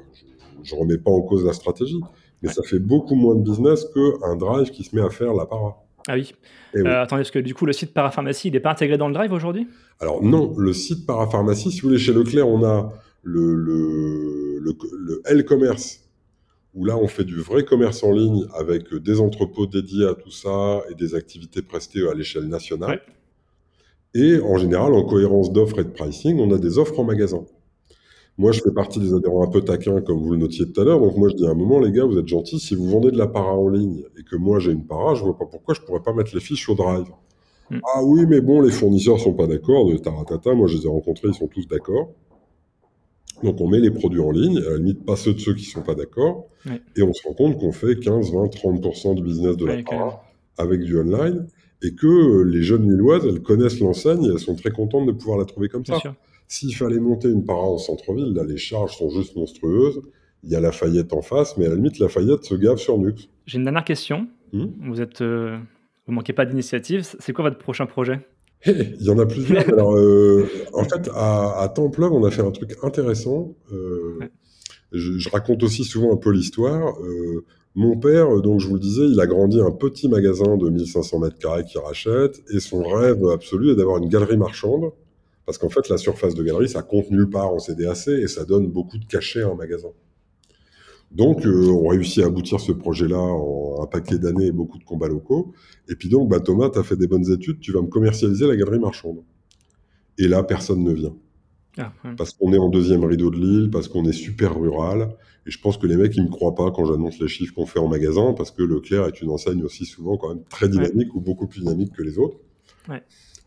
je 0.62 0.74
ne 0.74 0.80
remets 0.80 0.98
pas 0.98 1.10
en 1.10 1.20
cause 1.20 1.44
la 1.44 1.52
stratégie, 1.52 2.00
mais 2.42 2.48
ça 2.48 2.62
fait 2.62 2.78
beaucoup 2.78 3.14
moins 3.14 3.34
de 3.34 3.42
business 3.42 3.84
qu'un 3.84 4.36
drive 4.36 4.70
qui 4.70 4.84
se 4.84 4.96
met 4.96 5.02
à 5.02 5.10
faire 5.10 5.34
la 5.34 5.46
para. 5.46 5.83
Ah 6.06 6.14
oui. 6.14 6.34
Euh, 6.76 7.02
attendez, 7.02 7.20
parce 7.22 7.30
que 7.30 7.38
du 7.38 7.54
coup, 7.54 7.66
le 7.66 7.72
site 7.72 7.94
parapharmacie, 7.94 8.48
il 8.48 8.52
n'est 8.52 8.60
pas 8.60 8.72
intégré 8.72 8.98
dans 8.98 9.08
le 9.08 9.14
drive 9.14 9.32
aujourd'hui? 9.32 9.68
Alors 10.00 10.22
non, 10.22 10.54
le 10.58 10.72
site 10.72 11.06
parapharmacie, 11.06 11.70
si 11.70 11.80
vous 11.80 11.88
voulez, 11.88 11.98
chez 11.98 12.12
Leclerc, 12.12 12.48
on 12.48 12.64
a 12.64 12.92
le, 13.22 13.54
le, 13.54 14.60
le, 14.60 15.22
L-commerce, 15.24 16.00
où 16.74 16.84
là, 16.84 16.96
on 16.96 17.06
fait 17.06 17.24
du 17.24 17.40
vrai 17.40 17.64
commerce 17.64 18.02
en 18.02 18.12
ligne 18.12 18.44
avec 18.58 18.92
des 18.94 19.20
entrepôts 19.20 19.66
dédiés 19.66 20.06
à 20.06 20.14
tout 20.14 20.30
ça 20.30 20.82
et 20.90 20.94
des 20.94 21.14
activités 21.14 21.62
prestées 21.62 22.06
à 22.08 22.14
l'échelle 22.14 22.48
nationale. 22.48 23.00
Et 24.14 24.38
en 24.40 24.58
général, 24.58 24.92
en 24.92 25.04
cohérence 25.04 25.52
d'offres 25.52 25.80
et 25.80 25.84
de 25.84 25.90
pricing, 25.90 26.38
on 26.38 26.52
a 26.52 26.58
des 26.58 26.78
offres 26.78 27.00
en 27.00 27.04
magasin. 27.04 27.44
Moi, 28.36 28.50
je 28.50 28.60
fais 28.60 28.72
partie 28.72 28.98
des 28.98 29.14
adhérents 29.14 29.44
un 29.44 29.50
peu 29.50 29.60
taquins, 29.60 30.00
comme 30.00 30.18
vous 30.18 30.32
le 30.32 30.38
notiez 30.38 30.70
tout 30.70 30.80
à 30.80 30.84
l'heure. 30.84 30.98
Donc, 30.98 31.16
moi, 31.16 31.28
je 31.28 31.36
dis 31.36 31.46
à 31.46 31.50
un 31.50 31.54
moment, 31.54 31.78
les 31.78 31.92
gars, 31.92 32.04
vous 32.04 32.18
êtes 32.18 32.26
gentils. 32.26 32.58
Si 32.58 32.74
vous 32.74 32.88
vendez 32.88 33.12
de 33.12 33.18
la 33.18 33.28
para 33.28 33.54
en 33.54 33.68
ligne 33.68 34.02
et 34.18 34.24
que 34.24 34.34
moi, 34.34 34.58
j'ai 34.58 34.72
une 34.72 34.84
para, 34.84 35.14
je 35.14 35.22
vois 35.22 35.38
pas 35.38 35.46
pourquoi 35.46 35.74
je 35.74 35.80
pourrais 35.80 36.02
pas 36.02 36.12
mettre 36.12 36.34
les 36.34 36.40
fiches 36.40 36.68
au 36.68 36.74
drive. 36.74 37.06
Hmm. 37.70 37.78
Ah 37.94 38.02
oui, 38.02 38.26
mais 38.26 38.40
bon, 38.40 38.60
les 38.60 38.72
fournisseurs 38.72 39.20
sont 39.20 39.34
pas 39.34 39.46
d'accord. 39.46 39.88
De 39.88 39.96
taratata, 39.96 40.52
moi, 40.52 40.66
je 40.66 40.78
les 40.78 40.84
ai 40.84 40.88
rencontrés, 40.88 41.28
ils 41.28 41.34
sont 41.34 41.46
tous 41.46 41.68
d'accord. 41.68 42.10
Donc, 43.44 43.60
on 43.60 43.68
met 43.68 43.78
les 43.78 43.90
produits 43.90 44.20
en 44.20 44.32
ligne, 44.32 44.58
à 44.58 44.70
la 44.70 44.76
limite, 44.78 45.04
pas 45.04 45.16
ceux 45.16 45.34
de 45.34 45.38
ceux 45.38 45.54
qui 45.54 45.64
sont 45.64 45.82
pas 45.82 45.94
d'accord. 45.94 46.48
Et 46.96 47.02
on 47.02 47.12
se 47.12 47.26
rend 47.28 47.34
compte 47.34 47.58
qu'on 47.58 47.72
fait 47.72 47.98
15, 48.00 48.32
20, 48.32 48.46
30% 48.46 49.14
de 49.14 49.22
business 49.22 49.56
de 49.56 49.66
la 49.66 49.82
para 49.82 50.24
avec 50.58 50.80
du 50.80 50.98
online. 50.98 51.46
Et 51.82 51.94
que 51.94 52.42
les 52.42 52.62
jeunes 52.62 52.90
Lilloises, 52.90 53.26
elles 53.26 53.42
connaissent 53.42 53.78
l'enseigne 53.78 54.24
et 54.24 54.28
elles 54.28 54.38
sont 54.38 54.54
très 54.56 54.70
contentes 54.70 55.06
de 55.06 55.12
pouvoir 55.12 55.38
la 55.38 55.44
trouver 55.44 55.68
comme 55.68 55.84
ça. 55.84 55.98
S'il 56.48 56.74
fallait 56.74 57.00
monter 57.00 57.28
une 57.28 57.44
para 57.44 57.62
en 57.62 57.78
centre-ville, 57.78 58.32
là, 58.34 58.44
les 58.44 58.56
charges 58.56 58.96
sont 58.96 59.10
juste 59.10 59.36
monstrueuses. 59.36 60.02
Il 60.42 60.50
y 60.50 60.56
a 60.56 60.60
Lafayette 60.60 61.12
en 61.12 61.22
face, 61.22 61.56
mais 61.56 61.66
à 61.66 61.70
la 61.70 61.76
limite, 61.76 61.98
Lafayette 61.98 62.44
se 62.44 62.54
gave 62.54 62.76
sur 62.76 62.98
Nux. 62.98 63.14
J'ai 63.46 63.58
une 63.58 63.64
dernière 63.64 63.84
question. 63.84 64.28
Hmm 64.52 64.66
vous 64.82 65.00
êtes, 65.00 65.20
euh, 65.22 65.56
vous 66.06 66.12
manquez 66.12 66.32
pas 66.32 66.44
d'initiative. 66.44 67.02
C'est 67.18 67.32
quoi 67.32 67.44
votre 67.44 67.58
prochain 67.58 67.86
projet? 67.86 68.20
Il 68.66 69.02
y 69.02 69.10
en 69.10 69.18
a 69.18 69.26
plusieurs. 69.26 69.68
Alors, 69.68 69.96
euh, 69.96 70.46
en 70.72 70.84
fait, 70.84 71.10
à, 71.14 71.60
à 71.60 71.68
Templeuve, 71.68 72.12
on 72.12 72.24
a 72.24 72.30
fait 72.30 72.42
un 72.42 72.50
truc 72.50 72.76
intéressant. 72.82 73.54
Euh, 73.72 74.18
je, 74.92 75.18
je, 75.18 75.28
raconte 75.30 75.62
aussi 75.62 75.84
souvent 75.84 76.12
un 76.12 76.16
peu 76.16 76.30
l'histoire. 76.30 76.98
Euh, 77.00 77.44
mon 77.74 77.96
père, 77.96 78.40
donc 78.40 78.60
je 78.60 78.68
vous 78.68 78.74
le 78.74 78.80
disais, 78.80 79.06
il 79.06 79.18
a 79.20 79.26
grandi 79.26 79.60
un 79.60 79.72
petit 79.72 80.08
magasin 80.08 80.56
de 80.56 80.68
1500 80.68 81.18
mètres 81.18 81.38
carrés 81.38 81.64
qu'il 81.64 81.80
rachète, 81.80 82.40
et 82.54 82.60
son 82.60 82.84
rêve 82.84 83.24
absolu 83.32 83.72
est 83.72 83.74
d'avoir 83.74 83.98
une 83.98 84.08
galerie 84.08 84.36
marchande 84.36 84.92
parce 85.46 85.58
qu'en 85.58 85.68
fait, 85.68 85.88
la 85.88 85.98
surface 85.98 86.34
de 86.34 86.42
galerie, 86.42 86.68
ça 86.68 86.82
compte 86.82 87.10
nulle 87.10 87.28
part 87.28 87.52
en 87.52 87.58
CDAC 87.58 88.08
et 88.08 88.28
ça 88.28 88.44
donne 88.44 88.68
beaucoup 88.68 88.98
de 88.98 89.04
cachets 89.04 89.42
à 89.42 89.48
un 89.48 89.54
magasin. 89.54 89.90
Donc, 91.10 91.46
euh, 91.46 91.68
on 91.68 91.88
réussit 91.88 92.24
à 92.24 92.26
aboutir 92.26 92.60
ce 92.60 92.72
projet-là 92.72 93.18
en 93.18 93.82
un 93.82 93.86
paquet 93.86 94.18
d'années 94.18 94.46
et 94.46 94.52
beaucoup 94.52 94.78
de 94.78 94.84
combats 94.84 95.08
locaux. 95.08 95.52
Et 95.88 95.94
puis 95.94 96.08
donc, 96.08 96.28
bah, 96.28 96.40
Thomas, 96.40 96.70
tu 96.70 96.78
as 96.78 96.82
fait 96.82 96.96
des 96.96 97.06
bonnes 97.06 97.30
études, 97.30 97.60
tu 97.60 97.72
vas 97.72 97.82
me 97.82 97.86
commercialiser 97.86 98.46
la 98.46 98.56
galerie 98.56 98.80
marchande. 98.80 99.22
Et 100.18 100.26
là, 100.26 100.42
personne 100.42 100.82
ne 100.82 100.92
vient. 100.92 101.14
Ah, 101.76 101.92
parce 102.16 102.32
qu'on 102.32 102.52
est 102.52 102.58
en 102.58 102.68
deuxième 102.68 103.04
rideau 103.04 103.30
de 103.30 103.36
l'île, 103.36 103.70
parce 103.70 103.88
qu'on 103.88 104.04
est 104.04 104.12
super 104.12 104.58
rural. 104.58 105.14
Et 105.46 105.50
je 105.50 105.60
pense 105.60 105.76
que 105.76 105.86
les 105.86 105.96
mecs, 105.96 106.16
ils 106.16 106.22
me 106.22 106.30
croient 106.30 106.54
pas 106.54 106.70
quand 106.70 106.84
j'annonce 106.86 107.18
les 107.20 107.28
chiffres 107.28 107.54
qu'on 107.54 107.66
fait 107.66 107.80
en 107.80 107.88
magasin, 107.88 108.32
parce 108.32 108.50
que 108.50 108.62
Leclerc 108.62 109.06
est 109.06 109.20
une 109.20 109.30
enseigne 109.30 109.62
aussi 109.62 109.84
souvent 109.84 110.16
quand 110.16 110.30
même 110.30 110.44
très 110.48 110.68
dynamique 110.68 111.14
ou 111.14 111.20
beaucoup 111.20 111.46
plus 111.46 111.60
dynamique 111.60 111.92
que 111.92 112.02
les 112.02 112.18
autres. 112.18 112.38
Ouais. 112.88 113.02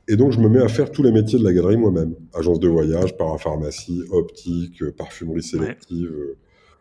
Et 0.09 0.15
donc, 0.15 0.31
je 0.31 0.39
me 0.39 0.47
mets 0.47 0.61
à 0.61 0.69
faire 0.69 0.91
tous 0.91 1.03
les 1.03 1.11
métiers 1.11 1.37
de 1.37 1.43
la 1.43 1.53
galerie 1.53 1.77
moi-même. 1.77 2.15
Agence 2.33 2.59
de 2.59 2.67
voyage, 2.67 3.17
parapharmacie, 3.17 4.03
optique, 4.09 4.83
parfumerie 4.91 5.43
sélective. 5.43 6.09
Euh, 6.09 6.37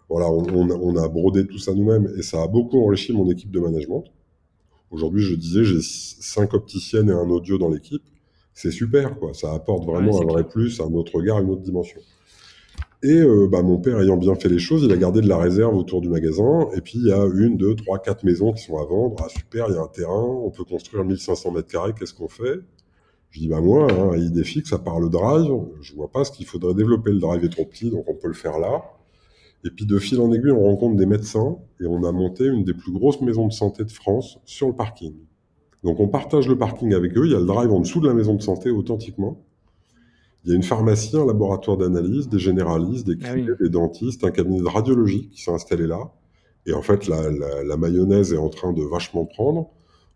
voilà, 0.09 0.31
on, 0.31 0.97
a 0.97 1.09
brodé 1.09 1.47
tout 1.47 1.59
ça 1.59 1.75
nous-mêmes 1.75 2.09
et 2.17 2.23
ça 2.23 2.43
a 2.43 2.47
beaucoup 2.47 2.81
enrichi 2.81 3.13
mon 3.13 3.29
équipe 3.29 3.51
de 3.51 3.59
management. 3.59 4.05
Aujourd'hui, 4.93 5.23
je 5.23 5.35
disais, 5.35 5.65
j'ai 5.65 5.81
cinq 5.83 6.55
opticiennes 6.55 7.09
et 7.09 7.13
un 7.13 7.29
audio 7.29 7.59
dans 7.59 7.69
l'équipe. 7.69 8.05
C'est 8.55 8.71
super, 8.71 9.19
quoi. 9.19 9.35
Ça 9.35 9.53
apporte 9.53 9.85
vraiment 9.85 10.23
un 10.23 10.25
vrai 10.25 10.47
plus, 10.47 10.81
un 10.81 10.93
autre 10.93 11.17
regard, 11.17 11.41
une 11.41 11.51
autre 11.51 11.63
dimension. 11.63 12.01
Et 13.07 13.21
euh, 13.21 13.47
bah, 13.47 13.63
mon 13.63 13.79
père 13.79 14.01
ayant 14.01 14.17
bien 14.17 14.35
fait 14.35 14.49
les 14.49 14.59
choses, 14.59 14.83
il 14.83 14.91
a 14.91 14.97
gardé 14.97 15.21
de 15.21 15.29
la 15.29 15.39
réserve 15.39 15.77
autour 15.77 16.01
du 16.01 16.09
magasin. 16.09 16.67
Et 16.75 16.81
puis 16.81 16.99
il 16.99 17.07
y 17.07 17.13
a 17.13 17.25
une, 17.25 17.57
deux, 17.57 17.77
trois, 17.77 18.01
quatre 18.01 18.25
maisons 18.25 18.53
qui 18.53 18.65
sont 18.65 18.79
à 18.79 18.85
vendre. 18.85 19.15
Ah 19.21 19.29
super, 19.29 19.67
il 19.69 19.75
y 19.75 19.79
a 19.79 19.81
un 19.81 19.87
terrain, 19.87 20.25
on 20.25 20.51
peut 20.51 20.65
construire 20.65 21.05
1500 21.05 21.53
mètres 21.53 21.69
carrés. 21.69 21.93
Qu'est-ce 21.97 22.15
qu'on 22.15 22.27
fait? 22.27 22.59
Je 23.31 23.39
dis, 23.39 23.47
bah 23.47 23.61
moi, 23.61 23.87
hein, 23.93 24.17
idée 24.17 24.43
fixe, 24.43 24.73
à 24.73 24.81
part 24.81 24.99
le 24.99 25.09
drive, 25.09 25.53
je 25.81 25.95
vois 25.95 26.11
pas 26.11 26.25
ce 26.25 26.33
qu'il 26.33 26.47
faudrait 26.47 26.75
développer. 26.75 27.13
Le 27.13 27.21
drive 27.21 27.45
est 27.45 27.49
trop 27.49 27.65
petit, 27.65 27.91
donc 27.91 28.07
on 28.09 28.15
peut 28.15 28.27
le 28.27 28.35
faire 28.35 28.59
là. 28.59 28.83
Et 29.65 29.71
puis 29.71 29.87
de 29.87 29.99
fil 29.99 30.19
en 30.19 30.33
aiguille, 30.33 30.51
on 30.51 30.65
rencontre 30.65 30.97
des 30.97 31.07
médecins 31.07 31.59
et 31.81 31.87
on 31.87 32.03
a 32.03 32.11
monté 32.11 32.45
une 32.45 32.65
des 32.65 32.75
plus 32.75 32.93
grosses 32.93 33.21
maisons 33.21 33.47
de 33.47 33.53
santé 33.53 33.85
de 33.85 33.93
France 33.93 34.41
sur 34.47 34.67
le 34.67 34.75
parking. 34.75 35.15
Donc 35.85 36.01
on 36.01 36.09
partage 36.09 36.49
le 36.49 36.59
parking 36.59 36.93
avec 36.93 37.17
eux. 37.17 37.27
Il 37.27 37.33
y 37.33 37.37
a 37.37 37.39
le 37.39 37.47
drive 37.47 37.71
en 37.71 37.79
dessous 37.79 38.01
de 38.01 38.09
la 38.09 38.15
maison 38.15 38.35
de 38.35 38.43
santé, 38.43 38.73
authentiquement. 38.73 39.46
Il 40.47 40.51
y 40.51 40.53
a 40.53 40.57
une 40.57 40.63
pharmacie, 40.63 41.17
un 41.17 41.27
laboratoire 41.27 41.77
d'analyse, 41.77 42.29
des 42.29 42.39
généralistes, 42.39 43.05
des 43.05 43.19
ah 43.25 43.35
kinés, 43.35 43.51
des 43.61 43.69
dentistes, 43.69 44.23
un 44.25 44.31
cabinet 44.31 44.61
de 44.61 44.69
radiologie 44.69 45.29
qui 45.29 45.43
s'est 45.43 45.51
installé 45.51 45.89
là. 45.89 46.13
Et 46.67 46.73
en 46.73 46.83
fait, 46.83 47.09
la, 47.09 47.31
la 47.65 47.77
mayonnaise 47.77 48.33
est 48.33 48.39
en 48.39 48.49
train 48.49 48.73
de 48.73 48.83
vachement 48.83 49.27
prendre 49.27 49.71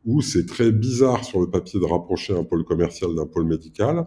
où 0.04 0.22
c'est 0.22 0.46
très 0.46 0.70
bizarre 0.70 1.24
sur 1.24 1.40
le 1.40 1.50
papier 1.50 1.80
de 1.80 1.84
rapprocher 1.84 2.32
un 2.32 2.44
pôle 2.44 2.64
commercial 2.64 3.12
d'un 3.14 3.26
pôle 3.26 3.44
médical. 3.44 4.06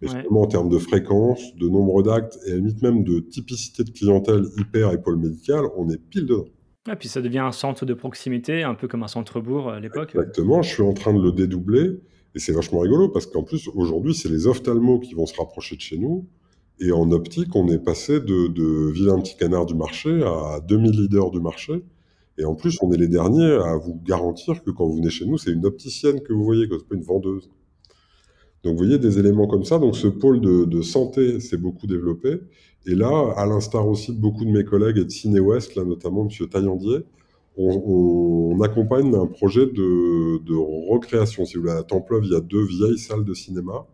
Mais 0.00 0.08
justement, 0.08 0.42
en 0.42 0.46
termes 0.46 0.68
de 0.68 0.78
fréquence, 0.78 1.54
de 1.56 1.68
nombre 1.68 2.04
d'actes 2.04 2.38
et 2.46 2.52
à 2.52 2.54
limite 2.56 2.80
même 2.80 3.02
de 3.02 3.18
typicité 3.18 3.82
de 3.82 3.90
clientèle 3.90 4.44
hyper 4.56 4.92
et 4.92 5.02
pôle 5.02 5.16
médical, 5.16 5.64
on 5.76 5.88
est 5.90 5.98
pile 5.98 6.26
dedans. 6.26 6.46
Et 6.90 6.96
puis 6.96 7.08
ça 7.08 7.20
devient 7.20 7.38
un 7.38 7.52
centre 7.52 7.84
de 7.84 7.94
proximité, 7.94 8.62
un 8.62 8.74
peu 8.74 8.86
comme 8.88 9.02
un 9.02 9.08
centre-bourg 9.08 9.70
à 9.70 9.80
l'époque. 9.80 10.10
Exactement, 10.14 10.62
je 10.62 10.72
suis 10.72 10.82
en 10.82 10.92
train 10.92 11.14
de 11.14 11.22
le 11.22 11.32
dédoubler 11.32 12.00
et 12.34 12.38
c'est 12.38 12.52
vachement 12.52 12.80
rigolo 12.80 13.08
parce 13.08 13.26
qu'en 13.26 13.42
plus, 13.42 13.68
aujourd'hui, 13.74 14.14
c'est 14.14 14.28
les 14.28 14.46
ophtalmos 14.46 15.00
qui 15.00 15.14
vont 15.14 15.26
se 15.26 15.36
rapprocher 15.36 15.76
de 15.76 15.80
chez 15.80 15.98
nous. 15.98 16.26
Et 16.80 16.90
en 16.90 17.12
optique, 17.12 17.54
on 17.54 17.68
est 17.68 17.78
passé 17.78 18.20
de, 18.20 18.48
de 18.48 18.90
vilain 18.90 19.20
petit 19.20 19.36
canard 19.36 19.66
du 19.66 19.74
marché 19.74 20.22
à 20.24 20.60
2000 20.60 20.90
leaders 20.90 21.30
du 21.30 21.40
marché. 21.40 21.84
Et 22.36 22.44
en 22.44 22.54
plus, 22.54 22.78
on 22.82 22.90
est 22.92 22.96
les 22.96 23.06
derniers 23.06 23.52
à 23.64 23.76
vous 23.76 24.00
garantir 24.04 24.62
que 24.64 24.70
quand 24.70 24.86
vous 24.86 24.96
venez 24.96 25.10
chez 25.10 25.24
nous, 25.24 25.38
c'est 25.38 25.52
une 25.52 25.64
opticienne 25.64 26.20
que 26.20 26.32
vous 26.32 26.44
voyez, 26.44 26.68
que 26.68 26.76
c'est 26.78 26.88
pas 26.88 26.96
une 26.96 27.02
vendeuse. 27.02 27.48
Donc, 28.64 28.72
vous 28.72 28.78
voyez 28.78 28.98
des 28.98 29.18
éléments 29.18 29.46
comme 29.46 29.64
ça. 29.64 29.78
Donc, 29.78 29.94
ce 29.94 30.08
pôle 30.08 30.40
de, 30.40 30.82
santé 30.82 31.38
s'est 31.38 31.58
beaucoup 31.58 31.86
développé. 31.86 32.40
Et 32.86 32.94
là, 32.94 33.32
à 33.36 33.46
l'instar 33.46 33.86
aussi 33.86 34.12
de 34.12 34.20
beaucoup 34.20 34.44
de 34.44 34.50
mes 34.50 34.64
collègues 34.64 34.98
et 34.98 35.04
de 35.04 35.10
Ciné 35.10 35.38
West, 35.38 35.76
là, 35.76 35.84
notamment 35.84 36.26
M. 36.28 36.48
Taillandier, 36.48 37.04
on, 37.56 38.60
accompagne 38.62 39.14
un 39.14 39.26
projet 39.26 39.66
de, 39.66 40.54
recréation. 40.88 41.44
Si 41.44 41.56
vous 41.56 41.62
voulez, 41.62 41.74
à 41.74 41.82
Templeuve, 41.82 42.24
il 42.24 42.32
y 42.32 42.36
a 42.36 42.40
deux 42.40 42.64
vieilles 42.64 42.98
salles 42.98 43.24
de 43.24 43.34
cinéma. 43.34 43.86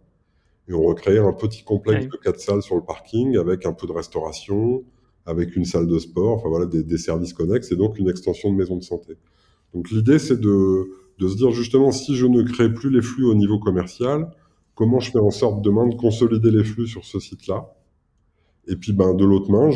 Et 0.68 0.74
on 0.74 0.82
recrée 0.82 1.18
un 1.18 1.32
petit 1.32 1.64
complexe 1.64 2.06
de 2.06 2.16
quatre 2.16 2.38
salles 2.38 2.62
sur 2.62 2.76
le 2.76 2.82
parking 2.82 3.36
avec 3.36 3.66
un 3.66 3.72
peu 3.72 3.86
de 3.86 3.92
restauration, 3.92 4.84
avec 5.26 5.56
une 5.56 5.64
salle 5.64 5.88
de 5.88 5.98
sport, 5.98 6.36
enfin 6.36 6.48
voilà, 6.48 6.66
des, 6.66 6.98
services 6.98 7.32
connexes 7.32 7.72
et 7.72 7.76
donc 7.76 7.98
une 7.98 8.08
extension 8.08 8.52
de 8.52 8.56
maison 8.56 8.76
de 8.76 8.82
santé. 8.82 9.14
Donc 9.74 9.90
l'idée, 9.90 10.18
c'est 10.18 10.38
de, 10.38 10.90
de, 11.18 11.28
se 11.28 11.36
dire 11.36 11.50
justement, 11.50 11.90
si 11.90 12.14
je 12.14 12.26
ne 12.26 12.42
crée 12.42 12.72
plus 12.72 12.90
les 12.90 13.02
flux 13.02 13.24
au 13.24 13.34
niveau 13.34 13.58
commercial, 13.58 14.30
comment 14.74 15.00
je 15.00 15.10
fais 15.10 15.18
en 15.18 15.30
sorte 15.30 15.60
demain 15.62 15.88
de 15.88 15.94
consolider 15.94 16.52
les 16.52 16.64
flux 16.64 16.86
sur 16.86 17.04
ce 17.04 17.18
site-là? 17.18 17.74
Et 18.68 18.76
puis 18.76 18.92
ben, 18.92 19.14
de 19.14 19.24
l'autre 19.24 19.50
main, 19.50 19.70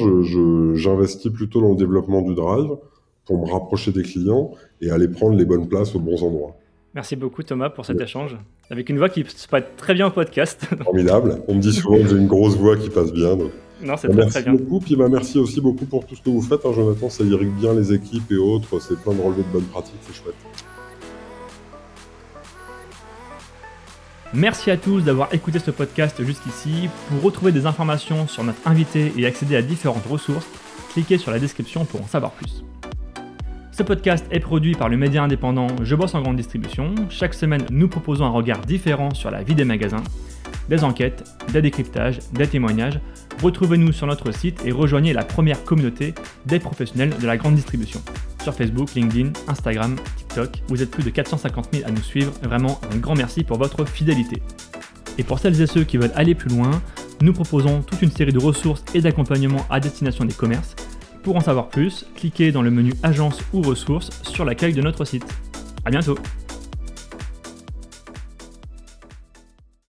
j'investis 0.74 1.32
plutôt 1.32 1.60
dans 1.60 1.70
le 1.70 1.76
développement 1.76 2.22
du 2.22 2.34
drive 2.34 2.76
pour 3.24 3.44
me 3.44 3.50
rapprocher 3.50 3.92
des 3.92 4.02
clients 4.02 4.52
et 4.80 4.90
aller 4.90 5.08
prendre 5.08 5.37
les 5.37 5.44
bonnes 5.44 5.68
places 5.68 5.94
aux 5.94 6.00
bons 6.00 6.22
endroits. 6.22 6.56
Merci 6.94 7.16
beaucoup 7.16 7.42
Thomas 7.42 7.70
pour 7.70 7.84
cet 7.84 8.00
échange, 8.00 8.37
avec 8.70 8.88
une 8.88 8.98
voix 8.98 9.08
qui 9.08 9.24
se 9.26 9.48
passe 9.48 9.64
très 9.76 9.94
bien 9.94 10.06
au 10.06 10.10
podcast. 10.10 10.64
Formidable, 10.85 11.42
on 11.48 11.56
me 11.56 11.60
dit 11.60 11.72
souvent 11.72 11.98
que 11.98 12.08
j'ai 12.08 12.16
une 12.16 12.29
grosse 12.29 12.56
voix 12.56 12.77
qui 12.77 12.88
passe 12.88 13.12
bien. 13.12 13.37
Donc... 13.37 13.50
Non, 13.83 13.96
c'est 13.96 14.08
bah, 14.08 14.27
très, 14.27 14.42
très, 14.42 14.52
beaucoup. 14.52 14.79
Puis 14.79 14.94
bah, 14.94 15.08
merci 15.08 15.38
aussi 15.38 15.60
beaucoup 15.60 15.87
pour 15.87 16.06
tout 16.06 16.14
ce 16.14 16.22
que 16.22 16.31
vous 16.31 16.40
faites, 16.40 16.64
hein, 16.64 16.72
Jonathan. 16.72 17.10
Ça 17.10 17.25
irrigue 17.25 17.52
bien 17.54 17.75
les 17.75 17.92
équipes 17.92 18.31
et 18.31 18.37
autres. 18.37 18.81
C'est 18.81 18.96
plein 19.00 19.12
de 19.12 19.20
relevés 19.20 19.42
de 19.42 19.52
bonnes 19.52 19.64
pratiques, 19.64 19.98
c'est 20.02 20.14
chouette. 20.14 20.35
Merci 24.33 24.70
à 24.70 24.77
tous 24.77 25.00
d'avoir 25.00 25.33
écouté 25.35 25.58
ce 25.58 25.70
podcast 25.70 26.22
jusqu'ici. 26.25 26.88
Pour 27.08 27.22
retrouver 27.22 27.52
des 27.52 27.66
informations 27.66 28.27
sur 28.27 28.44
notre 28.44 28.66
invité 28.66 29.12
et 29.16 29.27
accéder 29.27 29.56
à 29.56 29.62
différentes 29.62 30.06
ressources, 30.06 30.46
cliquez 30.92 31.18
sur 31.18 31.31
la 31.31 31.38
description 31.38 31.85
pour 31.85 32.02
en 32.02 32.06
savoir 32.06 32.33
plus. 32.33 32.64
Ce 33.77 33.83
podcast 33.83 34.25
est 34.31 34.38
produit 34.38 34.77
par 34.77 34.88
le 34.88 34.96
média 34.96 35.20
indépendant 35.25 35.66
Je 35.83 35.96
bosse 35.96 36.14
en 36.14 36.22
grande 36.22 36.37
distribution. 36.37 36.94
Chaque 37.10 37.35
semaine, 37.35 37.66
nous 37.72 37.88
proposons 37.88 38.25
un 38.25 38.29
regard 38.29 38.60
différent 38.60 39.12
sur 39.12 39.33
la 39.33 39.42
vie 39.42 39.56
des 39.56 39.64
magasins, 39.64 40.04
des 40.68 40.85
enquêtes, 40.85 41.25
des 41.52 41.60
décryptages, 41.60 42.20
des 42.35 42.46
témoignages. 42.46 43.00
Retrouvez-nous 43.42 43.90
sur 43.90 44.06
notre 44.06 44.31
site 44.31 44.64
et 44.64 44.70
rejoignez 44.70 45.12
la 45.12 45.25
première 45.25 45.64
communauté 45.64 46.14
des 46.46 46.60
professionnels 46.60 47.16
de 47.20 47.27
la 47.27 47.37
grande 47.37 47.56
distribution. 47.56 48.00
Sur 48.44 48.54
Facebook, 48.54 48.94
LinkedIn, 48.94 49.33
Instagram, 49.48 49.96
TikTok, 50.18 50.62
vous 50.68 50.81
êtes 50.81 50.92
plus 50.92 51.02
de 51.02 51.10
450 51.10 51.70
000 51.75 51.85
à 51.85 51.90
nous 51.90 52.00
suivre. 52.00 52.33
Vraiment, 52.44 52.81
un 52.92 52.98
grand 52.98 53.16
merci 53.16 53.42
pour 53.42 53.58
votre 53.58 53.85
fidélité. 53.87 54.40
Et 55.18 55.25
pour 55.25 55.40
celles 55.40 55.60
et 55.60 55.66
ceux 55.66 55.83
qui 55.83 55.96
veulent 55.96 56.12
aller 56.14 56.37
plus 56.37 56.50
loin, 56.50 56.70
nous 57.20 57.33
proposons 57.33 57.83
toute 57.83 58.02
une 58.02 58.12
série 58.12 58.33
de 58.33 58.38
ressources 58.38 58.85
et 58.94 59.00
d'accompagnements 59.00 59.66
à 59.68 59.81
destination 59.81 60.25
des 60.25 60.35
commerces 60.35 60.77
pour 61.25 61.37
en 61.37 61.40
savoir 61.40 61.68
plus, 61.68 62.04
cliquez 62.14 62.52
dans 62.52 62.60
le 62.60 62.70
menu 62.70 62.92
Agence 63.02 63.40
ou 63.54 63.62
ressources 63.62 64.10
sur 64.25 64.44
l'accueil 64.44 64.75
de 64.75 64.83
notre 64.83 65.06
site. 65.06 65.25
À 65.87 65.90
bientôt 65.90 66.18